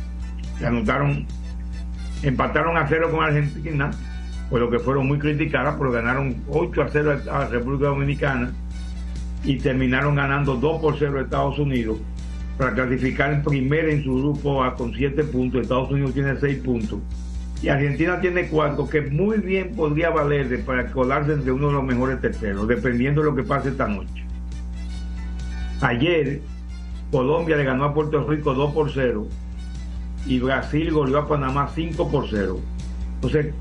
Se 0.59 0.65
anotaron, 0.65 1.25
empataron 2.21 2.77
a 2.77 2.87
cero 2.87 3.09
con 3.11 3.23
Argentina, 3.23 3.89
por 4.49 4.59
lo 4.59 4.69
que 4.69 4.77
fueron 4.77 5.07
muy 5.07 5.17
criticadas, 5.17 5.75
pero 5.77 5.91
ganaron 5.91 6.35
8 6.47 6.81
a 6.83 6.87
0 6.87 7.19
a 7.31 7.39
la 7.39 7.47
República 7.47 7.87
Dominicana 7.87 8.51
y 9.43 9.57
terminaron 9.57 10.15
ganando 10.15 10.55
2 10.55 10.81
por 10.81 10.99
0 10.99 11.17
a 11.17 11.21
Estados 11.23 11.57
Unidos 11.57 11.97
para 12.57 12.73
clasificar 12.75 13.41
primero 13.43 13.89
en 13.89 14.03
su 14.03 14.15
grupo 14.15 14.63
A 14.63 14.75
con 14.75 14.93
7 14.93 15.23
puntos. 15.23 15.61
Estados 15.61 15.89
Unidos 15.89 16.13
tiene 16.13 16.39
6 16.39 16.59
puntos. 16.59 16.99
Y 17.61 17.69
Argentina 17.69 18.19
tiene 18.19 18.47
4, 18.47 18.89
que 18.89 19.01
muy 19.01 19.37
bien 19.37 19.75
podría 19.75 20.09
valerle 20.09 20.57
para 20.59 20.91
colarse 20.91 21.33
entre 21.33 21.51
uno 21.51 21.67
de 21.67 21.73
los 21.73 21.83
mejores 21.83 22.19
terceros, 22.19 22.67
dependiendo 22.67 23.21
de 23.21 23.29
lo 23.29 23.35
que 23.35 23.43
pase 23.43 23.69
esta 23.69 23.87
noche. 23.87 24.25
Ayer, 25.81 26.41
Colombia 27.11 27.57
le 27.57 27.63
ganó 27.63 27.85
a 27.85 27.93
Puerto 27.93 28.27
Rico 28.27 28.53
2 28.53 28.73
por 28.73 28.91
0 28.91 29.27
y 30.25 30.39
Brasil 30.39 30.91
goleó 30.91 31.19
a 31.19 31.27
Panamá 31.27 31.69
5 31.73 32.09
por 32.09 32.27
0. 32.29 32.59
Entonces, 33.15 33.53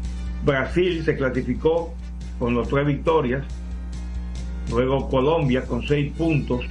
Brasil 0.44 1.02
se 1.04 1.16
clasificó 1.16 1.92
con 2.38 2.54
los 2.54 2.68
tres 2.68 2.86
victorias. 2.86 3.44
Luego 4.70 5.08
Colombia 5.10 5.62
con 5.66 5.82
6 5.82 6.12
puntos 6.12 6.64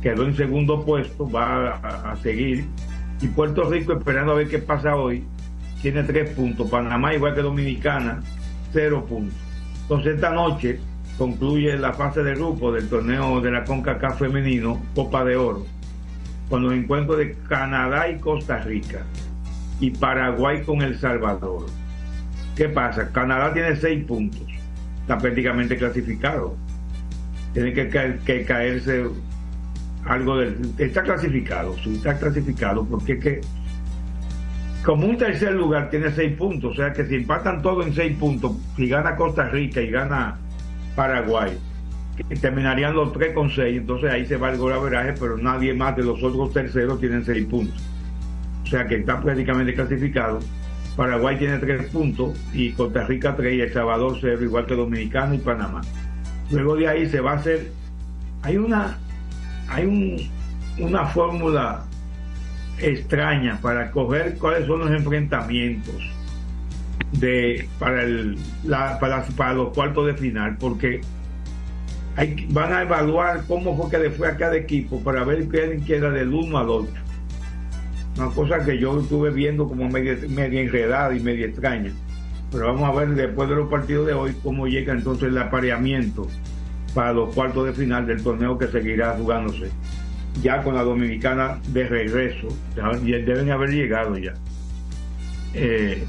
quedó 0.00 0.24
en 0.24 0.36
segundo 0.36 0.84
puesto, 0.84 1.28
va 1.28 1.74
a 1.74 2.16
seguir. 2.16 2.66
Y 3.20 3.28
Puerto 3.28 3.68
Rico 3.68 3.92
esperando 3.92 4.32
a 4.32 4.36
ver 4.36 4.48
qué 4.48 4.58
pasa 4.58 4.94
hoy, 4.94 5.24
tiene 5.82 6.02
3 6.02 6.30
puntos. 6.30 6.70
Panamá 6.70 7.14
igual 7.14 7.34
que 7.34 7.42
Dominicana, 7.42 8.22
0 8.72 9.04
puntos. 9.06 9.36
Entonces 9.82 10.14
esta 10.16 10.30
noche 10.30 10.80
concluye 11.18 11.76
la 11.78 11.92
fase 11.92 12.22
de 12.22 12.34
grupo 12.34 12.72
del 12.72 12.88
torneo 12.88 13.40
de 13.40 13.50
la 13.50 13.64
CONCACAF 13.64 14.18
femenino, 14.18 14.82
Copa 14.94 15.24
de 15.24 15.36
Oro, 15.36 15.64
con 16.50 16.62
los 16.62 16.72
encuentros 16.72 17.18
de 17.18 17.36
Canadá 17.48 18.08
y 18.08 18.18
Costa 18.18 18.58
Rica 18.58 19.02
y 19.80 19.90
Paraguay 19.90 20.62
con 20.62 20.82
El 20.82 20.98
Salvador. 20.98 21.66
¿Qué 22.56 22.68
pasa? 22.68 23.10
Canadá 23.12 23.52
tiene 23.52 23.76
6 23.76 24.04
puntos, 24.06 24.42
está 25.02 25.18
prácticamente 25.18 25.76
clasificado. 25.76 26.56
Tiene 27.54 27.72
que, 27.72 27.90
caer- 27.90 28.18
que 28.20 28.44
caerse 28.44 29.04
algo 30.04 30.36
del... 30.36 30.58
Está 30.78 31.02
clasificado, 31.02 31.74
sí, 31.82 31.94
está 31.96 32.18
clasificado, 32.18 32.84
porque 32.84 33.12
es 33.14 33.20
que 33.20 33.40
como 34.86 35.08
un 35.08 35.18
tercer 35.18 35.52
lugar 35.52 35.90
tiene 35.90 36.12
6 36.12 36.36
puntos, 36.36 36.70
o 36.70 36.74
sea 36.76 36.92
que 36.92 37.04
si 37.06 37.16
empatan 37.16 37.60
todo 37.60 37.82
en 37.82 37.92
6 37.92 38.16
puntos, 38.18 38.52
si 38.76 38.88
gana 38.88 39.16
Costa 39.16 39.48
Rica 39.48 39.80
y 39.82 39.90
gana 39.90 40.38
Paraguay, 40.94 41.58
terminarían 42.40 42.94
los 42.94 43.12
tres 43.12 43.34
con 43.34 43.50
6, 43.50 43.78
entonces 43.78 44.12
ahí 44.12 44.24
se 44.26 44.36
va 44.36 44.52
el 44.52 44.58
golaveraje, 44.58 45.14
pero 45.18 45.36
nadie 45.38 45.74
más 45.74 45.96
de 45.96 46.04
los 46.04 46.22
otros 46.22 46.52
terceros 46.52 47.00
tienen 47.00 47.24
6 47.24 47.46
puntos. 47.46 47.82
O 48.62 48.66
sea 48.68 48.86
que 48.86 48.98
está 48.98 49.20
prácticamente 49.20 49.74
clasificado. 49.74 50.38
Paraguay 50.96 51.36
tiene 51.36 51.58
3 51.58 51.90
puntos 51.90 52.38
y 52.54 52.70
Costa 52.70 53.04
Rica 53.08 53.34
3 53.34 53.54
y 53.54 53.60
El 53.62 53.72
Salvador 53.72 54.16
0, 54.20 54.44
igual 54.44 54.66
que 54.66 54.76
Dominicana 54.76 55.34
y 55.34 55.38
Panamá. 55.38 55.80
Luego 56.52 56.76
de 56.76 56.86
ahí 56.86 57.08
se 57.08 57.20
va 57.20 57.32
a 57.32 57.34
hacer, 57.34 57.72
hay 58.42 58.56
una, 58.56 58.96
hay 59.68 59.84
un, 59.84 60.16
una 60.78 61.06
fórmula 61.06 61.86
extraña 62.78 63.58
para 63.60 63.90
coger 63.90 64.36
cuáles 64.38 64.66
son 64.66 64.80
los 64.80 64.90
enfrentamientos 64.90 65.94
de 67.12 67.68
para 67.78 68.02
el 68.02 68.36
la, 68.64 68.98
para, 68.98 69.24
para 69.36 69.54
los 69.54 69.72
cuartos 69.72 70.06
de 70.06 70.14
final 70.14 70.56
porque 70.58 71.00
hay, 72.16 72.46
van 72.50 72.72
a 72.72 72.82
evaluar 72.82 73.44
cómo 73.46 73.76
fue 73.76 73.90
que 73.90 73.98
le 73.98 74.10
fue 74.10 74.28
a 74.28 74.36
cada 74.36 74.56
equipo 74.56 75.00
para 75.02 75.24
ver 75.24 75.46
quién 75.48 75.84
queda 75.84 76.10
del 76.10 76.32
1 76.32 76.58
al 76.58 76.68
8 76.68 77.06
una 78.16 78.30
cosa 78.30 78.64
que 78.64 78.78
yo 78.78 79.00
estuve 79.00 79.30
viendo 79.30 79.68
como 79.68 79.88
media, 79.88 80.16
media 80.28 80.60
enredada 80.62 81.14
y 81.14 81.20
media 81.20 81.46
extraña. 81.46 81.92
Pero 82.50 82.66
vamos 82.72 82.88
a 82.88 83.00
ver 83.00 83.14
después 83.14 83.48
de 83.48 83.56
los 83.56 83.68
partidos 83.68 84.06
de 84.06 84.14
hoy 84.14 84.34
cómo 84.42 84.66
llega 84.66 84.92
entonces 84.92 85.28
el 85.28 85.38
apareamiento 85.38 86.26
para 86.94 87.12
los 87.12 87.34
cuartos 87.34 87.66
de 87.66 87.72
final 87.72 88.06
del 88.06 88.22
torneo 88.22 88.56
que 88.56 88.68
seguirá 88.68 89.12
jugándose 89.12 89.70
ya 90.42 90.62
con 90.62 90.74
la 90.74 90.82
dominicana 90.82 91.58
de 91.68 91.86
regreso 91.88 92.48
deben 92.74 93.50
haber 93.50 93.70
llegado 93.70 94.18
ya 94.18 94.34
eh, 95.54 96.04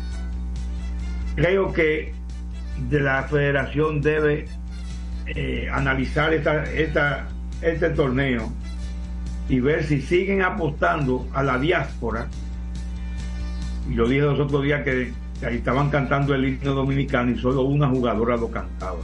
creo 1.35 1.71
que 1.71 2.13
de 2.89 2.99
la 2.99 3.23
federación 3.23 4.01
debe 4.01 4.45
eh, 5.27 5.69
analizar 5.71 6.33
esta, 6.33 6.63
esta, 6.63 7.27
este 7.61 7.89
torneo 7.91 8.51
y 9.49 9.59
ver 9.59 9.83
si 9.85 10.01
siguen 10.01 10.41
apostando 10.41 11.27
a 11.33 11.41
la 11.43 11.57
diáspora. 11.57 12.27
Y 13.89 13.95
yo 13.95 14.07
dije 14.07 14.21
los 14.21 14.39
otros 14.39 14.63
días 14.63 14.83
que, 14.83 15.13
que 15.39 15.45
ahí 15.45 15.55
estaban 15.57 15.89
cantando 15.89 16.35
el 16.35 16.45
himno 16.45 16.73
dominicano 16.73 17.31
y 17.31 17.37
solo 17.39 17.61
una 17.61 17.87
jugadora 17.87 18.35
lo 18.35 18.51
cantaba. 18.51 18.99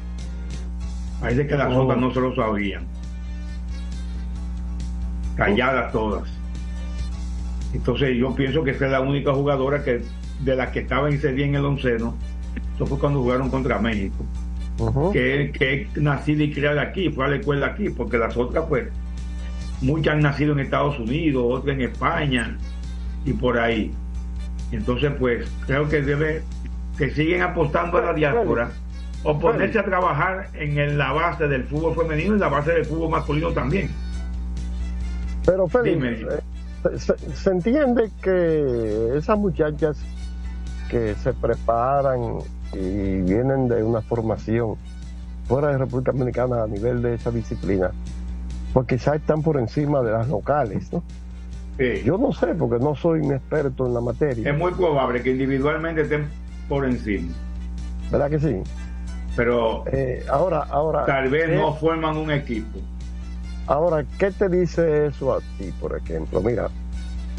Parece 1.22 1.48
que 1.48 1.56
las 1.56 1.72
Oh. 1.74 1.84
otras 1.84 2.00
no 2.00 2.14
se 2.14 2.20
lo 2.20 2.36
sabían. 2.36 2.93
Calladas 5.36 5.92
todas. 5.92 6.30
Entonces 7.74 8.16
yo 8.18 8.34
pienso 8.36 8.64
que 8.64 8.72
esa 8.72 8.86
es 8.86 8.92
la 8.92 9.02
única 9.02 9.34
jugadora 9.34 9.84
que 9.84 10.02
de 10.42 10.56
las 10.56 10.70
que 10.70 10.80
estaba 10.82 11.08
en 11.10 11.16
ese 11.16 11.32
día 11.34 11.46
en 11.46 11.56
el 11.56 11.66
onceno. 11.66 12.16
Eso 12.76 12.86
fue 12.86 13.00
cuando 13.00 13.22
jugaron 13.22 13.50
contra 13.50 13.80
México. 13.80 14.24
que, 15.12 15.52
que 15.58 15.82
es 15.84 15.98
nacida 15.98 16.44
y 16.44 16.52
criada 16.52 16.82
aquí, 16.82 17.10
fue 17.10 17.26
a 17.26 17.28
la 17.30 17.36
escuela 17.38 17.68
aquí, 17.68 17.90
porque 17.90 18.18
las 18.18 18.36
otras 18.36 18.66
pues 18.68 18.88
muchas 19.82 20.16
han 20.16 20.22
nacido 20.22 20.54
en 20.54 20.60
Estados 20.60 20.98
Unidos, 21.00 21.44
otras 21.48 21.76
en 21.76 21.82
España 21.82 22.58
y 23.26 23.34
por 23.34 23.60
ahí. 23.60 23.92
Entonces 24.72 25.12
pues 25.20 25.48
creo 25.68 25.88
que 25.90 26.02
debe, 26.02 26.42
que 26.98 27.12
siguen 27.12 27.44
apostando 27.44 27.98
a 28.00 28.02
la 28.02 28.14
diáspora 28.14 28.72
o 29.24 29.40
ponerse 29.40 29.80
a 29.80 29.86
trabajar 29.86 30.50
en 30.56 30.78
el- 30.78 30.98
la 30.98 31.12
base 31.12 31.48
del 31.48 31.64
fútbol 31.66 31.96
femenino 31.96 32.36
y 32.36 32.40
la 32.40 32.50
base 32.50 32.72
del 32.72 32.86
fútbol 32.86 33.12
masculino 33.12 33.52
también. 33.52 33.90
Pero 35.46 35.68
Félix, 35.68 36.22
eh, 36.22 36.98
se, 36.98 37.18
se 37.18 37.50
entiende 37.50 38.10
que 38.22 39.18
esas 39.18 39.38
muchachas 39.38 39.98
que 40.90 41.16
se 41.16 41.34
preparan 41.34 42.40
y 42.74 43.22
vienen 43.22 43.68
de 43.68 43.84
una 43.84 44.02
formación 44.02 44.76
fuera 45.48 45.70
de 45.70 45.78
República 45.78 46.12
Dominicana 46.12 46.64
a 46.64 46.68
nivel 46.68 47.02
de 47.02 47.16
esa 47.16 47.32
disciplina, 47.32 47.92
pues 48.74 48.88
quizás 48.88 49.16
están 49.16 49.42
por 49.44 49.58
encima 49.58 50.02
de 50.02 50.12
las 50.12 50.28
locales, 50.30 50.92
¿no? 50.94 51.04
Yo 52.06 52.18
no 52.20 52.32
sé, 52.32 52.48
porque 52.54 52.84
no 52.84 52.96
soy 52.96 53.20
un 53.22 53.34
experto 53.34 53.88
en 53.88 53.94
la 53.96 54.02
materia. 54.02 54.50
Es 54.52 54.58
muy 54.58 54.72
probable 54.74 55.22
que 55.24 55.32
individualmente 55.32 56.02
estén 56.02 56.28
por 56.70 56.86
encima, 56.86 57.34
¿Verdad 58.12 58.30
que 58.30 58.40
sí? 58.40 58.58
pero 59.36 59.84
Eh, 59.92 60.24
ahora, 60.30 60.60
ahora. 60.70 61.06
tal 61.06 61.30
vez 61.30 61.48
¿qué- 61.48 61.56
no 61.56 61.74
forman 61.74 62.16
un 62.18 62.30
equipo. 62.32 62.78
Ahora, 63.68 64.06
¿qué 64.20 64.32
te 64.32 64.50
dice 64.50 65.06
eso 65.08 65.34
a 65.34 65.40
ti, 65.58 65.72
por 65.80 65.96
ejemplo? 65.96 66.42
Mira, 66.42 66.70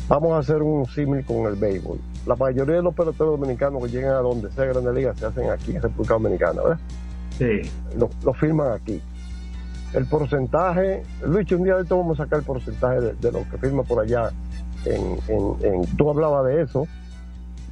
vamos 0.09 0.33
a 0.33 0.39
hacer 0.39 0.63
un 0.63 0.87
símil 0.87 1.25
con 1.25 1.47
el 1.47 1.55
béisbol. 1.57 1.99
La 2.27 2.35
mayoría 2.37 2.77
de 2.77 2.83
los 2.83 2.95
peloteros 2.95 3.39
dominicanos 3.39 3.83
que 3.85 3.91
llegan 3.91 4.13
a 4.15 4.19
donde 4.21 4.51
sea 4.53 4.65
Grande 4.65 4.93
Liga 4.95 5.15
se 5.15 5.27
hacen 5.27 5.51
aquí 5.51 5.77
en 5.77 5.83
República 5.83 6.15
Dominicana, 6.15 6.63
¿verdad? 6.63 6.79
Sí. 7.39 7.71
Lo, 7.99 8.09
lo 8.25 8.33
firman 8.33 8.73
aquí. 8.73 9.03
El 9.93 10.07
porcentaje, 10.07 11.03
Luis, 11.27 11.51
un 11.53 11.65
día 11.65 11.77
de 11.77 11.83
esto 11.83 11.99
vamos 11.99 12.19
a 12.19 12.25
sacar 12.25 12.39
el 12.41 12.45
porcentaje 12.45 13.01
de, 13.01 13.13
de 13.15 13.33
lo 13.33 13.49
que 13.51 13.59
firma 13.59 13.83
por 13.83 14.01
allá. 14.03 14.31
En, 14.87 15.19
en- 15.29 15.57
en- 15.63 15.97
tú 15.97 16.11
hablabas 16.11 16.47
de 16.47 16.63
eso, 16.63 16.87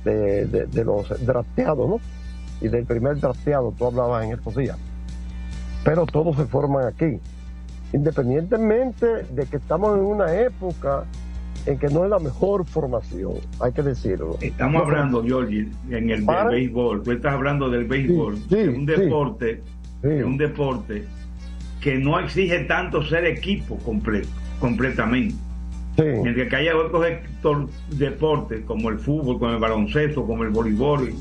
de, 0.05 0.47
de- 0.47 0.67
de 0.67 0.85
los 0.85 1.09
drafteados, 1.27 1.89
¿no? 1.89 2.01
Y 2.61 2.69
del 2.69 2.85
primer 2.85 3.19
drafteado, 3.19 3.73
tú 3.77 3.87
hablabas 3.87 4.25
en 4.25 4.33
estos 4.33 4.55
días. 4.55 4.77
Pero 5.85 6.07
todos 6.07 6.37
se 6.37 6.45
forman 6.45 6.87
aquí 6.87 7.19
independientemente 7.93 9.07
de 9.33 9.47
que 9.47 9.57
estamos 9.57 9.99
en 9.99 10.05
una 10.05 10.35
época 10.41 11.05
en 11.67 11.79
que 11.79 11.89
no 11.89 12.05
es 12.05 12.11
la 12.11 12.19
mejor 12.19 12.65
formación, 12.67 13.35
hay 13.61 13.73
que 13.73 13.83
decirlo. 13.83 14.37
Estamos 14.41 14.83
No, 14.83 14.89
hablando, 14.89 15.23
Georgie, 15.23 15.69
en 15.91 16.11
el 16.11 16.27
del 16.27 16.49
béisbol. 16.51 17.03
Tú 17.05 17.13
estás 17.13 17.35
hablando 17.35 17.71
del 17.71 17.85
béisbol, 17.85 18.37
Sí, 18.49 18.57
de 18.57 18.69
un 18.69 18.87
sí. 18.87 18.93
deporte, 19.03 19.63
de 20.03 20.25
un 20.25 20.37
deporte 20.37 21.05
que 21.81 21.99
no 21.99 22.19
exige 22.19 22.61
tanto 22.65 23.05
ser 23.05 23.27
equipo 23.27 23.77
completo, 23.79 24.29
completamente. 24.59 25.37
Mientras 25.99 26.49
que 26.49 26.57
haya 26.57 26.73
otros 26.77 27.05
deportes 27.91 28.65
como 28.65 28.89
el 28.89 28.99
fútbol, 28.99 29.39
como 29.39 29.53
el 29.53 29.59
baloncesto, 29.59 30.25
como 30.27 30.43
el 30.43 30.49
voleibol, 30.51 31.11
y 31.11 31.15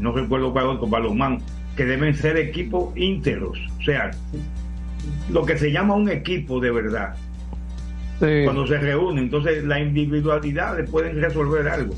no 0.00 0.12
recuerdo 0.12 0.52
cuál 0.52 0.66
otro, 0.68 0.86
balonmano, 0.88 1.38
que 1.76 1.84
deben 1.84 2.14
ser 2.14 2.36
equipos 2.36 2.96
íntegros. 2.96 3.58
O 3.78 3.82
sea, 3.82 4.10
lo 5.30 5.44
que 5.44 5.56
se 5.58 5.70
llama 5.72 5.94
un 5.94 6.08
equipo 6.08 6.60
de 6.60 6.70
verdad. 6.70 7.14
Cuando 8.44 8.66
se 8.66 8.78
reúnen, 8.78 9.24
entonces 9.24 9.62
las 9.64 9.80
individualidades 9.80 10.90
pueden 10.90 11.20
resolver 11.22 11.68
algo. 11.68 11.94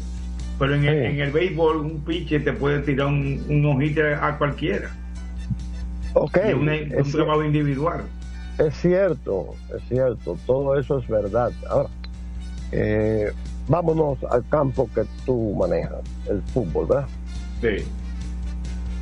Pero 0.58 0.74
en, 0.74 0.84
el, 0.84 0.94
en 1.04 1.20
el 1.20 1.32
béisbol, 1.32 1.78
un 1.78 2.00
pitcher 2.04 2.44
te 2.44 2.52
puede 2.52 2.80
tirar 2.80 3.06
un, 3.06 3.42
un 3.48 4.14
a 4.20 4.36
cualquiera. 4.36 4.90
Ok, 6.12 6.38
Y 6.50 6.52
una- 6.52 6.74
un 7.02 7.10
trabajo 7.10 7.42
individual. 7.44 8.02
Es 8.58 8.74
cierto, 8.74 9.54
es 9.74 9.82
cierto, 9.88 10.36
todo 10.46 10.78
eso 10.78 10.98
es 10.98 11.08
verdad. 11.08 11.50
Ahora, 11.68 11.88
Eh, 12.72 13.32
vámonos 13.66 14.18
al 14.30 14.46
campo 14.48 14.88
que 14.94 15.02
tú 15.24 15.56
manejas, 15.58 16.02
el 16.28 16.42
fútbol, 16.52 16.86
¿verdad? 16.86 17.06
Sí. 17.62 17.84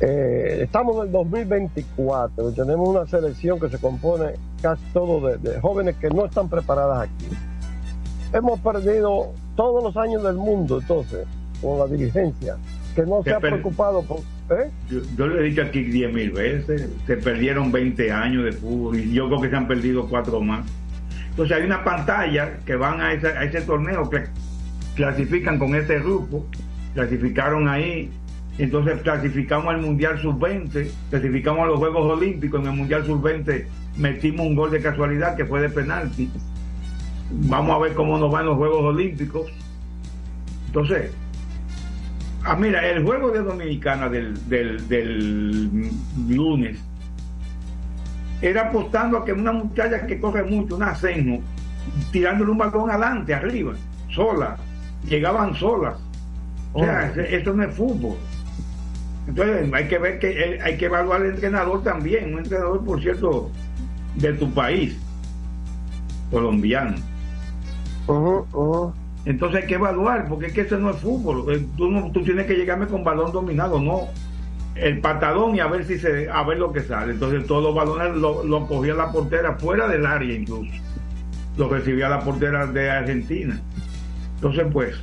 Eh, 0.01 0.59
estamos 0.63 0.95
en 0.97 1.07
el 1.07 1.11
2024 1.11 2.51
y 2.51 2.53
tenemos 2.53 2.87
una 2.87 3.05
selección 3.05 3.59
que 3.59 3.69
se 3.69 3.77
compone 3.79 4.33
casi 4.61 4.81
todo 4.93 5.27
de, 5.27 5.37
de 5.37 5.59
jóvenes 5.59 5.95
que 5.97 6.09
no 6.09 6.25
están 6.25 6.47
preparadas 6.49 7.09
aquí. 7.09 7.27
Hemos 8.31 8.59
perdido 8.59 9.33
todos 9.55 9.83
los 9.83 9.97
años 9.97 10.23
del 10.23 10.35
mundo, 10.35 10.79
entonces, 10.79 11.27
con 11.61 11.79
la 11.79 11.87
dirigencia, 11.87 12.55
que 12.95 13.03
no 13.03 13.23
se 13.23 13.33
ha 13.33 13.39
preocupado 13.39 14.03
por... 14.03 14.19
¿eh? 14.19 14.69
Yo, 14.89 14.99
yo 15.17 15.27
le 15.27 15.41
he 15.41 15.43
dicho 15.49 15.63
aquí 15.63 15.83
10 15.83 16.13
mil 16.13 16.31
veces, 16.31 16.89
se 17.05 17.17
perdieron 17.17 17.71
20 17.71 18.11
años 18.11 18.45
de 18.45 18.53
fútbol 18.53 18.99
y 18.99 19.13
yo 19.13 19.27
creo 19.27 19.41
que 19.41 19.49
se 19.49 19.55
han 19.55 19.67
perdido 19.67 20.07
cuatro 20.07 20.39
más. 20.39 20.65
Entonces 21.29 21.57
hay 21.57 21.63
una 21.63 21.83
pantalla 21.83 22.59
que 22.65 22.75
van 22.75 23.01
a 23.01 23.13
ese, 23.13 23.27
a 23.27 23.43
ese 23.43 23.61
torneo 23.61 24.09
que 24.09 24.23
clasifican 24.95 25.57
con 25.57 25.75
ese 25.75 25.99
grupo, 25.99 26.45
clasificaron 26.93 27.67
ahí, 27.67 28.11
entonces 28.59 29.01
clasificamos 29.01 29.73
al 29.73 29.81
Mundial 29.81 30.21
Sub-20, 30.21 30.89
clasificamos 31.09 31.61
a 31.63 31.65
los 31.67 31.77
Juegos 31.79 32.17
Olímpicos, 32.17 32.61
en 32.61 32.67
el 32.67 32.73
Mundial 32.75 33.05
Sub-20 33.05 33.65
metimos 33.97 34.45
un 34.45 34.55
gol 34.55 34.69
de 34.71 34.81
casualidad 34.81 35.35
que 35.35 35.45
fue 35.45 35.61
de 35.61 35.69
penalti. 35.69 36.29
Vamos 37.31 37.75
a 37.75 37.79
ver 37.79 37.93
cómo 37.93 38.17
nos 38.17 38.31
van 38.31 38.45
los 38.45 38.57
Juegos 38.57 38.83
Olímpicos. 38.83 39.51
Entonces, 40.67 41.11
Ah, 42.41 42.55
mira, 42.55 42.87
el 42.87 43.03
juego 43.03 43.31
de 43.31 43.41
Dominicana 43.43 44.07
del, 44.07 44.47
del, 44.47 44.87
del 44.87 45.89
lunes 46.29 46.79
era 48.41 48.69
apostando 48.69 49.17
a 49.17 49.25
que 49.25 49.33
una 49.33 49.51
muchacha 49.51 50.07
que 50.07 50.19
corre 50.21 50.43
mucho, 50.45 50.77
un 50.77 50.83
ascenso, 50.83 51.43
tirándole 52.13 52.51
un 52.51 52.57
balón 52.57 52.89
adelante, 52.89 53.33
arriba, 53.33 53.73
sola, 54.09 54.55
llegaban 55.05 55.53
solas. 55.55 55.95
O 56.71 56.83
sea, 56.83 57.11
Oh. 57.15 57.19
eso 57.19 57.53
no 57.53 57.63
es 57.63 57.75
fútbol. 57.75 58.15
Entonces 59.29 59.71
hay 59.73 59.87
que 59.87 59.97
ver 59.99 60.19
que 60.19 60.59
hay 60.63 60.77
que 60.77 60.85
evaluar 60.85 61.21
al 61.21 61.27
entrenador 61.27 61.83
también, 61.83 62.33
un 62.33 62.39
entrenador, 62.39 62.83
por 62.83 62.99
cierto, 63.01 63.51
de 64.15 64.33
tu 64.33 64.51
país, 64.51 64.97
colombiano. 66.31 66.95
Entonces 69.25 69.61
hay 69.61 69.67
que 69.67 69.75
evaluar, 69.75 70.27
porque 70.27 70.47
es 70.47 70.53
que 70.53 70.61
eso 70.61 70.77
no 70.77 70.89
es 70.89 70.97
fútbol. 70.97 71.53
Eh, 71.53 71.65
Tú, 71.77 71.89
no- 71.91 72.11
tú 72.11 72.23
tienes 72.23 72.47
que 72.47 72.55
llegarme 72.55 72.87
con 72.87 73.03
balón 73.03 73.31
dominado, 73.31 73.79
no 73.79 74.07
el 74.75 74.99
patadón 74.99 75.55
y 75.55 75.59
a 75.59 75.67
ver 75.67 75.85
si 75.85 75.99
se, 75.99 76.29
a 76.29 76.41
ver 76.43 76.57
lo 76.57 76.71
que 76.71 76.81
sale. 76.81 77.11
Entonces 77.13 77.45
todos 77.45 77.61
los 77.63 77.75
balones 77.75 78.15
lo, 78.15 78.43
lo 78.43 78.65
cogía 78.65 78.93
la 78.95 79.11
portera 79.11 79.55
fuera 79.57 79.87
del 79.87 80.05
área 80.05 80.33
incluso. 80.33 80.71
Lo 81.57 81.69
recibía 81.69 82.07
la 82.09 82.21
portera 82.21 82.65
de 82.65 82.89
Argentina. 82.89 83.59
Entonces 84.35 84.65
pues, 84.71 84.95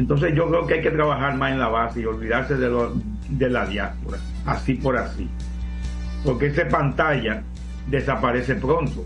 entonces 0.00 0.34
yo 0.34 0.48
creo 0.48 0.66
que 0.66 0.74
hay 0.74 0.80
que 0.80 0.90
trabajar 0.90 1.36
más 1.36 1.52
en 1.52 1.58
la 1.58 1.68
base 1.68 2.00
y 2.00 2.06
olvidarse 2.06 2.54
de, 2.54 2.70
lo, 2.70 2.94
de 3.28 3.50
la 3.50 3.66
diáspora, 3.66 4.16
así 4.46 4.74
por 4.74 4.96
así. 4.96 5.28
Porque 6.24 6.46
esa 6.46 6.66
pantalla 6.68 7.42
desaparece 7.86 8.54
pronto 8.54 9.04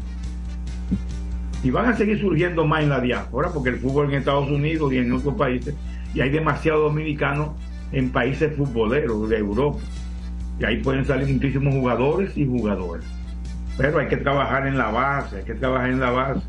y 1.65 1.71
van 1.71 1.87
a 1.87 1.97
seguir 1.97 2.21
surgiendo 2.21 2.65
más 2.65 2.85
en 2.85 2.91
la 2.91 3.01
diáspora, 3.01 3.49
porque 3.49 3.71
el 3.71 3.79
fútbol 3.79 4.11
en 4.11 4.19
Estados 4.19 4.49
Unidos 4.49 4.93
y 4.93 4.99
en 4.99 5.13
otros 5.13 5.35
países, 5.35 5.75
y 6.15 6.21
hay 6.21 6.31
demasiados 6.31 6.83
dominicanos 6.83 7.51
en 7.91 8.11
países 8.11 8.57
futboleros 8.57 9.29
de 9.29 9.39
Europa. 9.39 9.81
Y 10.61 10.65
ahí 10.65 10.77
pueden 10.81 11.05
salir 11.05 11.27
muchísimos 11.35 11.75
jugadores 11.75 12.37
y 12.37 12.47
jugadores. 12.47 13.05
Pero 13.77 13.99
hay 13.99 14.07
que 14.07 14.19
trabajar 14.19 14.69
en 14.69 14.79
la 14.79 14.93
base, 14.93 15.39
hay 15.39 15.45
que 15.45 15.55
trabajar 15.55 15.91
en 15.91 15.99
la 15.99 16.11
base. 16.13 16.43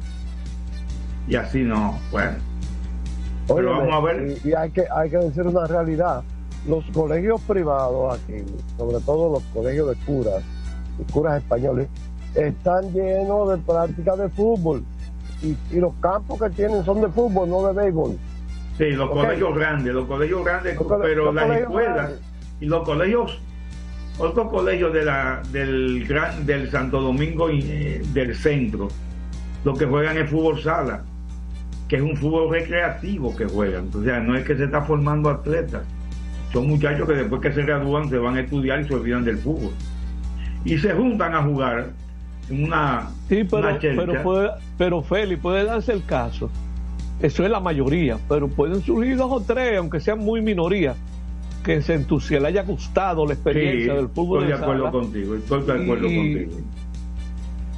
Y 1.27 1.35
así 1.35 1.63
no, 1.63 1.97
bueno. 2.11 2.44
Vamos 3.47 3.93
a 3.93 3.99
ver. 4.01 4.37
Y, 4.43 4.49
y 4.49 4.53
hay, 4.53 4.71
que, 4.71 4.85
hay 4.93 5.09
que 5.09 5.17
decir 5.17 5.43
una 5.47 5.65
realidad. 5.67 6.23
Los 6.67 6.83
colegios 6.93 7.39
privados 7.41 8.19
aquí, 8.19 8.43
sobre 8.77 8.99
todo 9.01 9.33
los 9.33 9.43
colegios 9.53 9.89
de 9.89 9.95
curas, 10.05 10.43
y 10.99 11.11
curas 11.11 11.37
españoles, 11.37 11.87
están 12.33 12.91
llenos 12.91 13.49
de 13.51 13.57
prácticas 13.57 14.17
de 14.17 14.29
fútbol. 14.29 14.83
Y, 15.43 15.55
y 15.71 15.79
los 15.79 15.93
campos 16.01 16.41
que 16.41 16.49
tienen 16.49 16.83
son 16.83 17.01
de 17.01 17.07
fútbol, 17.09 17.49
no 17.49 17.67
de 17.67 17.73
béisbol. 17.73 18.17
Sí, 18.77 18.89
los 18.91 19.09
colegios 19.09 19.55
grandes, 19.55 19.93
los 19.93 20.05
colegios 20.07 20.43
grandes, 20.43 20.75
Los 20.75 20.87
pero 21.01 21.25
los 21.25 21.35
las 21.35 21.57
escuelas 21.59 21.95
grandes. 21.95 22.19
y 22.59 22.65
los 22.65 22.83
colegios, 22.83 23.39
otros 24.17 24.49
colegios 24.49 24.91
de 24.91 25.05
la, 25.05 25.41
del, 25.51 26.05
gran, 26.07 26.45
del 26.45 26.69
Santo 26.71 26.99
Domingo 26.99 27.49
y 27.49 27.61
eh, 27.61 28.01
del 28.11 28.35
centro, 28.35 28.87
lo 29.63 29.73
que 29.75 29.85
juegan 29.85 30.17
es 30.17 30.29
fútbol 30.29 30.61
sala, 30.61 31.03
que 31.87 31.97
es 31.97 32.01
un 32.01 32.15
fútbol 32.17 32.49
recreativo 32.51 33.35
que 33.35 33.45
juegan. 33.45 33.89
O 33.93 34.03
sea, 34.03 34.19
no 34.19 34.35
es 34.35 34.43
que 34.43 34.55
se 34.55 34.65
está 34.65 34.81
formando 34.81 35.29
atletas, 35.29 35.83
son 36.51 36.67
muchachos 36.67 37.07
que 37.07 37.15
después 37.15 37.41
que 37.41 37.51
se 37.53 37.61
gradúan 37.63 38.09
se 38.09 38.17
van 38.17 38.35
a 38.37 38.41
estudiar 38.41 38.81
y 38.81 38.87
se 38.87 38.95
olvidan 38.95 39.23
del 39.23 39.37
fútbol. 39.37 39.71
Y 40.63 40.77
se 40.77 40.93
juntan 40.93 41.35
a 41.35 41.43
jugar 41.43 41.89
en 42.49 42.63
una, 42.63 43.09
Sí, 43.29 43.43
pero, 43.43 43.69
una 43.69 43.79
pero, 43.79 44.23
puede, 44.23 44.49
pero 44.77 45.01
Félix, 45.01 45.41
puede 45.41 45.63
darse 45.65 45.93
el 45.93 46.03
caso. 46.05 46.49
Eso 47.21 47.43
es 47.45 47.49
la 47.51 47.59
mayoría, 47.59 48.17
pero 48.27 48.47
pueden 48.47 48.81
surgir 48.81 49.15
dos 49.17 49.31
o 49.31 49.41
tres, 49.41 49.77
aunque 49.77 49.99
sean 49.99 50.19
muy 50.19 50.41
minoría, 50.41 50.95
que 51.63 51.81
se 51.81 51.93
entusiasme, 51.95 52.41
le 52.41 52.47
haya 52.49 52.63
gustado 52.63 53.25
la 53.25 53.33
experiencia 53.33 53.93
Sí, 53.93 53.97
del 53.97 54.09
fútbol 54.09 54.43
estoy 54.43 54.57
de 54.57 54.63
acuerdo 54.63 54.83
sala. 54.85 54.91
contigo, 54.91 55.35
estoy 55.35 55.63
de 55.63 55.71
acuerdo 55.73 56.07
Y- 56.07 56.15
contigo. 56.15 56.51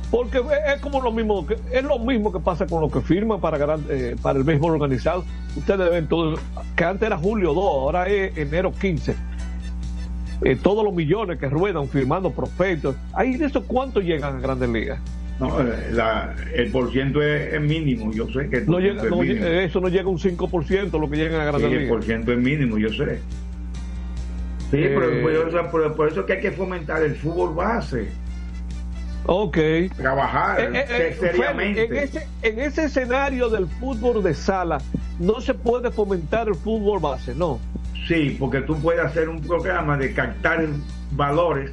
Porque 0.10 0.38
es 0.74 0.80
como 0.82 1.02
lo 1.02 1.12
mismo 1.12 1.46
que 1.46 1.58
es 1.72 1.84
lo 1.84 2.00
mismo 2.00 2.32
que 2.32 2.39
pasa 2.39 2.65
con 2.65 2.82
lo 2.82 2.89
que 2.89 3.02
firman 3.02 3.41
para 3.41 3.58
gran- 3.58 3.84
eh, 3.89 4.15
para 4.22 4.38
el 4.39 4.46
béisbol 4.46 4.72
organizado. 4.74 5.26
Ustedes 5.56 5.89
ven 5.91 6.08
todo 6.08 6.38
que 6.76 6.84
antes 6.86 7.06
era 7.08 7.17
julio 7.17 7.54
2, 7.54 7.63
ahora 7.63 8.08
es 8.08 8.38
enero 8.38 8.72
15. 8.72 9.15
Eh, 10.43 10.56
todos 10.56 10.86
los 10.86 10.93
millones 10.93 11.39
que 11.39 11.50
ruedan 11.50 11.89
firmando 11.89 12.32
prospectos. 12.32 12.96
Ahí 13.13 13.36
de 13.38 13.46
eso 13.48 13.63
cuánto 13.65 14.00
llegan 14.00 14.38
a 14.38 14.39
Grandes 14.39 14.70
Ligas. 14.70 15.00
No, 15.39 15.60
eh, 15.62 15.89
la- 15.91 16.34
el 16.56 16.72
porciento 16.72 17.22
es, 17.22 17.54
es 17.54 17.62
mínimo, 17.62 18.12
yo 18.13 18.28
sé 18.28 18.50
que 18.50 18.62
No 18.62 18.80
llega, 18.80 19.04
es 19.04 19.10
no, 19.10 19.22
eso 19.24 19.82
no 19.82 19.88
llega 19.89 20.04
a 20.06 20.08
un 20.10 20.20
5% 20.20 20.98
lo 21.00 21.10
que 21.10 21.17
llegan 21.17 21.41
a 21.41 21.43
Sí, 21.43 21.48
Grandes 21.50 21.72
el 21.72 21.78
Ligas. 21.80 21.89
porciento 21.89 22.32
es 22.32 22.38
mínimo, 22.39 22.78
yo 22.78 22.89
sé. 22.89 23.20
Sí, 24.72 24.78
Eh, 24.78 24.96
pero 24.98 25.22
por 25.22 25.32
eso, 25.32 25.72
por, 25.72 25.96
por 25.96 26.08
eso 26.08 26.26
que 26.26 26.34
hay 26.34 26.39
que 26.41 26.52
fomentar 26.52 27.04
el 27.04 27.15
fútbol 27.15 27.54
base, 27.56 28.08
Ok. 29.28 29.58
trabajar 29.98 30.60
Eh, 30.62 30.70
eh, 30.74 30.86
eh, 30.90 31.16
se- 31.20 31.32
seriamente. 31.32 31.86
En, 31.86 31.96
ese, 31.98 32.28
en 32.44 32.60
ese 32.60 32.86
escenario 32.86 33.50
del 33.50 33.68
fútbol 33.68 34.24
de 34.24 34.34
sala, 34.34 34.80
no 35.20 35.42
se 35.42 35.54
puede 35.54 35.92
fomentar 35.92 36.48
el 36.48 36.56
fútbol 36.56 37.00
base, 37.00 37.36
no. 37.36 37.60
Sí, 38.08 38.38
porque 38.40 38.62
tú 38.62 38.78
puedes 38.80 39.04
hacer 39.06 39.28
un 39.28 39.42
programa 39.42 39.98
de 39.98 40.13
captar 40.13 40.66
valores 41.12 41.72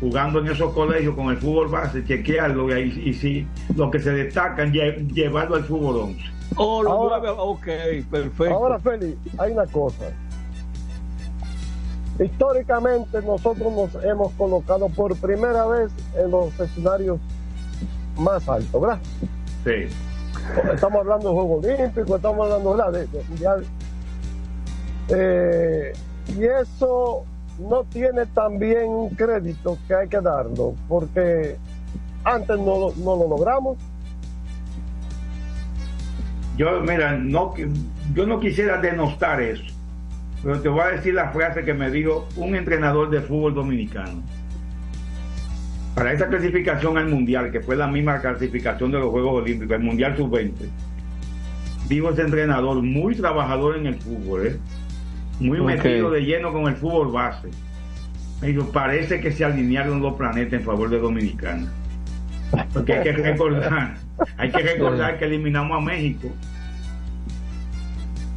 jugando 0.00 0.40
en 0.40 0.48
esos 0.48 0.72
colegios 0.74 1.14
con 1.14 1.30
el 1.30 1.38
fútbol 1.38 1.68
base, 1.68 2.04
chequearlo 2.04 2.68
y, 2.68 2.72
ahí- 2.72 3.02
y 3.06 3.14
si 3.14 3.46
los 3.74 3.90
que 3.90 3.98
se 3.98 4.10
destacan, 4.12 4.70
lle- 4.72 5.06
llevarlo 5.14 5.56
al 5.56 5.64
fútbol 5.64 5.96
11. 6.10 6.20
Oh, 6.56 6.82
lo 6.82 6.90
Ahora- 6.90 7.32
ok, 7.32 7.66
perfecto. 8.10 8.54
Ahora, 8.54 8.78
Félix, 8.78 9.16
hay 9.38 9.52
una 9.52 9.64
cosa. 9.66 10.12
Históricamente 12.18 13.20
nosotros 13.22 13.72
nos 13.72 14.04
hemos 14.04 14.32
colocado 14.32 14.88
por 14.88 15.14
primera 15.16 15.66
vez 15.66 15.90
en 16.18 16.30
los 16.30 16.58
escenarios 16.58 17.18
más 18.18 18.48
altos, 18.48 18.80
¿verdad? 18.80 18.98
Sí. 19.64 19.94
Estamos 20.72 21.00
hablando 21.00 21.28
de 21.28 21.34
Juegos 21.34 21.64
Olímpicos, 21.64 22.16
estamos 22.16 22.46
hablando 22.50 22.74
¿verdad? 22.76 22.92
de, 22.92 23.06
de 23.06 23.24
Mundial. 23.28 23.64
Eh, 25.08 25.92
y 26.28 26.44
eso 26.44 27.24
no 27.58 27.84
tiene 27.84 28.26
también 28.26 28.88
un 28.88 29.10
crédito 29.10 29.78
que 29.86 29.94
hay 29.94 30.08
que 30.08 30.20
darlo, 30.20 30.74
porque 30.88 31.56
antes 32.24 32.58
no, 32.58 32.78
lo- 32.78 32.92
no 32.96 33.16
lo 33.16 33.28
logramos. 33.28 33.76
Yo, 36.56 36.80
mira, 36.80 37.12
no, 37.12 37.52
yo 38.14 38.26
no 38.26 38.40
quisiera 38.40 38.80
denostar 38.80 39.40
eso, 39.42 39.62
pero 40.46 40.60
te 40.60 40.68
voy 40.68 40.80
a 40.80 40.88
decir 40.90 41.12
la 41.12 41.30
frase 41.30 41.64
que 41.64 41.74
me 41.74 41.90
dijo 41.90 42.28
un 42.36 42.54
entrenador 42.54 43.10
de 43.10 43.20
fútbol 43.20 43.52
dominicano. 43.52 44.22
Para 45.96 46.12
esa 46.12 46.28
clasificación 46.28 46.96
al 46.96 47.08
Mundial, 47.08 47.50
que 47.50 47.58
fue 47.58 47.74
la 47.74 47.88
misma 47.88 48.20
clasificación 48.20 48.92
de 48.92 49.00
los 49.00 49.10
Juegos 49.10 49.42
Olímpicos, 49.42 49.74
el 49.74 49.82
Mundial 49.82 50.16
Sub-20, 50.16 50.52
dijo 51.88 52.10
ese 52.10 52.22
entrenador, 52.22 52.80
muy 52.80 53.16
trabajador 53.16 53.76
en 53.76 53.86
el 53.86 53.96
fútbol, 53.96 54.46
¿eh? 54.46 54.56
muy 55.40 55.60
metido 55.60 56.12
de 56.12 56.20
lleno 56.20 56.52
con 56.52 56.68
el 56.68 56.76
fútbol 56.76 57.10
base. 57.10 57.48
Me 58.40 58.46
dijo, 58.46 58.70
parece 58.70 59.20
que 59.20 59.32
se 59.32 59.44
alinearon 59.44 60.00
los 60.00 60.14
planetas 60.14 60.60
en 60.60 60.62
favor 60.62 60.88
de 60.90 61.00
Dominicana. 61.00 61.66
Porque 62.72 62.92
hay 62.92 63.02
que 63.02 63.12
recordar, 63.14 63.96
hay 64.36 64.50
que 64.52 64.62
recordar 64.62 65.18
que 65.18 65.24
eliminamos 65.24 65.76
a 65.76 65.80
México. 65.80 66.30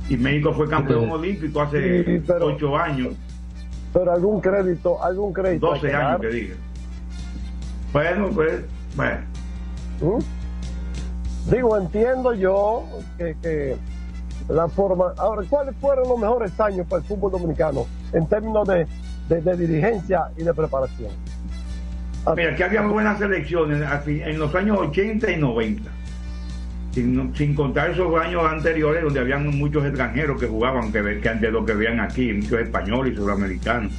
Y 0.09 0.17
México 0.17 0.53
fue 0.53 0.67
campeón 0.67 1.09
olímpico 1.11 1.61
hace 1.61 2.03
Sí, 2.03 2.23
pero- 2.25 2.47
ocho 2.47 2.75
años, 2.77 3.13
Pero 3.93 4.11
algún 4.11 4.41
crédito, 4.41 5.03
algún 5.03 5.31
crédito. 5.33 5.67
hay 5.73 5.79
12 5.81 5.87
que 5.89 5.95
años 5.95 6.21
que 6.21 6.27
diga. 6.29 6.55
Bueno, 7.93 8.29
pues, 8.33 8.61
bueno. 8.95 9.17
¿Mm? 10.01 11.51
Digo, 11.51 11.77
entiendo 11.77 12.33
yo 12.33 12.83
que, 13.17 13.35
que 13.41 13.75
la 14.49 14.67
forma. 14.67 15.13
Ahora, 15.17 15.43
¿cuáles 15.49 15.75
fueron 15.81 16.07
los 16.09 16.19
mejores 16.19 16.59
años 16.59 16.85
para 16.87 17.01
el 17.01 17.07
fútbol 17.07 17.31
dominicano 17.31 17.85
en 18.13 18.27
términos 18.27 18.67
de, 18.67 18.85
de- 19.27 19.41
de 19.41 19.57
dirigencia 19.57 20.25
y 20.37 20.43
de 20.43 20.53
preparación? 20.53 21.11
Mira, 22.35 22.51
aquí 22.51 22.61
había 22.63 22.81
buenas 22.81 23.17
selecciones 23.17 23.81
en 24.07 24.37
los 24.39 24.53
años 24.53 24.77
80 24.79 25.31
y 25.31 25.37
90. 25.37 25.89
Sin, 26.91 27.35
sin 27.35 27.53
contar 27.53 27.91
esos 27.91 28.13
años 28.19 28.43
anteriores 28.45 29.03
donde 29.03 29.19
habían 29.19 29.47
muchos 29.57 29.85
extranjeros 29.85 30.39
que 30.39 30.47
jugaban, 30.47 30.91
que, 30.91 31.19
que 31.21 31.29
de 31.35 31.51
lo 31.51 31.63
que 31.65 31.73
veían 31.73 31.99
aquí, 31.99 32.33
muchos 32.33 32.59
españoles 32.59 33.13
y 33.13 33.15
sudamericanos. 33.15 33.91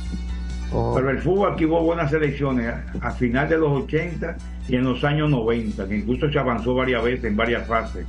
Pero 0.97 1.11
el 1.11 1.19
fútbol 1.21 1.53
aquí 1.53 1.65
hubo 1.67 1.83
buenas 1.83 2.11
selecciones 2.11 2.73
a, 3.01 3.11
final 3.13 3.49
de 3.49 3.59
los 3.59 3.71
80 3.85 4.37
y 4.69 4.77
en 4.77 4.85
los 4.85 5.03
años 5.05 5.31
90, 5.31 5.89
que 5.89 5.97
incluso 5.99 6.31
se 6.31 6.39
avanzó 6.39 6.75
varias 6.75 7.03
veces 7.03 7.25
en 7.25 7.37
varias 7.37 7.67
fases 7.67 8.07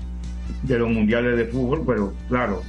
de 0.64 0.78
los 0.80 0.90
mundiales 0.90 1.38
de 1.38 1.46
fútbol, 1.46 1.84
pero 1.86 2.14
claro, 2.30 2.62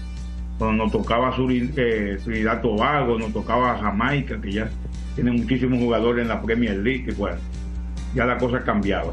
cuando 0.58 0.84
nos 0.84 0.92
tocaba 0.92 1.32
Suri- 1.34 1.72
eh, 1.76 2.18
Trinidad 2.24 2.62
Tobago, 2.62 3.18
nos 3.18 3.32
tocaba 3.32 3.76
Jamaica, 3.78 4.40
que 4.40 4.52
ya 4.52 4.70
tiene 5.14 5.32
muchísimos 5.32 5.78
jugadores 5.78 6.22
en 6.22 6.28
la 6.28 6.40
Premier 6.40 6.76
League, 6.78 7.06
y 7.08 7.12
bueno, 7.12 7.36
ya 8.14 8.24
la 8.24 8.38
cosa 8.38 8.62
cambiaba. 8.64 9.12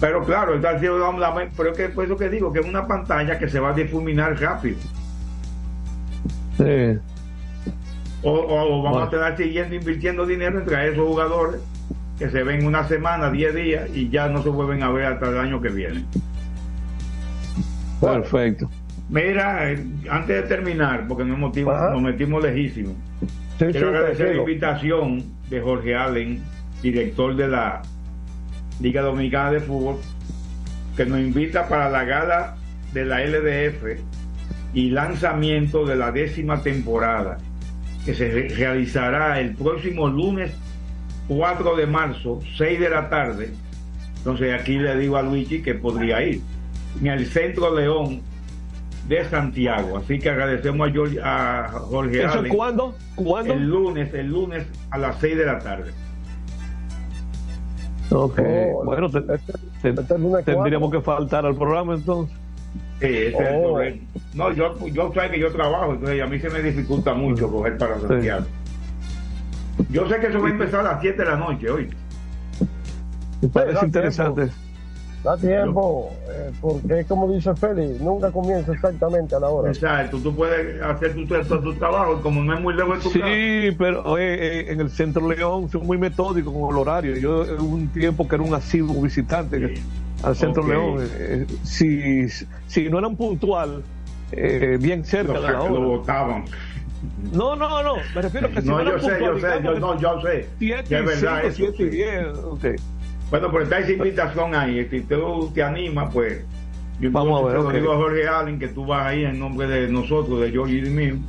Pero 0.00 0.24
claro, 0.24 0.54
está 0.54 0.72
la- 0.72 1.48
pero 1.56 1.70
es 1.72 1.76
que 1.76 1.88
por 1.88 2.04
eso 2.04 2.16
que 2.16 2.28
digo 2.28 2.52
que 2.52 2.60
es 2.60 2.66
una 2.66 2.86
pantalla 2.86 3.38
que 3.38 3.48
se 3.48 3.58
va 3.58 3.70
a 3.70 3.72
difuminar 3.74 4.40
rápido. 4.40 4.78
Sí. 6.56 6.98
O, 8.22 8.30
o- 8.30 8.78
o 8.78 8.82
vamos 8.82 8.98
Bueno. 8.98 9.00
a 9.00 9.04
estar 9.04 9.36
siguiendo 9.36 9.74
invirtiendo 9.74 10.26
dinero 10.26 10.58
entre 10.60 10.88
esos 10.92 11.06
jugadores 11.06 11.60
que 12.18 12.30
se 12.30 12.42
ven 12.42 12.66
una 12.66 12.86
semana, 12.86 13.30
10 13.30 13.54
días 13.54 13.88
y 13.94 14.08
ya 14.08 14.28
no 14.28 14.42
se 14.42 14.48
vuelven 14.48 14.82
a 14.82 14.90
ver 14.90 15.06
hasta 15.06 15.28
el 15.28 15.38
año 15.38 15.60
que 15.60 15.68
viene. 15.68 16.04
Perfecto. 18.00 18.68
Mira, 19.08 19.70
eh, 19.72 19.84
antes 20.10 20.42
de 20.42 20.42
terminar, 20.42 21.06
porque 21.08 21.24
nos 21.24 21.38
metimos, 21.38 21.74
nos 21.92 22.02
metimos 22.02 22.42
lejísimos, 22.42 22.92
Sí, 23.58 23.66
quiero 23.70 23.90
sí, 23.90 23.96
agradecer 23.96 24.36
la 24.36 24.42
invitación 24.42 25.24
de 25.48 25.60
Jorge 25.60 25.96
Allen, 25.96 26.42
director 26.82 27.34
de 27.34 27.48
la 27.48 27.82
Liga 28.80 29.02
Dominicana 29.02 29.52
de 29.52 29.60
Fútbol, 29.60 29.96
que 30.96 31.04
nos 31.06 31.18
invita 31.20 31.68
para 31.68 31.88
la 31.90 32.04
gala 32.04 32.56
de 32.92 33.04
la 33.04 33.20
LDF 33.24 34.00
y 34.74 34.90
lanzamiento 34.90 35.84
de 35.86 35.96
la 35.96 36.12
décima 36.12 36.62
temporada, 36.62 37.38
que 38.04 38.14
se 38.14 38.30
re- 38.30 38.48
realizará 38.48 39.40
el 39.40 39.54
próximo 39.54 40.08
lunes 40.08 40.52
4 41.28 41.76
de 41.76 41.86
marzo, 41.86 42.40
6 42.56 42.80
de 42.80 42.90
la 42.90 43.08
tarde. 43.08 43.50
Entonces 44.18 44.58
aquí 44.58 44.78
le 44.78 44.96
digo 44.96 45.16
a 45.16 45.22
Luigi 45.22 45.62
que 45.62 45.74
podría 45.74 46.22
ir 46.22 46.40
en 47.00 47.06
el 47.06 47.26
Centro 47.26 47.74
León 47.74 48.20
de 49.06 49.24
Santiago. 49.24 49.98
Así 49.98 50.18
que 50.18 50.30
agradecemos 50.30 50.88
a 50.88 50.92
Jorge, 50.92 51.20
a 51.22 51.68
Jorge 51.72 52.24
¿Eso 52.24 52.38
Allen. 52.40 52.54
cuándo? 52.54 52.96
¿Cuándo? 53.14 53.54
El 53.54 53.68
lunes, 53.68 54.12
el 54.14 54.26
lunes 54.28 54.66
a 54.90 54.98
las 54.98 55.18
6 55.20 55.36
de 55.36 55.46
la 55.46 55.58
tarde. 55.60 55.92
Ok. 58.10 58.40
Oh, 58.74 58.84
bueno, 58.84 59.10
te- 59.10 59.20
te- 59.22 59.92
tendríamos 60.44 60.90
que 60.90 61.00
faltar 61.00 61.44
al 61.46 61.54
programa 61.54 61.94
entonces. 61.94 62.36
Sí, 63.00 63.06
ese 63.06 63.28
es 63.28 63.40
el 63.40 63.56
Oh. 63.56 63.62
problema. 63.74 63.96
No, 64.34 64.52
yo, 64.52 64.86
yo 64.88 65.12
sé 65.12 65.30
que 65.30 65.38
yo 65.38 65.52
trabajo, 65.52 65.92
entonces 65.94 66.22
a 66.22 66.26
mí 66.26 66.38
se 66.40 66.50
me 66.50 66.62
dificulta 66.62 67.14
mucho 67.14 67.50
coger 67.50 67.76
para 67.78 67.98
Santiago. 68.00 68.46
Yo 69.90 70.08
sé 70.08 70.18
que 70.20 70.26
eso 70.26 70.40
va 70.40 70.48
a 70.48 70.50
empezar 70.50 70.80
a 70.80 70.92
las 70.94 71.00
7 71.00 71.22
de 71.22 71.28
la 71.28 71.36
noche 71.36 71.70
hoy. 71.70 71.88
Me 73.40 73.48
parece 73.48 73.84
interesante. 73.86 74.48
Da 75.24 75.36
tiempo, 75.36 76.10
eh, 76.30 76.52
porque 76.60 77.04
como 77.04 77.30
dice 77.32 77.52
Félix, 77.56 78.00
nunca 78.00 78.30
comienza 78.30 78.72
exactamente 78.72 79.34
a 79.34 79.40
la 79.40 79.48
hora. 79.48 79.68
Exacto, 79.70 80.18
tú 80.22 80.32
puedes 80.34 80.80
hacer 80.80 81.12
tu, 81.14 81.26
tu, 81.26 81.60
tu 81.60 81.74
trabajo 81.74 82.20
como 82.20 82.44
no 82.44 82.54
es 82.54 82.60
muy 82.60 82.72
lejos 82.74 82.98
de 82.98 83.02
tu 83.10 83.18
casa. 83.18 83.26
Sí, 83.34 83.76
pero 83.76 84.04
oye, 84.04 84.34
eh, 84.60 84.72
en 84.72 84.80
el 84.80 84.90
Centro 84.90 85.28
León 85.28 85.68
son 85.70 85.84
muy 85.86 85.98
metódicos 85.98 86.52
con 86.54 86.70
el 86.70 86.76
horario. 86.80 87.16
Yo 87.16 87.40
un 87.58 87.88
tiempo 87.88 88.28
que 88.28 88.36
era 88.36 88.44
un 88.44 88.54
asiduo 88.54 89.02
visitante 89.02 89.74
al 90.22 90.36
Centro. 90.36 90.66
León. 90.66 90.98
eh, 91.18 91.46
si, 91.64 92.28
si 92.68 92.88
no 92.88 93.00
eran 93.00 93.16
puntual, 93.16 93.82
eh, 94.30 94.78
bien 94.80 95.04
cerca 95.04 95.32
Lo, 95.32 95.42
de 95.42 95.46
la 95.52 95.58
lo 95.58 95.64
hora. 95.64 95.80
votaban. 95.84 96.44
No, 97.32 97.56
no, 97.56 97.82
no. 97.82 97.96
Me 98.14 98.22
refiero 98.22 98.46
a 98.46 98.50
que 98.50 98.62
si 98.62 98.68
No, 98.68 98.78
no, 98.78 98.84
yo 98.84 98.90
eran 98.90 99.00
sé, 99.00 99.08
yo 99.20 99.32
puntual, 99.32 99.52
sé, 99.58 99.64
yo, 99.64 99.78
no, 99.80 99.98
yo 100.00 100.20
sé. 100.22 100.48
siete 100.58 100.88
que 100.88 101.46
es 101.48 101.58
y. 101.58 102.76
Bueno, 103.30 103.48
pero 103.50 103.64
está 103.64 103.78
esa 103.78 103.92
invitación 103.92 104.54
ahí. 104.54 104.86
Si 104.90 105.00
tú 105.02 105.50
te 105.54 105.62
animas, 105.62 106.10
pues. 106.12 106.44
Yo 107.00 107.10
Vamos 107.12 107.40
a 107.42 107.46
ver, 107.46 107.54
lo 107.56 107.68
ok. 107.68 107.74
digo 107.74 107.92
a 107.92 107.96
Jorge 107.96 108.26
Allen 108.28 108.58
que 108.58 108.68
tú 108.68 108.84
vas 108.86 109.06
ahí 109.06 109.24
en 109.24 109.38
nombre 109.38 109.68
de 109.68 109.88
nosotros, 109.88 110.40
de 110.40 110.50
George 110.50 110.72
y 110.74 110.80
de 110.80 110.90
mí. 110.90 111.22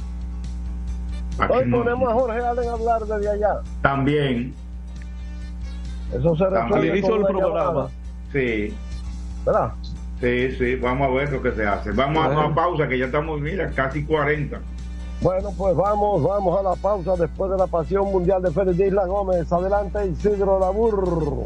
Hoy 1.48 1.64
no- 1.68 1.78
ponemos 1.84 2.10
a 2.10 2.14
Jorge 2.14 2.40
Allen 2.40 2.70
a 2.70 2.72
hablar 2.74 3.02
desde 3.06 3.30
allá. 3.30 3.60
También. 3.82 4.54
Eso 6.12 6.36
se 6.36 6.44
Al 6.46 6.52
resuelve 6.64 6.88
inicio 6.88 7.14
del 7.14 7.20
una 7.24 7.30
programa. 7.30 7.88
Sí. 8.32 8.74
¿Verdad? 9.46 9.74
Sí, 10.20 10.52
sí, 10.58 10.76
vamos 10.76 11.08
a 11.08 11.12
ver 11.12 11.32
lo 11.32 11.42
que 11.42 11.52
se 11.52 11.66
hace. 11.66 11.92
Vamos 11.92 12.26
a 12.26 12.30
una 12.30 12.54
pausa 12.56 12.88
que 12.88 12.98
ya 12.98 13.06
estamos, 13.06 13.40
mira, 13.40 13.70
casi 13.72 14.04
40. 14.04 14.60
Bueno, 15.22 15.50
pues 15.58 15.76
vamos, 15.76 16.24
vamos 16.24 16.60
a 16.60 16.64
la 16.64 16.76
pausa 16.76 17.16
después 17.16 17.52
de 17.52 17.58
la 17.58 17.68
pasión 17.68 18.06
mundial 18.06 18.42
de 18.42 18.52
Félix 18.52 18.78
de 18.78 18.88
Isla 18.88 19.06
Gómez. 19.06 19.52
Adelante, 19.52 20.08
Isidro 20.08 20.60
Labur. 20.60 21.46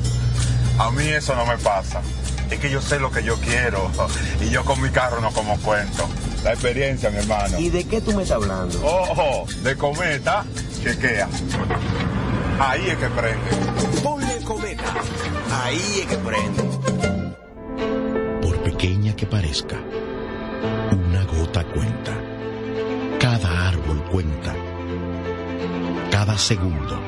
A 0.81 0.89
mí 0.89 1.07
eso 1.07 1.35
no 1.35 1.45
me 1.45 1.59
pasa. 1.59 2.01
Es 2.49 2.59
que 2.59 2.71
yo 2.71 2.81
sé 2.81 2.99
lo 2.99 3.11
que 3.11 3.23
yo 3.23 3.35
quiero 3.39 3.91
y 4.41 4.49
yo 4.49 4.65
con 4.65 4.81
mi 4.81 4.89
carro 4.89 5.21
no 5.21 5.31
como 5.31 5.55
cuento. 5.59 6.09
La 6.43 6.53
experiencia, 6.53 7.11
mi 7.11 7.17
hermano. 7.17 7.59
¿Y 7.59 7.69
de 7.69 7.83
qué 7.83 8.01
tú 8.01 8.13
me 8.13 8.23
estás 8.23 8.37
hablando? 8.37 8.83
Ojo, 8.83 9.45
de 9.61 9.77
cometa, 9.77 10.43
chequea. 10.83 11.29
Ahí 12.59 12.89
es 12.89 12.97
que 12.97 13.07
prende. 13.09 14.01
Ponle 14.01 14.41
cometa. 14.43 14.93
Ahí 15.63 15.99
es 15.99 16.07
que 16.07 16.17
prende. 16.17 16.63
Por 18.41 18.63
pequeña 18.63 19.15
que 19.15 19.27
parezca, 19.27 19.77
una 20.91 21.23
gota 21.25 21.63
cuenta. 21.63 22.17
Cada 23.19 23.67
árbol 23.67 24.03
cuenta. 24.05 24.55
Cada 26.09 26.35
segundo. 26.39 26.99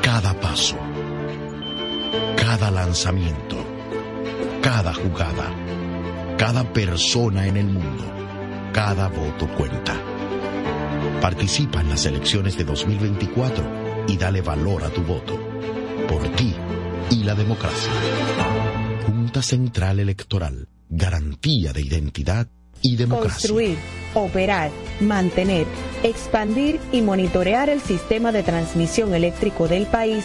Cada 0.00 0.32
paso. 0.40 0.78
Cada 2.36 2.70
lanzamiento. 2.70 3.56
Cada 4.62 4.94
jugada. 4.94 5.52
Cada 6.38 6.64
persona 6.72 7.46
en 7.46 7.56
el 7.56 7.66
mundo. 7.66 8.04
Cada 8.72 9.08
voto 9.08 9.48
cuenta. 9.56 9.94
Participa 11.20 11.80
en 11.80 11.90
las 11.90 12.06
elecciones 12.06 12.56
de 12.56 12.64
2024 12.64 14.04
y 14.08 14.16
dale 14.16 14.40
valor 14.40 14.84
a 14.84 14.90
tu 14.90 15.02
voto. 15.02 15.38
Por 16.08 16.28
ti 16.36 16.54
y 17.10 17.24
la 17.24 17.34
democracia. 17.34 17.92
Junta 19.06 19.42
Central 19.42 20.00
Electoral. 20.00 20.68
Garantía 20.88 21.72
de 21.72 21.82
identidad 21.82 22.48
y 22.82 22.96
democracia. 22.96 23.48
Construir, 23.48 23.78
operar, 24.14 24.70
mantener, 25.00 25.66
expandir 26.02 26.78
y 26.92 27.00
monitorear 27.00 27.70
el 27.70 27.80
sistema 27.80 28.32
de 28.32 28.42
transmisión 28.42 29.14
eléctrico 29.14 29.66
del 29.66 29.86
país 29.86 30.24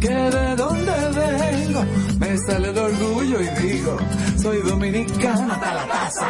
que 0.00 0.08
de 0.08 0.56
dónde 0.56 0.92
vengo, 1.14 1.84
me 2.18 2.38
sale 2.38 2.70
el 2.70 2.78
orgullo 2.78 3.40
y 3.40 3.48
digo, 3.62 3.96
soy 4.42 4.58
dominicano 4.62 5.52
hasta 5.52 5.74
la 5.74 5.86
taza. 5.86 6.28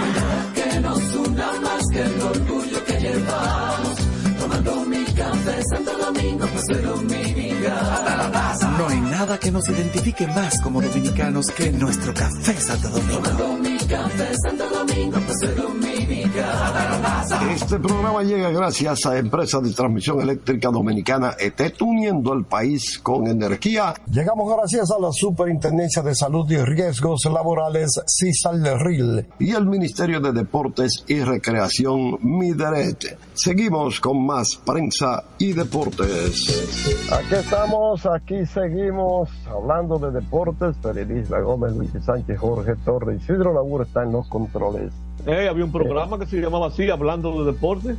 Que 0.55 0.81
nos 0.81 1.15
una 1.15 1.53
más 1.61 1.87
que 1.93 2.01
el 2.01 2.23
orgullo 2.23 2.85
que 2.85 3.01
llevamos, 3.01 3.99
tomando 4.47 4.85
mi 4.87 5.05
café 5.05 5.63
Santo 5.71 5.99
Domingo, 5.99 6.47
soy 6.67 6.83
dominicano 6.83 7.91
hasta 7.91 8.17
la 8.17 8.31
taza. 8.31 8.71
No 8.79 8.89
hay 8.89 9.01
nada 9.01 9.39
que 9.39 9.51
nos 9.51 9.69
identifique 9.69 10.27
más 10.29 10.61
como 10.63 10.81
dominicanos 10.81 11.47
que 11.49 11.73
nuestro 11.73 12.15
café 12.15 12.55
Santo 12.55 12.89
Domingo. 12.91 13.23
Tomando 13.23 13.57
mi 13.59 13.77
café 13.79 14.29
Santo 14.45 14.69
Domingo, 14.69 15.19
soy 15.41 15.55
dominicano 15.55 16.53
hasta 16.53 16.91
la 16.91 17.03
taza. 17.03 17.53
Este 17.53 17.79
programa 17.79 18.23
llega 18.23 18.51
gracias 18.51 19.07
a 19.07 19.19
Empresa 19.19 19.61
de 19.61 19.73
Transmisión 19.73 20.21
Eléctrica 20.21 20.71
Dominicana 20.71 21.35
ETET, 21.39 21.83
uniendo 21.83 22.33
el 22.33 22.45
país 22.45 23.01
con 23.03 23.27
energía. 23.27 23.95
Llegamos 24.11 24.55
gracias 24.55 24.91
a 24.91 25.01
la 25.01 25.11
Superintendencia 25.11 26.03
de 26.03 26.15
Salud 26.15 26.49
y 26.51 26.59
Riesgos 26.59 27.25
Laborales, 27.25 28.01
CISAL-RIL, 28.07 29.27
y 29.41 29.53
el 29.53 29.67
Ministerio 29.67 30.21
de 30.21 30.33
Deportes 30.33 31.05
y 31.09 31.21
Recreación, 31.21 32.19
MIDERET. 32.21 33.19
Seguimos 33.35 34.01
con 34.01 34.25
más 34.25 34.36
prensa 34.65 35.25
y 35.39 35.53
deportes. 35.53 37.11
Aquí 37.13 37.35
estamos, 37.35 38.07
aquí 38.07 38.45
seguimos 38.47 39.31
hablando 39.49 39.99
de 39.99 40.11
deportes. 40.11 40.77
Periodista 40.77 41.41
Gómez, 41.41 41.75
Luis 41.77 41.91
Sánchez, 42.05 42.39
Jorge 42.39 42.75
Torres, 42.85 43.23
Isidro 43.23 43.55
Laburo 43.55 43.85
está 43.85 44.03
en 44.03 44.13
los 44.13 44.29
controles. 44.29 44.93
Eh, 45.27 45.49
había 45.49 45.65
un 45.65 45.73
programa 45.73 46.19
que 46.19 46.27
se 46.27 46.41
llamaba 46.41 46.69
así, 46.69 46.91
hablando 46.91 47.43
de 47.43 47.53
deporte. 47.53 47.97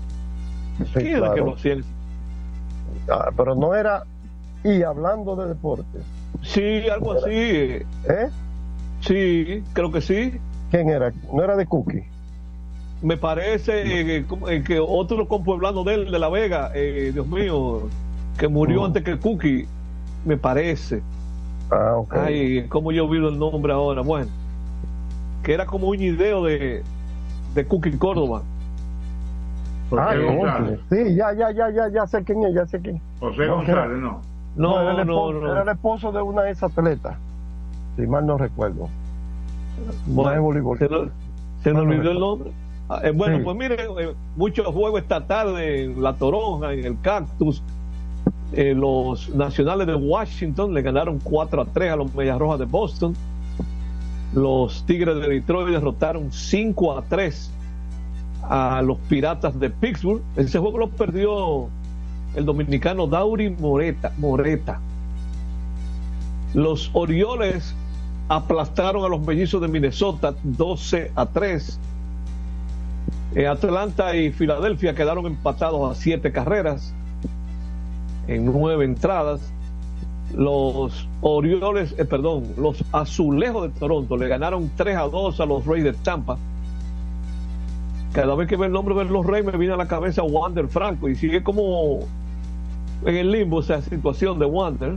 Sí, 0.77 0.93
¿Quién 0.93 1.17
era 1.17 1.33
que 1.33 1.41
lo 1.41 1.55
hacía? 1.55 1.77
Ah, 3.09 3.29
pero 3.35 3.55
no 3.55 3.73
era 3.73 4.03
y 4.63 4.83
hablando 4.83 5.35
de 5.35 5.47
deportes. 5.47 6.03
Sí, 6.43 6.87
algo 6.89 7.13
así. 7.13 7.31
¿Eh? 7.31 8.29
Sí, 9.01 9.63
creo 9.73 9.91
que 9.91 10.01
sí. 10.01 10.33
¿Quién 10.69 10.89
era? 10.89 11.11
¿No 11.33 11.43
era 11.43 11.55
de 11.55 11.65
Cookie? 11.65 12.03
Me 13.01 13.15
parece 13.17 14.17
eh, 14.17 14.25
eh, 14.49 14.63
que 14.65 14.79
otro 14.79 15.27
compueblano 15.27 15.83
de 15.83 15.93
él, 15.93 16.11
de 16.11 16.17
La 16.19 16.29
Vega, 16.29 16.71
eh, 16.73 17.11
Dios 17.13 17.27
mío, 17.27 17.83
que 18.39 18.47
murió 18.47 18.85
antes 18.85 19.03
que 19.03 19.17
Cookie, 19.19 19.67
me 20.25 20.35
parece. 20.37 21.01
Ah, 21.69 21.93
ok. 21.97 22.13
Ay, 22.15 22.65
cómo 22.69 22.91
yo 22.91 23.05
olvido 23.05 23.29
el 23.29 23.37
nombre 23.37 23.71
ahora. 23.73 24.01
Bueno, 24.01 24.27
que 25.43 25.53
era 25.53 25.65
como 25.65 25.89
un 25.89 26.01
ideo 26.01 26.43
de, 26.45 26.81
de 27.53 27.65
Cookie 27.67 27.97
Córdoba. 27.97 28.41
Ah. 29.91 30.13
González. 30.15 30.79
sí, 30.89 31.15
ya, 31.15 31.33
ya, 31.33 31.51
ya, 31.51 31.69
ya, 31.69 31.87
ya 31.89 32.07
sé 32.07 32.23
quién 32.23 32.43
es, 32.43 32.53
ya 32.55 32.65
sé 32.65 32.79
quién. 32.81 32.99
José 33.19 33.37
No, 33.37 33.43
era- 33.43 33.53
González, 33.55 33.97
no. 33.99 34.21
No, 34.57 34.81
era, 34.81 34.89
el 35.01 35.07
no, 35.07 35.13
esposo, 35.13 35.39
no. 35.39 35.51
era 35.51 35.61
el 35.61 35.69
esposo 35.69 36.11
de 36.11 36.21
una 36.23 36.49
ex 36.49 36.63
atleta, 36.63 37.17
si 37.95 38.07
mal 38.07 38.25
no 38.25 38.37
recuerdo. 38.39 38.89
Una 40.07 40.31
de 40.31 40.39
voleibol. 40.39 40.79
Se, 40.79 40.89
nos- 40.89 41.09
se 41.63 41.71
nos 41.73 41.83
olvidó 41.83 42.11
el 42.11 42.19
nombre. 42.19 42.51
Ah, 42.89 43.01
eh, 43.03 43.11
bueno, 43.11 43.37
Sí. 43.37 43.43
pues 43.43 43.57
miren, 43.57 43.79
eh, 43.99 44.13
muchos 44.35 44.65
juegos 44.67 45.01
esta 45.01 45.25
tarde 45.27 45.83
en 45.83 46.01
La 46.01 46.13
Toronja, 46.13 46.73
en 46.73 46.85
el 46.85 46.99
Cactus. 47.01 47.61
Eh, 48.53 48.73
los 48.73 49.29
nacionales 49.35 49.87
de 49.87 49.95
Washington 49.95 50.73
le 50.73 50.81
ganaron 50.81 51.19
4 51.21 51.61
a 51.61 51.65
3 51.65 51.91
a 51.91 51.95
los 51.97 52.13
Medias 52.15 52.39
Rojas 52.39 52.59
de 52.59 52.65
Boston. 52.65 53.13
Los 54.33 54.85
Tigres 54.85 55.15
de 55.15 55.27
Detroit 55.27 55.67
derrotaron 55.69 56.31
5 56.31 56.97
a 56.97 57.01
3 57.01 57.51
a 58.43 58.81
los 58.81 58.97
Piratas 59.09 59.59
de 59.59 59.69
Pittsburgh. 59.69 60.21
Ese 60.37 60.57
juego 60.59 60.77
lo 60.77 60.89
perdió 60.89 61.67
el 62.35 62.45
dominicano 62.45 63.07
Dauri 63.07 63.49
Moreta. 63.49 64.13
Moreta. 64.17 64.79
Los 66.53 66.89
Orioles 66.93 67.75
aplastaron 68.29 69.03
a 69.03 69.09
los 69.09 69.21
mellizos 69.21 69.61
de 69.61 69.67
Minnesota 69.67 70.33
12 70.43 71.11
a 71.15 71.25
3. 71.25 71.79
Eh, 73.35 73.47
Atlanta 73.47 74.15
y 74.15 74.31
Filadelfia 74.31 74.95
quedaron 74.95 75.25
empatados 75.25 75.91
a 75.91 75.99
7 75.99 76.31
carreras 76.31 76.93
en 78.27 78.45
9 78.45 78.85
entradas. 78.85 79.51
Los 80.33 81.07
Orioles, 81.21 81.95
eh, 81.97 82.05
perdón, 82.05 82.45
los 82.57 82.83
Azulejos 82.91 83.73
de 83.73 83.79
Toronto 83.79 84.17
le 84.17 84.27
ganaron 84.27 84.69
3 84.75 84.97
a 84.97 85.03
2 85.03 85.39
a 85.39 85.45
los 85.45 85.65
Rays 85.65 85.83
de 85.83 85.93
Tampa. 85.93 86.37
Cada 88.13 88.35
vez 88.35 88.47
que 88.47 88.55
ve 88.55 88.65
el 88.65 88.71
nombre 88.71 88.95
de 88.95 89.05
los 89.05 89.25
Reyes 89.25 89.45
me 89.45 89.57
viene 89.57 89.73
a 89.73 89.77
la 89.77 89.87
cabeza 89.87 90.23
Wander 90.23 90.67
Franco 90.67 91.07
y 91.07 91.15
sigue 91.15 91.43
como 91.43 91.99
en 93.05 93.15
el 93.15 93.31
limbo 93.31 93.59
esa 93.59 93.81
situación 93.81 94.39
de 94.39 94.45
Wander. 94.45 94.95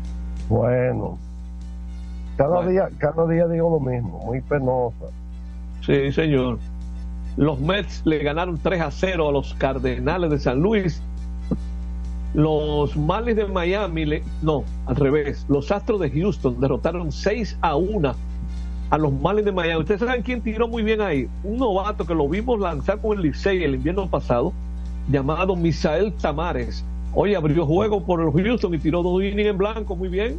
Bueno, 0.49 1.19
cada 2.37 2.67
día, 2.67 2.89
cada 2.99 3.27
día 3.27 3.47
digo 3.47 3.71
lo 3.71 3.81
mismo, 3.81 4.21
muy 4.25 4.41
penosa. 4.41 5.07
Sí, 5.83 6.11
señor. 6.13 6.59
Los 7.41 7.59
Mets 7.59 8.03
le 8.05 8.19
ganaron 8.19 8.59
3 8.63 8.83
a 8.83 8.91
0 8.91 9.31
a 9.31 9.33
los 9.33 9.55
Cardenales 9.55 10.31
de 10.31 10.39
San 10.39 10.61
Luis. 10.61 11.01
Los 12.35 12.95
Marlins 12.99 13.39
de 13.39 13.47
Miami, 13.47 14.05
le, 14.05 14.23
no, 14.43 14.63
al 14.85 14.97
revés. 14.97 15.47
Los 15.49 15.73
Astros 15.73 16.01
de 16.01 16.11
Houston 16.11 16.61
derrotaron 16.61 17.11
6 17.11 17.57
a 17.63 17.77
1 17.77 18.15
a 18.91 18.99
los 18.99 19.13
Marlins 19.15 19.47
de 19.47 19.53
Miami. 19.53 19.81
Ustedes 19.81 20.01
saben 20.01 20.21
quién 20.21 20.43
tiró 20.43 20.69
muy 20.69 20.83
bien 20.83 21.01
ahí. 21.01 21.29
Un 21.43 21.57
novato 21.57 22.05
que 22.05 22.15
lo 22.15 22.29
vimos 22.29 22.61
lanzar 22.61 23.01
con 23.01 23.17
el 23.17 23.25
Licey 23.25 23.65
el 23.65 23.77
invierno 23.77 24.07
pasado, 24.07 24.53
llamado 25.09 25.57
Misael 25.57 26.13
Tamares. 26.13 26.85
Hoy 27.15 27.35
abrió 27.35 27.65
juego 27.65 28.05
por 28.05 28.21
los 28.21 28.35
Houston 28.35 28.75
y 28.75 28.79
tiró 28.79 29.03
dos 29.03 29.23
innings 29.23 29.49
en 29.49 29.57
blanco, 29.57 29.97
muy 29.97 30.11
bien. 30.11 30.39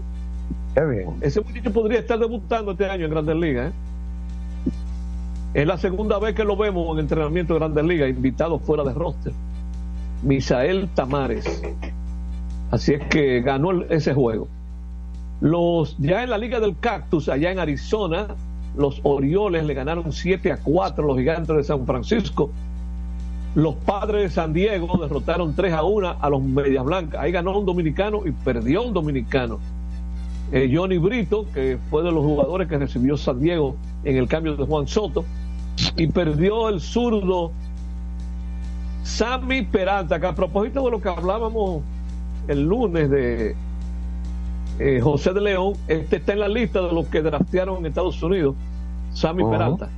Qué 0.75 0.85
bien. 0.85 1.15
Ese 1.21 1.41
muchacho 1.41 1.73
podría 1.73 1.97
estar 1.97 2.19
debutando 2.19 2.73
este 2.73 2.85
año 2.85 3.05
en 3.05 3.11
Grandes 3.11 3.35
Ligas. 3.37 3.71
¿eh? 3.71 3.90
Es 5.53 5.67
la 5.67 5.77
segunda 5.77 6.17
vez 6.17 6.33
que 6.33 6.45
lo 6.45 6.55
vemos 6.55 6.93
en 6.93 6.99
entrenamiento 6.99 7.53
de 7.53 7.59
Grandes 7.59 7.83
Ligas, 7.83 8.09
invitado 8.09 8.57
fuera 8.57 8.83
de 8.85 8.93
roster. 8.93 9.33
Misael 10.23 10.87
Tamares. 10.95 11.61
Así 12.71 12.93
es 12.93 13.03
que 13.07 13.41
ganó 13.41 13.83
ese 13.83 14.13
juego. 14.13 14.47
Los, 15.41 15.97
ya 15.97 16.23
en 16.23 16.29
la 16.29 16.37
Liga 16.37 16.61
del 16.61 16.77
Cactus, 16.79 17.27
allá 17.27 17.51
en 17.51 17.59
Arizona, 17.59 18.27
los 18.77 19.01
Orioles 19.03 19.65
le 19.65 19.73
ganaron 19.73 20.13
7 20.13 20.53
a 20.53 20.57
4 20.57 21.03
a 21.03 21.07
los 21.07 21.17
Gigantes 21.17 21.53
de 21.53 21.63
San 21.65 21.85
Francisco. 21.85 22.49
Los 23.53 23.75
Padres 23.75 24.23
de 24.23 24.29
San 24.29 24.53
Diego 24.53 24.97
derrotaron 25.01 25.53
3 25.53 25.73
a 25.73 25.83
1 25.83 26.15
a 26.21 26.29
los 26.29 26.41
Medias 26.41 26.85
Blancas. 26.85 27.19
Ahí 27.19 27.33
ganó 27.33 27.59
un 27.59 27.65
dominicano 27.65 28.21
y 28.25 28.31
perdió 28.31 28.83
un 28.83 28.93
dominicano. 28.93 29.59
Eh, 30.51 30.69
Johnny 30.73 30.97
Brito, 30.97 31.45
que 31.53 31.77
fue 31.89 32.03
de 32.03 32.11
los 32.11 32.23
jugadores 32.23 32.67
que 32.67 32.77
recibió 32.77 33.15
San 33.15 33.39
Diego 33.39 33.75
en 34.03 34.17
el 34.17 34.27
cambio 34.27 34.55
de 34.57 34.65
Juan 34.65 34.85
Soto, 34.85 35.23
y 35.95 36.07
perdió 36.07 36.67
el 36.67 36.81
zurdo 36.81 37.51
Sammy 39.03 39.63
Peralta, 39.63 40.19
que 40.19 40.27
a 40.27 40.35
propósito 40.35 40.83
de 40.83 40.91
lo 40.91 41.01
que 41.01 41.09
hablábamos 41.09 41.83
el 42.47 42.63
lunes 42.63 43.09
de 43.09 43.55
eh, 44.79 44.99
José 45.01 45.31
de 45.31 45.41
León, 45.41 45.73
este 45.87 46.17
está 46.17 46.33
en 46.33 46.39
la 46.39 46.49
lista 46.49 46.81
de 46.81 46.91
los 46.91 47.07
que 47.07 47.21
draftearon 47.21 47.77
en 47.77 47.85
Estados 47.85 48.21
Unidos, 48.21 48.55
Sammy 49.13 49.43
Peralta. 49.43 49.89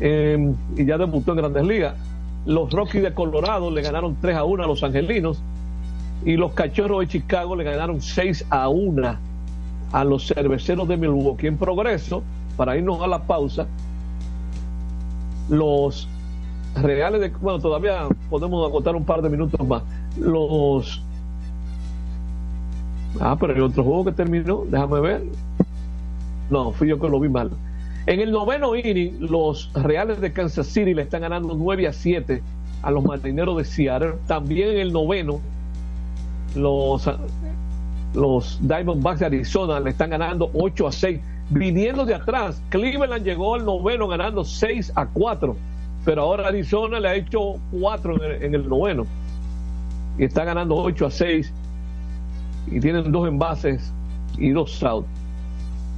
Eh, 0.00 0.52
y 0.76 0.84
ya 0.84 0.98
debutó 0.98 1.32
en 1.32 1.38
Grandes 1.38 1.64
Ligas. 1.64 1.94
Los 2.44 2.72
Rockies 2.72 3.02
de 3.02 3.14
Colorado 3.14 3.70
le 3.70 3.82
ganaron 3.82 4.16
3 4.20 4.36
a 4.36 4.44
1 4.44 4.64
a 4.64 4.66
los 4.66 4.82
Angelinos 4.82 5.42
y 6.24 6.36
los 6.36 6.52
Cachorros 6.52 7.00
de 7.00 7.08
Chicago 7.08 7.56
le 7.56 7.64
ganaron 7.64 8.00
6 8.00 8.46
a 8.50 8.68
1 8.68 9.16
a 9.92 10.04
los 10.04 10.26
Cerveceros 10.26 10.88
de 10.88 10.96
Milwaukee. 10.96 11.46
En 11.46 11.56
progreso, 11.56 12.22
para 12.56 12.76
irnos 12.76 13.00
a 13.02 13.06
la 13.06 13.22
pausa, 13.22 13.66
los 15.48 16.08
Reales 16.74 17.20
de... 17.20 17.30
Bueno, 17.30 17.58
todavía 17.58 18.06
podemos 18.30 18.66
agotar 18.66 18.94
un 18.94 19.04
par 19.04 19.22
de 19.22 19.30
minutos 19.30 19.66
más. 19.66 19.82
Los... 20.18 21.02
Ah, 23.20 23.36
pero 23.38 23.54
el 23.54 23.62
otro 23.62 23.82
juego 23.82 24.04
que 24.04 24.12
terminó, 24.12 24.64
déjame 24.68 25.00
ver. 25.00 25.24
No, 26.50 26.72
fui 26.72 26.88
yo 26.88 27.00
que 27.00 27.08
lo 27.08 27.18
vi 27.18 27.28
mal. 27.28 27.50
En 28.06 28.20
el 28.20 28.30
noveno 28.30 28.74
inning, 28.76 29.18
los 29.20 29.70
Reales 29.74 30.20
de 30.20 30.32
Kansas 30.32 30.66
City 30.66 30.94
le 30.94 31.02
están 31.02 31.22
ganando 31.22 31.54
9 31.54 31.88
a 31.88 31.92
7 31.92 32.42
a 32.82 32.90
los 32.90 33.04
Marineros 33.04 33.56
de 33.56 33.64
Seattle. 33.64 34.14
También 34.26 34.70
en 34.70 34.78
el 34.78 34.92
noveno, 34.92 35.40
los, 36.54 37.10
los 38.14 38.58
Diamondbacks 38.62 39.20
de 39.20 39.26
Arizona 39.26 39.80
le 39.80 39.90
están 39.90 40.10
ganando 40.10 40.50
8 40.54 40.86
a 40.86 40.92
6. 40.92 41.20
Viniendo 41.50 42.04
de 42.04 42.14
atrás, 42.14 42.60
Cleveland 42.68 43.24
llegó 43.24 43.54
al 43.54 43.64
noveno 43.64 44.08
ganando 44.08 44.44
6 44.44 44.92
a 44.94 45.06
4. 45.06 45.56
Pero 46.04 46.22
ahora 46.22 46.48
Arizona 46.48 47.00
le 47.00 47.08
ha 47.08 47.14
hecho 47.14 47.56
4 47.80 48.16
en 48.16 48.30
el, 48.30 48.42
en 48.42 48.54
el 48.54 48.68
noveno. 48.68 49.06
Y 50.18 50.24
está 50.24 50.44
ganando 50.44 50.76
8 50.76 51.06
a 51.06 51.10
6. 51.10 51.52
Y 52.70 52.80
tienen 52.80 53.10
dos 53.10 53.28
envases 53.28 53.92
y 54.36 54.50
dos 54.50 54.82
outs. 54.82 55.08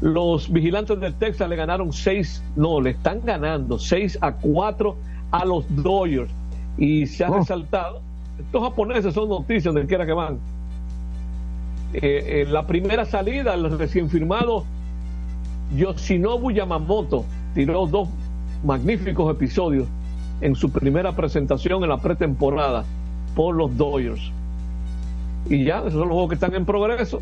Los 0.00 0.50
vigilantes 0.50 0.98
de 0.98 1.12
Texas 1.12 1.48
le 1.48 1.56
ganaron 1.56 1.92
6, 1.92 2.42
no, 2.56 2.80
le 2.80 2.90
están 2.90 3.20
ganando 3.22 3.78
6 3.78 4.18
a 4.22 4.32
4 4.32 4.96
a 5.30 5.44
los 5.44 5.64
Dodgers. 5.68 6.30
Y 6.78 7.06
se 7.06 7.24
ha 7.24 7.28
resaltado, 7.28 8.00
estos 8.40 8.62
japoneses 8.62 9.14
son 9.14 9.28
noticias 9.28 9.72
donde 9.72 9.86
quiera 9.86 10.06
que 10.06 10.12
van. 10.12 10.38
Eh, 11.92 12.46
la 12.48 12.66
primera 12.66 13.04
salida, 13.04 13.54
el 13.54 13.76
recién 13.76 14.08
firmado 14.08 14.64
Yoshinobu 15.76 16.50
Yamamoto 16.50 17.24
tiró 17.54 17.86
dos 17.86 18.08
magníficos 18.64 19.30
episodios 19.30 19.88
en 20.40 20.54
su 20.54 20.70
primera 20.70 21.12
presentación 21.12 21.82
en 21.82 21.90
la 21.90 21.98
pretemporada 21.98 22.84
por 23.34 23.54
los 23.54 23.76
Dodgers. 23.76 24.20
Y 25.48 25.64
ya, 25.64 25.78
esos 25.78 25.92
son 25.92 26.08
los 26.08 26.10
juegos 26.10 26.28
que 26.28 26.34
están 26.34 26.54
en 26.54 26.64
progreso. 26.64 27.20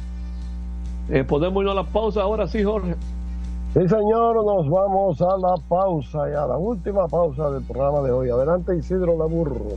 Eh, 1.10 1.24
podemos 1.24 1.62
ir 1.62 1.70
a 1.70 1.74
la 1.74 1.84
pausa 1.84 2.22
ahora 2.22 2.46
sí, 2.46 2.62
Jorge. 2.62 2.94
Sí, 3.74 3.88
señor, 3.88 4.44
nos 4.44 4.68
vamos 4.68 5.20
a 5.20 5.36
la 5.36 5.54
pausa 5.68 6.28
y 6.30 6.34
a 6.34 6.46
la 6.46 6.56
última 6.56 7.06
pausa 7.06 7.50
del 7.50 7.62
programa 7.62 8.00
de 8.00 8.10
hoy. 8.10 8.30
Adelante, 8.30 8.76
Isidro 8.76 9.16
Laburro. 9.16 9.76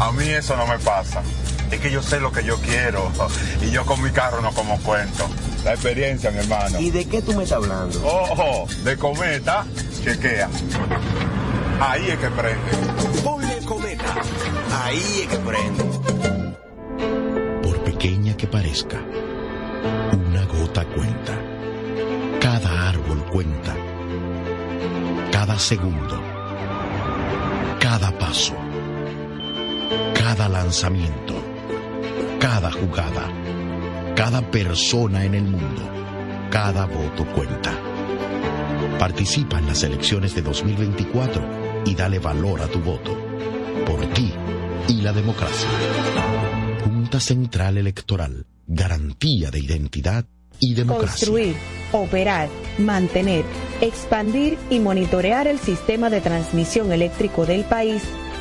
a 0.00 0.12
mí 0.12 0.28
eso 0.28 0.56
no 0.56 0.66
me 0.66 0.78
pasa. 0.78 1.22
Es 1.70 1.80
que 1.80 1.90
yo 1.90 2.02
sé 2.02 2.20
lo 2.20 2.30
que 2.30 2.44
yo 2.44 2.58
quiero 2.60 3.10
y 3.62 3.70
yo 3.70 3.84
con 3.84 4.02
mi 4.02 4.10
carro 4.10 4.40
no 4.40 4.52
como 4.52 4.78
cuento. 4.80 5.28
La 5.64 5.72
experiencia, 5.72 6.30
mi 6.30 6.38
hermano. 6.38 6.78
¿Y 6.78 6.90
de 6.90 7.06
qué 7.06 7.22
tú 7.22 7.32
me 7.32 7.44
estás 7.44 7.56
hablando? 7.58 7.98
Ojo, 8.06 8.66
de 8.84 8.96
cometa, 8.98 9.64
chequea. 10.04 10.48
Ahí 11.80 12.08
es 12.08 12.18
que 12.18 12.28
prende. 12.28 13.22
Ponle 13.22 13.58
cometa. 13.64 14.14
Ahí 14.82 15.22
es 15.22 15.28
que 15.28 15.36
prende. 15.38 15.84
Por 17.62 17.82
pequeña 17.84 18.36
que 18.36 18.46
parezca, 18.46 19.00
una 20.12 20.44
gota 20.44 20.84
cuenta. 20.84 21.32
Cada 22.40 22.90
árbol 22.90 23.24
cuenta. 23.32 23.74
Cada 25.32 25.58
segundo. 25.58 26.20
Cada 27.80 28.16
paso. 28.18 28.54
Cada 30.14 30.48
lanzamiento. 30.48 31.34
Cada 32.40 32.70
jugada. 32.70 33.30
Cada 34.14 34.40
persona 34.50 35.24
en 35.24 35.34
el 35.34 35.44
mundo. 35.44 35.90
Cada 36.50 36.86
voto 36.86 37.26
cuenta. 37.34 37.72
Participa 38.98 39.58
en 39.58 39.66
las 39.66 39.82
elecciones 39.82 40.34
de 40.34 40.42
2024 40.42 41.82
y 41.86 41.94
dale 41.94 42.18
valor 42.18 42.60
a 42.62 42.66
tu 42.66 42.80
voto. 42.80 43.16
Por 43.86 44.06
ti 44.12 44.32
y 44.88 45.00
la 45.02 45.12
democracia. 45.12 45.68
Junta 46.84 47.20
Central 47.20 47.78
Electoral. 47.78 48.46
Garantía 48.66 49.50
de 49.50 49.60
identidad 49.60 50.24
y 50.60 50.74
democracia. 50.74 51.26
Construir, 51.26 51.56
operar, 51.92 52.48
mantener, 52.78 53.44
expandir 53.80 54.58
y 54.70 54.78
monitorear 54.78 55.46
el 55.46 55.58
sistema 55.58 56.10
de 56.10 56.20
transmisión 56.20 56.92
eléctrico 56.92 57.46
del 57.46 57.64
país 57.64 58.02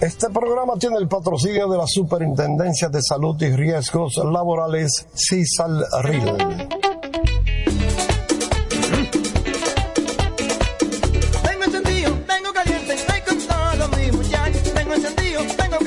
Este 0.00 0.28
programa 0.28 0.74
tiene 0.78 0.98
el 0.98 1.08
patrocinio 1.08 1.68
de 1.68 1.78
la 1.78 1.86
Superintendencia 1.86 2.90
de 2.90 3.00
Salud 3.00 3.40
y 3.40 3.48
Riesgos 3.48 4.16
Laborales, 4.16 5.06
CISAL 5.14 5.86
RIL. 6.02 6.36
Tengo. 15.56 15.78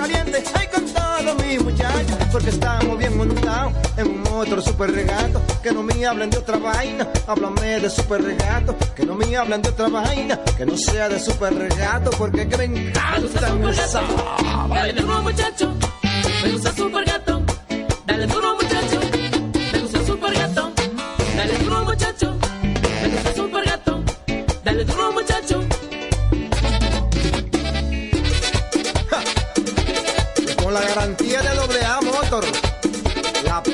Porque 2.32 2.49
estamos 2.49 2.97
bien 2.97 3.16
montados 3.16 3.74
en 3.97 4.07
un 4.07 4.62
super 4.64 4.91
regato. 4.91 5.41
Que 5.64 5.72
no 5.72 5.84
me 5.84 6.05
hablen 6.05 6.30
de 6.30 6.38
otra 6.38 6.57
vaina, 6.57 7.07
háblame 7.28 7.80
de 7.82 7.89
super 7.89 8.22
regato. 8.24 8.76
Que 8.95 9.05
no 9.05 9.16
me 9.16 9.36
hablen 9.36 9.62
de 9.62 9.70
otra 9.70 9.89
vaina, 9.89 10.39
que 10.57 10.66
no 10.66 10.78
sea 10.78 11.10
de 11.10 11.20
super 11.20 11.53
regato. 11.53 12.12
Porque 12.12 12.47
que 12.47 12.57
me 12.57 12.64
encanta. 12.66 13.49
Dale 14.70 14.93
duro 14.93 15.22
muchacho, 15.22 15.74
me 16.43 16.51
gusta 16.51 16.72
super 16.74 17.05
gato. 17.05 17.38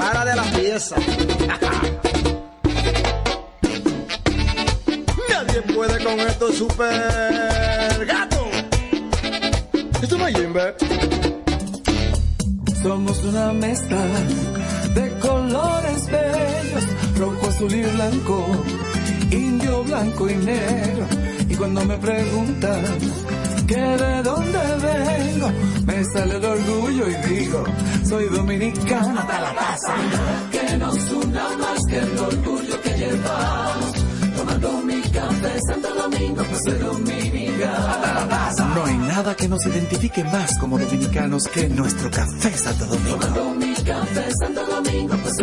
La 0.06 0.12
para 0.12 0.26
de 0.26 0.36
la 0.36 0.43
pieza. 0.43 0.95
Nadie 5.30 5.62
puede 5.74 6.03
con 6.03 6.20
esto 6.20 6.51
super 6.53 8.06
gato. 8.06 8.45
Esto 10.01 10.18
no 10.18 10.28
es. 10.28 10.36
Somos 12.84 13.24
una 13.24 13.51
mezcla 13.51 13.97
de 14.93 15.20
colores 15.20 16.06
bellos, 16.06 16.84
rojo, 17.18 17.47
azul 17.49 17.74
y 17.74 17.82
blanco, 17.82 18.45
indio, 19.32 19.84
blanco 19.84 20.30
y 20.30 20.36
negro. 20.36 21.08
Y 21.49 21.56
cuando 21.56 21.84
me 21.86 21.97
preguntan 21.97 22.86
que 23.68 23.76
de 23.76 24.22
dónde 24.22 24.60
vengo, 24.84 25.51
me 25.88 26.06
sale 26.06 26.36
el 26.38 26.45
orgullo 26.45 27.08
y 27.08 27.16
digo, 27.28 27.64
soy 28.16 28.30
dominicano 28.30 29.20
hasta 29.20 29.41
la 29.41 29.53
taza. 29.53 29.93
Que 30.51 30.78
nos 30.78 31.11
una 31.11 31.57
más 31.57 31.80
que 31.89 31.97
el 31.97 32.18
orgullo 32.18 32.82
que 32.82 32.89
llevamos, 32.97 33.91
tomando 34.38 34.72
mi 34.84 35.01
café 35.01 35.59
Santo 35.68 35.93
Domingo, 35.95 36.43
pues 36.49 36.61
soy 36.63 36.80
dominicano 36.80 37.88
hasta 37.88 38.13
la 38.13 38.28
taza. 38.30 38.66
No 38.76 38.86
hay 38.86 38.97
nada 38.97 39.36
que 39.36 39.47
nos 39.49 39.66
identifique 39.66 40.24
más 40.24 40.57
como 40.59 40.80
dominicanos 40.80 41.43
que 41.53 41.68
nuestro 41.68 42.09
café 42.09 42.57
Santo 42.57 42.86
Domingo. 42.86 43.74
Café 43.86 44.32
Santo 44.40 44.66
Domingo, 44.66 45.16
pues. 45.22 45.36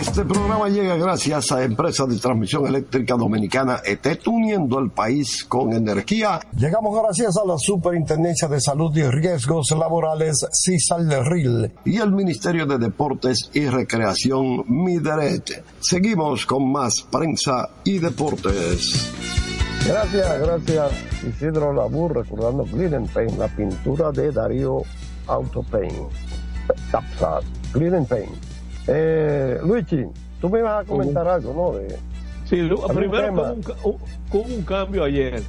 Este 0.00 0.24
programa 0.24 0.68
llega 0.68 0.96
gracias 0.96 1.52
a 1.52 1.62
Empresa 1.62 2.04
de 2.06 2.18
Transmisión 2.18 2.66
Eléctrica 2.66 3.14
Dominicana 3.14 3.80
ETET, 3.84 4.26
uniendo 4.26 4.78
el 4.78 4.90
país 4.90 5.44
con 5.44 5.72
energía. 5.72 6.40
Llegamos 6.56 7.00
gracias 7.00 7.36
a 7.36 7.46
la 7.46 7.56
Superintendencia 7.58 8.48
de 8.48 8.60
Salud 8.60 8.94
y 8.96 9.02
Riesgos 9.02 9.70
Laborales, 9.70 10.46
CISAL 10.52 11.08
RIL, 11.24 11.72
y 11.84 11.98
el 11.98 12.12
Ministerio 12.12 12.66
de 12.66 12.78
Deportes 12.78 13.50
y 13.54 13.66
Recreación, 13.66 14.64
MIDERET. 14.68 15.64
Seguimos 15.80 16.46
con 16.46 16.70
más 16.70 17.02
prensa 17.10 17.70
y 17.84 17.98
deportes. 17.98 19.10
Gracias, 19.86 20.40
gracias 20.40 20.92
Isidro 21.26 21.72
Labur, 21.72 22.16
recordando 22.16 22.64
Paint, 23.12 23.38
la 23.38 23.48
pintura 23.48 24.10
de 24.12 24.32
Darío 24.32 24.82
Autopaint. 25.26 25.94
Tapsat, 26.90 27.44
Clean 27.72 28.04
Paint. 28.06 28.30
Eh, 28.86 29.58
Luigi, 29.64 30.04
tú 30.40 30.48
me 30.48 30.60
ibas 30.60 30.84
a 30.84 30.88
comentar 30.88 31.26
algo, 31.28 31.52
¿no? 31.72 31.78
De, 31.78 31.96
Sí, 32.48 32.60
¿Algún 32.60 32.94
primero 32.94 33.56
hubo 33.82 33.98
un, 34.32 34.62
cambio 34.62 35.02
ayer. 35.04 35.42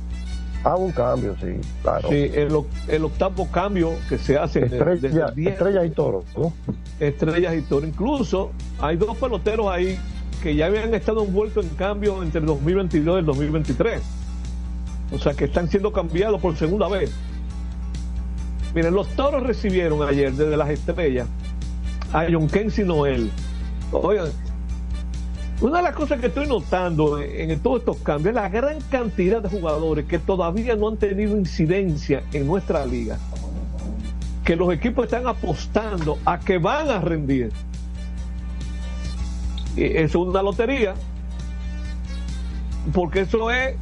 Ah, 0.63 0.77
un 0.77 0.91
cambio, 0.93 1.35
sí, 1.41 1.59
claro. 1.83 2.07
Sí, 2.09 2.31
el, 2.33 2.51
oc- 2.51 2.65
el 2.87 3.03
octavo 3.03 3.47
cambio 3.51 3.91
que 4.07 4.17
se 4.17 4.37
hace 4.37 4.61
de- 4.61 4.69
desde 4.69 4.93
Estrella, 5.07 5.25
el 5.27 5.35
10 5.35 5.51
estrella 5.53 5.85
y 5.85 5.89
toro, 5.89 6.23
¿no? 6.37 6.53
estrellas 6.99 7.53
y 7.55 7.61
toro. 7.63 7.85
Incluso 7.85 8.51
hay 8.79 8.95
dos 8.95 9.15
peloteros 9.17 9.67
ahí 9.67 9.99
que 10.41 10.55
ya 10.55 10.67
habían 10.67 10.93
estado 10.93 11.23
envueltos 11.25 11.65
en 11.65 11.75
cambio 11.75 12.23
entre 12.23 12.39
el 12.39 12.45
2022 12.47 13.15
y 13.15 13.19
el 13.19 13.25
2023. 13.25 14.01
O 15.11 15.19
sea 15.19 15.33
que 15.33 15.45
están 15.45 15.67
siendo 15.69 15.91
cambiados 15.91 16.39
por 16.41 16.55
segunda 16.55 16.87
vez. 16.87 17.11
Miren, 18.75 18.93
los 18.93 19.07
toros 19.15 19.41
recibieron 19.41 20.05
ayer 20.05 20.33
desde 20.33 20.57
las 20.57 20.69
estrellas 20.69 21.29
a 22.11 22.25
John 22.29 22.49
Kensi 22.49 22.83
Noel. 22.83 23.31
Oigan, 23.93 24.27
una 25.61 25.77
de 25.77 25.83
las 25.83 25.95
cosas 25.95 26.19
que 26.19 26.27
estoy 26.27 26.45
notando 26.45 27.21
en, 27.21 27.51
en 27.51 27.59
todos 27.61 27.79
estos 27.79 27.97
cambios 27.99 28.35
es 28.35 28.35
la 28.35 28.49
gran 28.49 28.81
cantidad 28.91 29.41
de 29.41 29.47
jugadores 29.47 30.05
que 30.05 30.19
todavía 30.19 30.75
no 30.75 30.89
han 30.89 30.97
tenido 30.97 31.37
incidencia 31.37 32.23
en 32.33 32.45
nuestra 32.45 32.85
liga. 32.85 33.17
Que 34.43 34.57
los 34.57 34.73
equipos 34.73 35.05
están 35.05 35.25
apostando 35.25 36.19
a 36.25 36.37
que 36.37 36.57
van 36.57 36.89
a 36.89 36.99
rendir. 36.99 37.53
Y 39.77 39.85
eso 39.85 40.21
es 40.21 40.27
una 40.27 40.43
lotería. 40.43 40.95
Porque 42.93 43.21
eso 43.21 43.49
es 43.49 43.77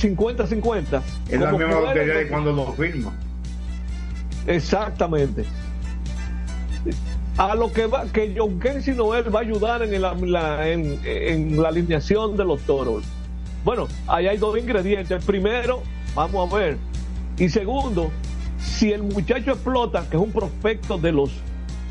50-50. 0.00 1.02
Es 1.28 1.38
la 1.38 1.52
misma 1.52 1.80
lotería 1.80 2.14
de 2.14 2.28
cuando 2.28 2.52
lo 2.52 2.72
firma. 2.72 3.12
Exactamente. 4.48 5.44
A 7.36 7.54
lo 7.54 7.72
que 7.72 7.86
va, 7.86 8.04
que 8.06 8.34
John 8.36 8.58
Kensi 8.58 8.90
Noel 8.92 9.32
va 9.32 9.40
a 9.40 9.42
ayudar 9.42 9.82
en 9.82 10.02
la, 10.02 10.14
la- 10.14 10.68
en, 10.68 10.98
en 11.04 11.62
la 11.62 11.68
alineación 11.68 12.36
de 12.36 12.44
los 12.44 12.60
toros. 12.62 13.04
Bueno, 13.64 13.86
ahí 14.08 14.26
hay 14.26 14.38
dos 14.38 14.58
ingredientes. 14.58 15.24
Primero, 15.24 15.82
vamos 16.16 16.52
a 16.52 16.56
ver. 16.56 16.78
Y 17.38 17.48
segundo, 17.48 18.10
si 18.58 18.92
el 18.92 19.04
muchacho 19.04 19.52
explota, 19.52 20.04
que 20.10 20.16
es 20.16 20.22
un 20.22 20.32
prospecto 20.32 20.98
de 20.98 21.12
los 21.12 21.30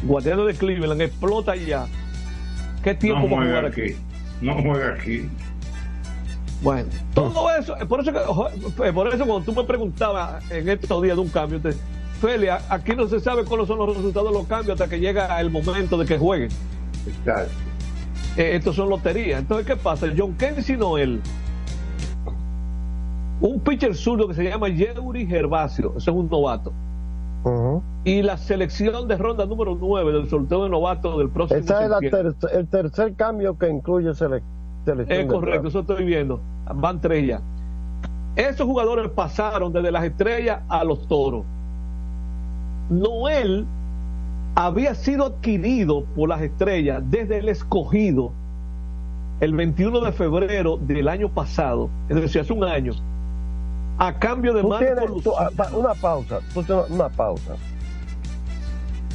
guardianes 0.04 0.48
de 0.48 0.54
Cleveland, 0.56 1.02
explota 1.02 1.56
ya. 1.56 1.86
¿Qué 2.84 2.94
tiempo 2.94 3.28
No 3.30 3.36
va 3.38 3.42
a 3.44 3.46
jugar 3.46 3.66
aquí? 3.68 3.82
aquí. 3.84 3.96
No 4.42 4.54
juega 4.62 4.94
aquí. 4.96 5.30
Bueno, 6.62 6.90
todo 7.14 7.50
eso, 7.56 7.76
por 7.88 8.02
eso, 8.02 8.12
por 8.94 9.08
eso 9.14 9.26
cuando 9.26 9.42
tú 9.42 9.54
me 9.54 9.64
preguntabas 9.64 10.44
en 10.52 10.68
estos 10.68 11.04
días 11.04 11.16
de 11.16 11.22
un 11.22 11.30
cambio, 11.30 11.62
te- 11.62 11.76
Feli, 12.20 12.48
a- 12.48 12.62
aquí 12.70 12.96
no 12.96 13.08
se 13.08 13.20
sabe 13.20 13.44
cuáles 13.46 13.68
son 13.68 13.78
los 13.80 13.96
resultados 13.96 14.30
de 14.32 14.38
los 14.38 14.48
cambios 14.48 14.80
hasta 14.80 14.90
que 14.90 15.00
llega 15.00 15.40
el 15.40 15.50
momento 15.52 15.98
de 15.98 16.06
que 16.06 16.18
jueguen. 16.18 16.50
Eh, 18.38 18.56
estos 18.56 18.76
son 18.76 18.90
loterías. 18.90 19.40
Entonces, 19.40 19.66
¿qué 19.66 19.76
pasa? 19.76 20.08
John 20.16 20.34
Kensi 20.34 20.78
Noel, 20.78 21.22
un 23.40 23.60
pitcher 23.60 23.96
zurdo 23.96 24.28
que 24.28 24.34
se 24.34 24.44
llama 24.44 24.68
Yeuri 24.70 25.26
Gervasio, 25.28 25.94
ese 25.98 26.10
es 26.12 26.16
un 26.16 26.30
novato. 26.30 26.72
Y 28.04 28.22
la 28.24 28.38
selección 28.38 29.08
de 29.08 29.16
ronda 29.18 29.46
número 29.46 29.78
9 29.80 30.12
del 30.12 30.28
sorteo 30.30 30.64
de 30.64 30.70
novato 30.70 31.18
del 31.18 31.30
próximo 31.30 31.60
Ese 31.60 31.74
es 31.74 32.12
ter- 32.12 32.36
el 32.54 32.68
tercer 32.68 33.14
cambio 33.16 33.58
que 33.58 33.70
incluye 33.70 34.10
sele- 34.14 34.42
selección. 34.86 35.20
Es 35.22 35.26
correcto, 35.28 35.68
eso 35.70 35.80
estoy 35.82 36.04
viendo. 36.04 36.42
Van 36.76 37.00
tres 37.00 37.26
ya. 37.28 37.42
Esos 38.36 38.66
jugadores 38.66 39.10
pasaron 39.12 39.72
desde 39.72 39.92
las 39.92 40.04
estrellas 40.04 40.62
a 40.68 40.84
los 40.84 41.08
toros. 41.08 41.46
Noel 42.90 43.66
había 44.56 44.96
sido 44.96 45.26
adquirido 45.26 46.04
por 46.16 46.30
las 46.30 46.42
estrellas 46.42 47.04
desde 47.10 47.40
el 47.40 47.50
escogido 47.50 48.32
el 49.40 49.54
21 49.56 50.00
de 50.02 50.12
febrero 50.12 50.78
del 50.78 51.08
año 51.08 51.30
pasado, 51.30 51.90
es 52.10 52.16
decir, 52.16 52.42
hace 52.42 52.54
un 52.54 52.64
año, 52.64 52.94
a 54.00 54.14
cambio 54.14 54.54
de 54.54 54.62
Tú 54.62 54.70
Marco 54.70 54.86
tienes- 54.86 55.10
Luz- 55.10 55.24
tú- 55.24 55.34
ah, 55.38 55.50
una 55.76 55.94
pausa, 55.94 56.40
tú 56.54 56.64
tienes 56.64 56.90
una 56.90 57.10
pausa. 57.10 57.54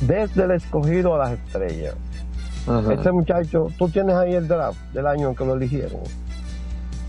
Desde 0.07 0.45
el 0.45 0.51
escogido 0.53 1.15
a 1.15 1.19
las 1.19 1.33
estrellas. 1.33 1.95
Ajá. 2.69 2.93
Este 2.95 3.11
muchacho, 3.11 3.69
tú 3.79 3.89
tienes 3.89 4.15
ahí 4.15 4.35
el 4.35 4.47
draft 4.47 4.79
del 4.93 5.07
año 5.07 5.29
en 5.31 5.35
que 5.35 5.45
lo 5.45 5.55
eligieron. 5.55 6.01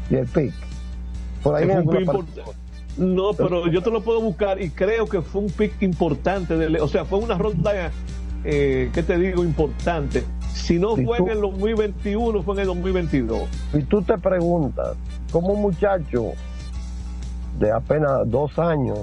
Y 0.09 0.15
el 0.15 0.25
pick. 0.27 0.53
Por 1.43 1.55
ahí 1.55 1.65
Es 1.65 1.69
en 1.75 1.87
un 1.87 1.95
pick. 1.97 2.09
No, 2.97 3.33
pero 3.33 3.67
yo 3.67 3.81
te 3.81 3.89
lo 3.89 4.01
puedo 4.01 4.21
buscar 4.21 4.61
y 4.61 4.69
creo 4.69 5.07
que 5.07 5.21
fue 5.21 5.41
un 5.41 5.49
pick 5.49 5.81
importante. 5.81 6.55
de- 6.57 6.79
o 6.81 6.87
sea, 6.87 7.05
fue 7.05 7.19
una 7.19 7.37
ronda, 7.37 7.91
eh, 8.43 8.89
¿qué 8.93 9.03
te 9.03 9.17
digo? 9.17 9.43
Importante. 9.43 10.23
Si 10.53 10.77
no 10.79 10.95
fue 10.95 11.17
tú- 11.17 11.25
en 11.25 11.31
el 11.31 11.41
2021, 11.41 12.43
fue 12.43 12.53
en 12.55 12.59
el 12.61 12.67
2022. 12.67 13.49
Y 13.73 13.81
tú 13.83 14.01
te 14.03 14.17
preguntas, 14.17 14.95
¿cómo 15.31 15.49
un 15.49 15.61
muchacho 15.61 16.33
de 17.59 17.71
apenas 17.71 18.29
dos 18.29 18.57
años 18.59 18.99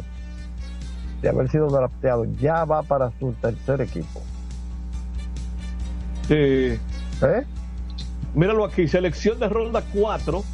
de 1.23 1.29
haber 1.29 1.51
sido 1.51 1.69
drafteado 1.69 2.25
ya 2.41 2.65
va 2.65 2.83
para 2.83 3.11
su 3.19 3.33
tercer 3.41 3.81
equipo? 3.81 4.23
Eh, 6.29 6.79
¿Eh? 7.23 7.43
Míralo 8.35 8.65
aquí, 8.65 8.87
selección 8.87 9.39
de 9.41 9.49
ronda 9.49 9.83
4 9.93 10.45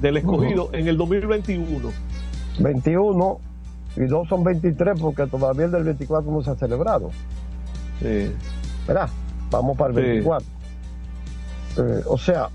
del 0.00 0.16
escogido 0.16 0.70
en 0.72 0.88
el 0.88 0.96
2021. 0.96 1.90
21 2.62 3.38
y 3.96 4.00
dos 4.06 4.28
son 4.28 4.42
23 4.44 5.00
porque 5.00 5.26
todavía 5.26 5.66
el 5.66 5.72
del 5.72 5.84
24 5.84 6.30
no 6.30 6.42
se 6.42 6.50
ha 6.50 6.54
celebrado. 6.54 7.10
Sí. 8.00 8.32
¿Verdad? 8.86 9.08
Vamos 9.50 9.76
para 9.76 9.90
el 9.90 9.96
Sí. 9.96 10.02
24. 10.02 10.46
Eh, 11.78 12.02
o 12.06 12.18
sea, 12.18 12.48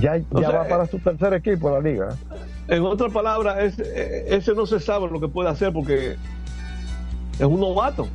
ya, 0.00 0.20
O 0.30 0.40
ya 0.40 0.50
sea, 0.50 0.58
va 0.60 0.68
para 0.68 0.86
su 0.86 0.98
tercer 0.98 1.34
equipo 1.34 1.70
la 1.70 1.80
liga. 1.80 2.16
En 2.68 2.82
otras 2.84 3.12
palabras, 3.12 3.58
ese, 3.58 3.82
eh, 3.82 4.36
ese 4.36 4.54
no 4.54 4.66
se 4.66 4.80
sabe 4.80 5.08
lo 5.10 5.20
que 5.20 5.28
puede 5.28 5.48
hacer 5.50 5.72
porque 5.72 6.16
es 7.38 7.44
un 7.46 7.60
novato. 7.60 8.08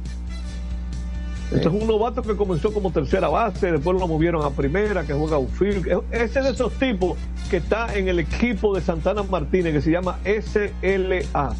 Este 1.51 1.67
es 1.69 1.73
un 1.73 1.87
novato 1.87 2.21
que 2.21 2.35
comenzó 2.35 2.73
como 2.73 2.91
tercera 2.91 3.29
base, 3.29 3.71
después 3.71 3.97
lo 3.97 4.05
movieron 4.07 4.43
a 4.45 4.49
primera, 4.49 5.03
que 5.05 5.13
juega 5.13 5.37
outfield. 5.37 5.87
Es- 5.87 5.99
Ese 6.31 6.39
es 6.39 6.45
de 6.45 6.51
esos 6.51 6.73
tipos 6.73 7.17
que 7.49 7.57
está 7.57 7.95
en 7.95 8.09
el 8.09 8.19
equipo 8.19 8.75
de 8.75 8.81
Santana 8.81 9.23
Martínez, 9.23 9.73
que 9.73 9.81
se 9.81 9.91
llama 9.91 10.19
SLA. 10.25 11.55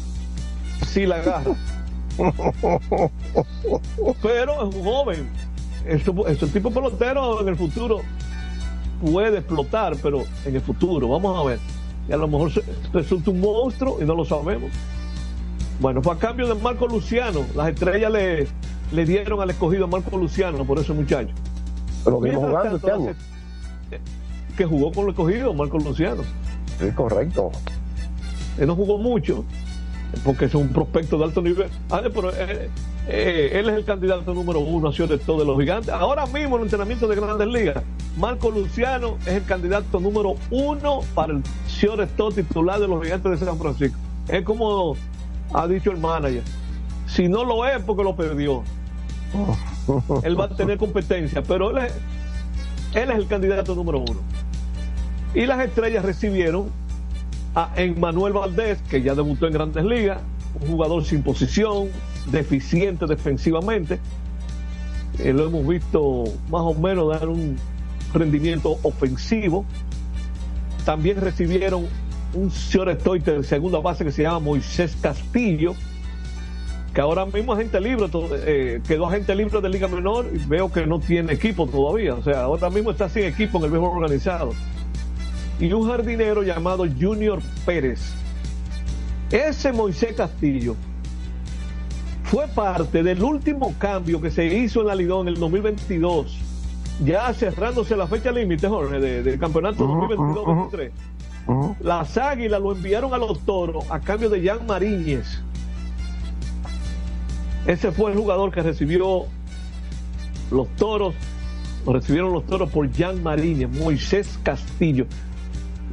Si 0.86 1.06
la 1.06 1.16
agarra. 1.16 1.54
Pero 4.22 4.68
es 4.68 4.74
un 4.74 4.84
joven. 4.84 5.28
Este, 5.86 6.12
este 6.28 6.46
tipo 6.48 6.70
pelotero 6.70 7.40
en 7.40 7.48
el 7.48 7.56
futuro 7.56 8.00
puede 9.00 9.38
explotar, 9.38 9.96
pero 10.02 10.24
en 10.44 10.56
el 10.56 10.60
futuro, 10.60 11.08
vamos 11.08 11.38
a 11.38 11.48
ver. 11.48 11.58
Y 12.08 12.12
a 12.12 12.16
lo 12.16 12.26
mejor 12.28 12.50
resulta 12.92 13.30
un 13.30 13.40
monstruo 13.40 13.98
y 14.00 14.04
no 14.04 14.14
lo 14.14 14.24
sabemos. 14.24 14.70
Bueno, 15.80 16.02
fue 16.02 16.14
a 16.14 16.18
cambio 16.18 16.46
de 16.48 16.54
Marco 16.60 16.86
Luciano. 16.88 17.40
Las 17.54 17.68
estrellas 17.68 18.10
le, 18.12 18.48
le 18.92 19.04
dieron 19.04 19.40
al 19.40 19.50
escogido 19.50 19.84
a 19.84 19.86
Marco 19.86 20.16
Luciano 20.16 20.64
por 20.64 20.78
ese 20.78 20.92
muchacho. 20.92 21.34
Lo 22.06 22.20
vimos 22.20 22.44
jugando 22.48 22.76
este 22.76 22.90
año. 22.90 23.14
Que 24.56 24.64
jugó 24.64 24.92
con 24.92 25.04
el 25.04 25.10
escogido, 25.10 25.54
Marco 25.54 25.78
Luciano. 25.78 26.22
Sí, 26.80 26.90
correcto. 26.92 27.50
Él 28.58 28.66
no 28.66 28.74
jugó 28.74 28.98
mucho, 28.98 29.44
porque 30.24 30.46
es 30.46 30.54
un 30.54 30.68
prospecto 30.68 31.18
de 31.18 31.24
alto 31.24 31.42
nivel. 31.42 31.70
Ah, 31.90 32.02
pero 32.02 32.30
eh, 32.30 32.70
eh, 33.08 33.50
él 33.54 33.68
es 33.68 33.76
el 33.76 33.84
candidato 33.84 34.34
número 34.34 34.60
uno 34.60 34.88
a 34.88 34.92
de 34.92 35.18
todo 35.18 35.40
de 35.40 35.44
los 35.44 35.58
gigantes. 35.58 35.90
Ahora 35.90 36.26
mismo 36.26 36.56
en 36.56 36.62
el 36.62 36.66
entrenamiento 36.66 37.06
de 37.06 37.16
grandes 37.16 37.46
ligas, 37.46 37.82
Marco 38.16 38.50
Luciano 38.50 39.16
es 39.22 39.34
el 39.34 39.44
candidato 39.44 40.00
número 40.00 40.34
uno 40.50 41.00
para 41.14 41.34
el 41.34 41.42
shortstop 41.68 42.34
titular 42.34 42.80
de 42.80 42.88
los 42.88 43.02
gigantes 43.02 43.38
de 43.38 43.46
San 43.46 43.58
Francisco. 43.58 43.96
Es 44.28 44.42
como 44.42 44.96
ha 45.54 45.66
dicho 45.66 45.90
el 45.90 45.98
manager. 45.98 46.42
Si 47.06 47.28
no 47.28 47.44
lo 47.44 47.66
es, 47.66 47.82
porque 47.84 48.04
lo 48.04 48.14
perdió. 48.14 48.62
Él 50.22 50.38
va 50.38 50.44
a 50.44 50.48
tener 50.48 50.78
competencia, 50.78 51.42
pero 51.42 51.70
él 51.70 51.86
es, 51.86 51.92
el 52.94 53.26
candidato 53.26 53.74
número 53.74 54.00
uno. 54.00 54.20
Y 55.34 55.46
las 55.46 55.60
estrellas 55.60 56.04
recibieron 56.04 56.70
a 57.54 57.72
Emmanuel 57.76 58.32
Valdés, 58.32 58.78
que 58.90 59.02
ya 59.02 59.14
debutó 59.14 59.46
en 59.46 59.52
Grandes 59.52 59.84
Ligas, 59.84 60.18
un 60.60 60.68
jugador 60.68 61.04
sin 61.04 61.22
posición, 61.22 61.88
deficiente 62.30 63.06
defensivamente. 63.06 64.00
Eh, 65.18 65.32
lo 65.32 65.46
hemos 65.46 65.66
visto 65.66 66.24
más 66.50 66.62
o 66.62 66.74
menos 66.74 67.08
dar 67.08 67.28
un 67.28 67.56
rendimiento 68.12 68.78
ofensivo. 68.82 69.64
También 70.84 71.20
recibieron 71.20 71.86
un 72.34 72.48
shortstop 72.48 73.18
de 73.18 73.42
segunda 73.42 73.80
base 73.80 74.04
que 74.04 74.12
se 74.12 74.22
llama 74.22 74.38
Moisés 74.40 74.96
Castillo, 75.00 75.74
que 76.98 77.02
ahora 77.02 77.24
mismo 77.26 77.52
es 77.52 77.60
agente 77.60 77.80
libre, 77.80 78.06
eh, 78.44 78.80
quedó 78.84 79.06
agente 79.06 79.32
libre 79.32 79.60
de 79.60 79.68
Liga 79.68 79.86
Menor 79.86 80.26
y 80.34 80.38
veo 80.48 80.68
que 80.72 80.84
no 80.84 80.98
tiene 80.98 81.32
equipo 81.34 81.64
todavía. 81.68 82.14
O 82.14 82.22
sea, 82.24 82.40
ahora 82.42 82.70
mismo 82.70 82.90
está 82.90 83.08
sin 83.08 83.22
equipo 83.22 83.58
en 83.58 83.64
el 83.66 83.70
béisbol 83.70 83.90
organizado 84.02 84.50
y 85.60 85.72
un 85.72 85.86
jardinero 85.88 86.42
llamado 86.42 86.84
Junior 87.00 87.38
Pérez. 87.64 88.00
Ese 89.30 89.70
Moisés 89.72 90.14
Castillo 90.16 90.74
fue 92.24 92.48
parte 92.48 93.04
del 93.04 93.22
último 93.22 93.72
cambio 93.78 94.20
que 94.20 94.32
se 94.32 94.46
hizo 94.46 94.80
en 94.80 94.88
la 94.88 94.96
Lidón 94.96 95.28
en 95.28 95.34
el 95.34 95.38
2022, 95.40 96.36
ya 97.04 97.32
cerrándose 97.32 97.96
la 97.96 98.08
fecha 98.08 98.32
límite, 98.32 98.66
Jorge, 98.66 98.98
de- 98.98 99.22
del 99.22 99.38
campeonato 99.38 99.86
2022-23. 99.86 100.90
Las 101.78 102.18
águilas 102.18 102.60
lo 102.60 102.72
enviaron 102.72 103.14
a 103.14 103.18
los 103.18 103.38
toros 103.46 103.84
a 103.88 104.00
cambio 104.00 104.28
de 104.30 104.44
Jan 104.44 104.66
Mariñez. 104.66 105.42
Ese 107.66 107.92
fue 107.92 108.12
el 108.12 108.18
jugador 108.18 108.50
que 108.50 108.62
recibió 108.62 109.26
los 110.50 110.68
toros, 110.76 111.14
recibieron 111.86 112.32
los 112.32 112.46
toros 112.46 112.70
por 112.70 112.90
Jan 112.92 113.22
Mariñez, 113.22 113.68
Moisés 113.70 114.38
Castillo 114.42 115.06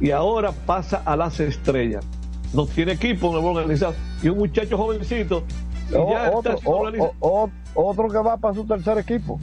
y 0.00 0.10
ahora 0.10 0.52
pasa 0.52 1.02
a 1.04 1.16
las 1.16 1.38
estrellas. 1.40 2.04
No 2.52 2.66
tiene 2.66 2.92
equipo 2.92 3.36
el 3.38 3.44
organizado. 3.44 3.94
Y 4.22 4.28
un 4.28 4.38
muchacho 4.38 4.76
jovencito. 4.78 5.42
O- 5.94 6.10
ya 6.10 6.30
otro, 6.32 6.58
o- 6.64 7.12
o- 7.20 7.50
otro 7.74 8.08
que 8.08 8.18
va 8.18 8.36
para 8.36 8.54
su 8.54 8.64
tercer 8.64 8.98
equipo. 8.98 9.38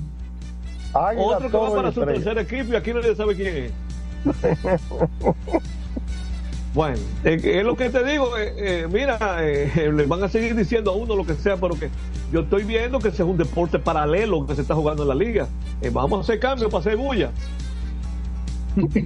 Águila, 0.93 1.23
Otro 1.25 1.49
que 1.49 1.57
va 1.57 1.73
para 1.75 1.91
su 1.91 2.01
tercer 2.05 2.37
equipo 2.39 2.73
y 2.73 2.75
aquí 2.75 2.93
nadie 2.93 3.15
sabe 3.15 3.35
quién 3.35 3.55
es. 3.65 3.71
Bueno, 6.73 6.97
eh, 7.23 7.39
es 7.43 7.63
lo 7.63 7.75
que 7.75 7.89
te 7.89 8.03
digo, 8.03 8.35
eh, 8.37 8.53
eh, 8.57 8.87
mira, 8.91 9.17
eh, 9.41 9.91
le 9.93 10.05
van 10.07 10.23
a 10.23 10.27
seguir 10.27 10.55
diciendo 10.55 10.91
a 10.91 10.95
uno 10.95 11.15
lo 11.15 11.25
que 11.25 11.35
sea, 11.35 11.57
pero 11.57 11.75
que 11.75 11.89
yo 12.31 12.41
estoy 12.41 12.63
viendo 12.63 12.97
que 12.99 13.09
ese 13.09 13.21
es 13.21 13.29
un 13.29 13.37
deporte 13.37 13.77
paralelo 13.77 14.47
que 14.47 14.55
se 14.55 14.61
está 14.61 14.73
jugando 14.73 15.03
en 15.03 15.09
la 15.09 15.15
liga. 15.15 15.47
Eh, 15.81 15.91
vamos 15.93 16.17
a 16.17 16.21
hacer 16.21 16.39
cambios 16.39 16.71
para 16.71 16.79
hacer 16.79 16.97
bulla. 16.97 17.29
Estar 18.75 19.05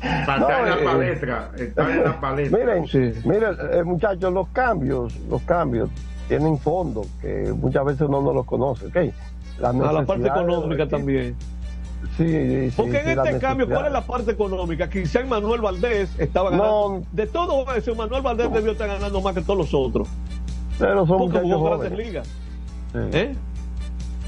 en 0.00 0.66
eh, 0.66 0.70
la 0.70 0.84
palestra, 0.84 1.50
estar 1.58 1.90
en 1.90 2.04
la 2.04 2.18
palestra. 2.18 2.58
Miren, 2.58 3.20
miren, 3.26 3.56
eh, 3.72 3.82
muchachos, 3.84 4.32
los 4.32 4.48
cambios, 4.48 5.14
los 5.28 5.42
cambios 5.42 5.90
tienen 6.28 6.58
fondo 6.58 7.04
que 7.20 7.52
muchas 7.54 7.84
veces 7.84 8.08
uno 8.08 8.22
no 8.22 8.32
los 8.32 8.46
conoce, 8.46 8.86
¿ok? 8.86 8.96
Las 9.60 9.74
A 9.74 9.92
la 9.92 10.06
parte 10.06 10.28
económica 10.28 10.84
eh, 10.84 10.86
también. 10.86 11.36
Sí, 12.16 12.26
sí, 12.70 12.72
Porque 12.76 13.02
sí, 13.02 13.10
en 13.10 13.18
este 13.18 13.38
cambio, 13.38 13.68
¿cuál 13.68 13.86
es 13.86 13.92
la 13.92 14.00
parte 14.00 14.30
económica? 14.30 14.88
Quizá 14.88 15.24
Manuel 15.24 15.60
Valdés 15.60 16.10
estaba 16.18 16.50
ganando. 16.50 17.02
De 17.12 17.26
todo 17.26 17.74
eso, 17.74 17.94
Manuel 17.94 18.22
Valdés 18.22 18.52
debió 18.52 18.72
estar 18.72 18.88
ganando 18.88 19.20
más 19.20 19.34
que 19.34 19.42
todos 19.42 19.58
los 19.58 19.74
otros. 19.74 20.08
Pero 20.78 21.06
son 21.06 21.18
Porque 21.18 21.38
grandes 21.38 21.56
jóvenes. 21.58 21.98
ligas. 21.98 22.28
¿Eh? 22.94 23.34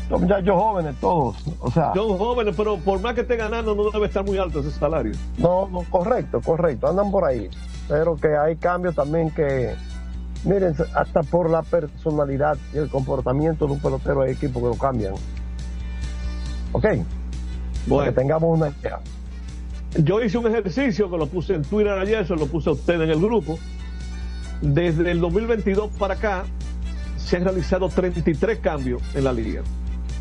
Son 0.09 0.23
muchachos 0.23 0.55
jóvenes 0.55 0.97
todos, 1.01 1.37
o 1.61 1.71
sea, 1.71 1.93
Son 1.95 2.17
jóvenes, 2.17 2.55
pero 2.57 2.79
por 2.79 2.99
más 3.01 3.15
que 3.15 3.21
esté 3.23 3.37
ganando, 3.37 3.75
no 3.75 3.91
debe 3.91 4.07
estar 4.07 4.25
muy 4.25 4.39
alto 4.39 4.61
ese 4.61 4.71
salario. 4.71 5.13
no, 5.37 5.69
no, 5.69 5.83
correcto, 5.91 6.41
correcto, 6.41 6.89
andan 6.89 7.11
por 7.11 7.25
ahí, 7.25 7.51
pero 7.89 8.17
que 8.17 8.35
hay 8.35 8.57
cambios 8.57 8.95
también 8.95 9.31
que, 9.31 9.75
Miren, 10.45 10.75
hasta 10.95 11.23
por 11.23 11.51
la 11.51 11.63
personalidad 11.63 12.57
y 12.73 12.79
el 12.79 12.89
comportamiento 12.89 13.67
de 13.67 13.73
un 13.73 13.81
pelotero 13.81 14.23
hay 14.23 14.33
equipos 14.33 14.63
que 14.63 14.69
lo 14.69 14.77
cambian. 14.77 15.15
Ok. 16.73 16.87
Para 17.89 18.07
que 18.07 18.13
tengamos 18.13 18.59
una 18.59 18.69
idea. 18.69 19.01
Yo 19.97 20.23
hice 20.23 20.39
un 20.39 20.47
ejercicio 20.47 21.11
que 21.11 21.17
lo 21.17 21.27
puse 21.27 21.55
en 21.55 21.63
Twitter 21.63 21.93
ayer, 21.93 22.27
se 22.27 22.37
lo 22.37 22.47
puse 22.47 22.69
a 22.69 22.73
usted 22.73 23.01
en 23.01 23.11
el 23.11 23.21
grupo. 23.21 23.59
Desde 24.61 25.11
el 25.11 25.21
2022 25.21 25.91
para 25.99 26.15
acá 26.15 26.45
se 27.17 27.37
han 27.37 27.45
realizado 27.45 27.89
33 27.89 28.59
cambios 28.59 29.03
en 29.15 29.25
la 29.25 29.33
liga. 29.33 29.63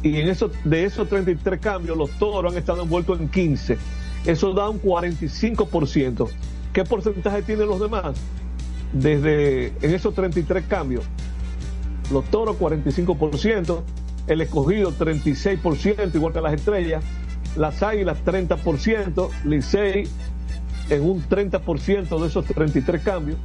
Y 0.03 0.17
en 0.17 0.29
eso, 0.29 0.51
de 0.63 0.85
esos 0.85 1.09
33 1.09 1.59
cambios, 1.59 1.97
los 1.97 2.11
toros 2.11 2.51
han 2.51 2.57
estado 2.57 2.83
envueltos 2.83 3.19
en 3.19 3.29
15. 3.29 3.77
Eso 4.25 4.53
da 4.53 4.69
un 4.69 4.81
45%. 4.81 6.29
¿Qué 6.73 6.83
porcentaje 6.83 7.41
tienen 7.41 7.67
los 7.67 7.79
demás? 7.79 8.15
Desde 8.93 9.67
en 9.81 9.93
esos 9.93 10.13
33 10.13 10.65
cambios, 10.65 11.03
los 12.11 12.23
toros 12.25 12.57
45%, 12.57 13.81
el 14.27 14.41
escogido 14.41 14.91
36%, 14.91 16.15
igual 16.15 16.33
que 16.33 16.41
las 16.41 16.53
estrellas, 16.53 17.03
las 17.55 17.81
águilas 17.83 18.17
30%, 18.25 19.29
Licey 19.45 20.07
en 20.89 21.03
un 21.03 21.21
30% 21.23 22.19
de 22.19 22.27
esos 22.27 22.45
33 22.45 23.01
cambios 23.01 23.37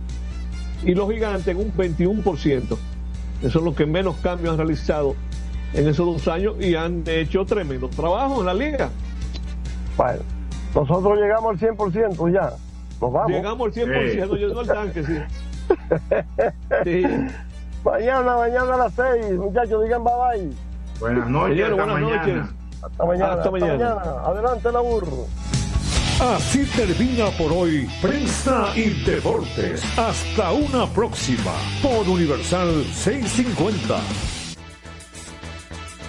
y 0.84 0.94
los 0.94 1.10
gigantes 1.10 1.48
en 1.48 1.58
un 1.58 1.72
21%. 1.72 2.76
Eso 3.42 3.58
es 3.58 3.64
lo 3.64 3.74
que 3.74 3.86
menos 3.86 4.16
cambios 4.16 4.52
han 4.52 4.58
realizado 4.58 5.16
en 5.74 5.88
esos 5.88 6.06
dos 6.06 6.28
años 6.28 6.54
y 6.60 6.74
han 6.74 7.02
hecho 7.06 7.44
tremendo 7.44 7.88
trabajo 7.88 8.40
en 8.40 8.46
la 8.46 8.54
liga. 8.54 8.90
Bueno, 9.96 10.20
nosotros 10.74 11.18
llegamos 11.18 11.62
al 11.62 11.76
100% 11.76 12.32
ya. 12.32 12.52
Nos 13.00 13.12
vamos. 13.12 13.30
Llegamos 13.32 13.66
al 13.66 13.72
100%, 13.72 14.38
llegó 14.38 14.60
el 14.60 14.66
tanque, 14.68 15.04
sí. 15.04 15.18
sí. 16.84 17.02
Mañana, 17.84 18.36
mañana 18.36 18.74
a 18.74 18.76
las 18.76 18.92
6, 18.94 19.36
muchachos, 19.38 19.82
digan 19.82 20.04
bye 20.04 20.12
bye. 20.14 20.50
Buenas 21.00 21.28
noches. 21.28 21.56
Señor, 21.56 21.74
buenas 21.74 22.00
mañana. 22.00 22.26
noches. 22.26 22.61
Hasta 22.82 23.04
mañana. 23.04 23.32
Hasta 23.34 23.50
mañana. 23.50 24.02
Adelante, 24.24 24.72
la 24.72 24.80
burro. 24.80 25.26
Así 26.20 26.64
termina 26.66 27.30
por 27.30 27.52
hoy 27.52 27.88
Prensa 28.00 28.72
y 28.76 28.90
Deportes. 29.04 29.82
Hasta 29.98 30.52
una 30.52 30.86
próxima 30.86 31.52
por 31.82 32.08
Universal 32.08 32.84
650. 32.94 33.98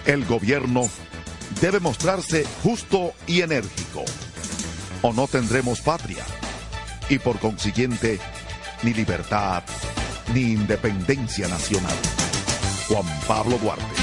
El 0.06 0.26
gobierno 0.26 0.84
debe 1.62 1.80
mostrarse 1.80 2.46
justo 2.62 3.14
y 3.26 3.42
enérgico. 3.42 4.04
O 5.02 5.14
no 5.14 5.28
tendremos 5.28 5.82
patria. 5.82 6.24
Y 7.10 7.20
por 7.20 7.40
consiguiente, 7.40 8.20
ni 8.84 8.94
libertad, 8.94 9.64
ni 10.34 10.54
independencia 10.54 11.48
nacional. 11.48 11.96
Juan 12.88 13.06
Pablo 13.28 13.58
Duarte. 13.58 14.03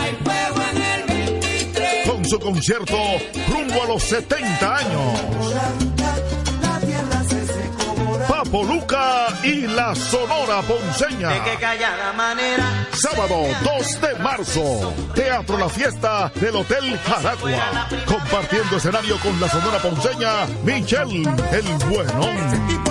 Su 2.31 2.39
concierto 2.39 2.95
rumbo 3.49 3.83
a 3.83 3.87
los 3.87 4.03
70 4.03 4.77
años. 4.77 5.21
Papo 8.25 8.63
Luca 8.63 9.27
y 9.43 9.67
la 9.67 9.93
Sonora 9.93 10.61
Ponceña. 10.61 11.27
De 11.27 11.41
que 11.41 11.57
callada 11.59 12.13
manera. 12.13 12.87
Sábado 12.93 13.47
2 13.65 14.01
de 14.01 14.15
marzo, 14.23 14.93
Teatro 15.13 15.57
La 15.57 15.67
Fiesta 15.67 16.31
del 16.35 16.55
Hotel 16.55 16.97
Jaragua. 16.99 17.89
Compartiendo 18.05 18.77
escenario 18.77 19.19
con 19.19 19.37
la 19.41 19.49
Sonora 19.49 19.79
Ponceña, 19.79 20.45
Michelle 20.63 21.29
el 21.51 21.65
Buenón. 21.89 22.90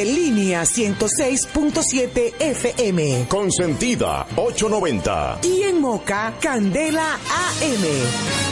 línea 0.05 0.63
106.7 0.63 2.33
FM. 2.39 3.25
Consentida 3.27 4.27
890. 4.35 5.39
Y 5.43 5.63
en 5.63 5.81
Moca, 5.81 6.33
Candela 6.39 7.13
AM. 7.15 8.50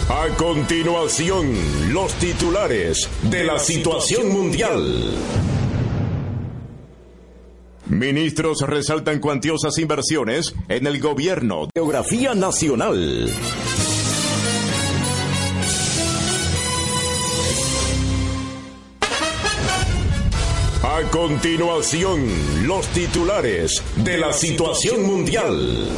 A 0.08 0.36
continuación, 0.36 1.92
los 1.92 2.12
titulares 2.14 3.08
de 3.22 3.44
la 3.44 3.60
situación 3.60 4.32
mundial. 4.32 5.59
Ministros 7.90 8.60
resaltan 8.60 9.18
cuantiosas 9.18 9.76
inversiones 9.78 10.54
en 10.68 10.86
el 10.86 11.00
gobierno. 11.00 11.68
Geografía 11.74 12.36
nacional. 12.36 13.28
A 20.84 21.02
continuación, 21.10 22.28
los 22.68 22.86
titulares 22.88 23.82
de 23.96 24.18
la 24.18 24.32
situación 24.32 25.02
mundial. 25.02 25.88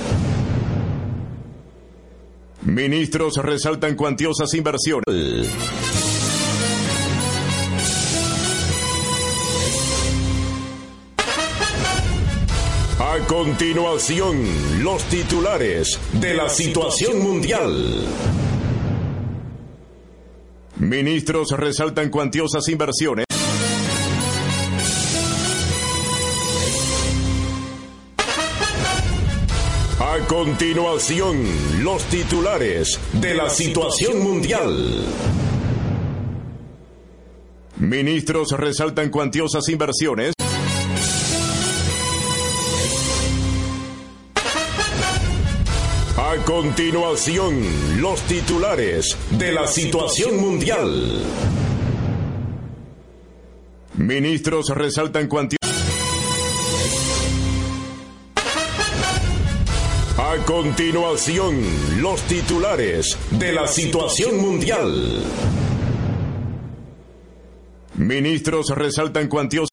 Ministros 2.63 3.37
resaltan 3.37 3.97
cuantiosas 3.97 4.55
inversiones. 4.55 6.12
Continuación, 13.33 14.45
los 14.85 15.03
titulares 15.05 15.99
de 16.13 16.35
la 16.35 16.51
situación 16.51 17.23
mundial. 17.23 18.07
Ministros 20.77 21.49
resaltan 21.53 22.11
cuantiosas 22.11 22.69
inversiones. 22.69 23.25
A 29.99 30.19
continuación, 30.29 31.43
los 31.83 32.05
titulares 32.05 33.01
de 33.15 33.35
la 33.35 33.49
situación 33.49 34.23
mundial. 34.23 35.07
Ministros 37.79 38.51
resaltan 38.51 39.09
cuantiosas 39.09 39.67
inversiones. 39.71 40.35
Continuación, 46.55 47.63
los 48.03 48.21
titulares 48.25 49.17
de 49.31 49.53
la 49.53 49.67
situación 49.67 50.39
mundial. 50.39 51.25
Ministros 53.95 54.69
resaltan 54.69 55.29
cuantiosas. 55.29 55.73
A 60.19 60.37
continuación, 60.45 61.59
los 62.03 62.21
titulares 62.25 63.17
de 63.31 63.53
la 63.53 63.67
situación 63.67 64.37
mundial. 64.37 65.25
Ministros 67.95 68.69
resaltan 68.77 69.29
cuantiosas. 69.29 69.72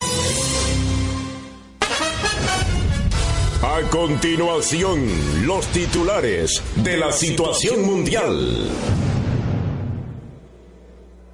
Continuación, 4.01 5.45
los 5.45 5.67
titulares 5.73 6.63
de 6.77 6.95
la 6.95 7.11
situación 7.11 7.85
mundial. 7.85 8.71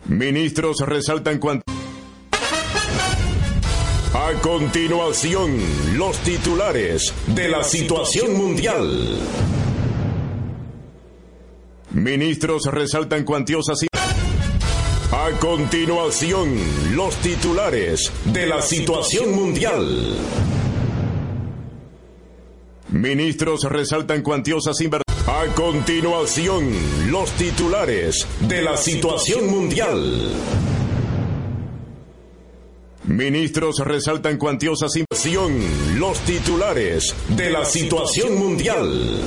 Ministros 0.06 0.80
resaltan 0.80 1.38
cuantiosas. 1.38 1.80
A 4.16 4.34
continuación, 4.42 5.60
los 5.96 6.18
titulares 6.24 7.14
de 7.28 7.50
la 7.50 7.64
situación 7.64 8.34
mundial. 8.36 9.20
Ministros 11.92 12.66
resaltan 12.66 13.26
cuantiosas. 13.26 13.86
A 15.12 15.30
continuación, 15.40 16.58
los 16.96 17.16
titulares 17.18 18.12
de 18.26 18.48
la 18.48 18.64
situación 18.64 19.36
mundial. 19.36 20.55
Ministros 22.96 23.64
resaltan 23.64 24.22
cuantiosas 24.22 24.80
inversiones. 24.80 25.28
A 25.28 25.54
continuación, 25.54 26.72
los 27.12 27.30
titulares 27.32 28.26
de 28.48 28.62
la 28.62 28.78
situación 28.78 29.50
mundial. 29.50 30.32
Ministros 33.04 33.80
resaltan 33.80 34.38
cuantiosas 34.38 34.96
inversión. 34.96 35.60
Los 36.00 36.20
titulares 36.20 37.14
de 37.36 37.50
la 37.50 37.66
situación 37.66 38.40
mundial. 38.40 39.20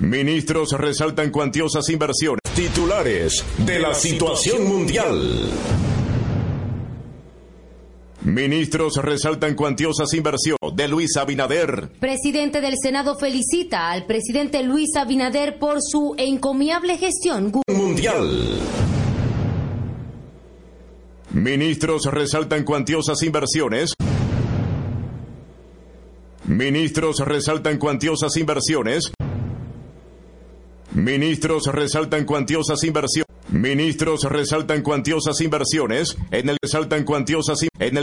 Ministros 0.00 0.72
resaltan 0.72 1.30
cuantiosas 1.30 1.88
inversiones. 1.88 2.42
Titulares 2.54 3.42
de 3.56 3.78
la 3.78 3.94
situación 3.94 4.68
mundial. 4.68 5.48
Ministros 8.22 8.96
resaltan 8.96 9.54
cuantiosas 9.54 10.12
inversiones 10.12 10.58
de 10.74 10.88
Luis 10.88 11.16
Abinader. 11.16 11.88
Presidente 12.00 12.60
del 12.60 12.74
Senado 12.80 13.16
felicita 13.18 13.90
al 13.90 14.04
presidente 14.04 14.62
Luis 14.62 14.94
Abinader 14.94 15.58
por 15.58 15.78
su 15.80 16.14
encomiable 16.18 16.98
gestión 16.98 17.50
mundial. 17.66 18.60
Ministros 21.30 22.04
resaltan 22.04 22.64
cuantiosas 22.64 23.22
inversiones. 23.22 23.94
Ministros 26.44 27.20
resaltan 27.20 27.78
cuantiosas 27.78 28.36
inversiones. 28.36 29.12
Ministros 30.92 31.64
resaltan 31.66 32.26
cuantiosas 32.26 32.84
inversiones. 32.84 33.24
Ministros 33.48 34.22
resaltan 34.24 34.82
cuantiosas 34.82 35.40
inversiones 35.40 36.16
en 36.30 36.50
el 36.50 36.56
resaltan 36.62 37.04
cuantiosas 37.04 37.62
en 37.62 37.70
el 37.88 37.98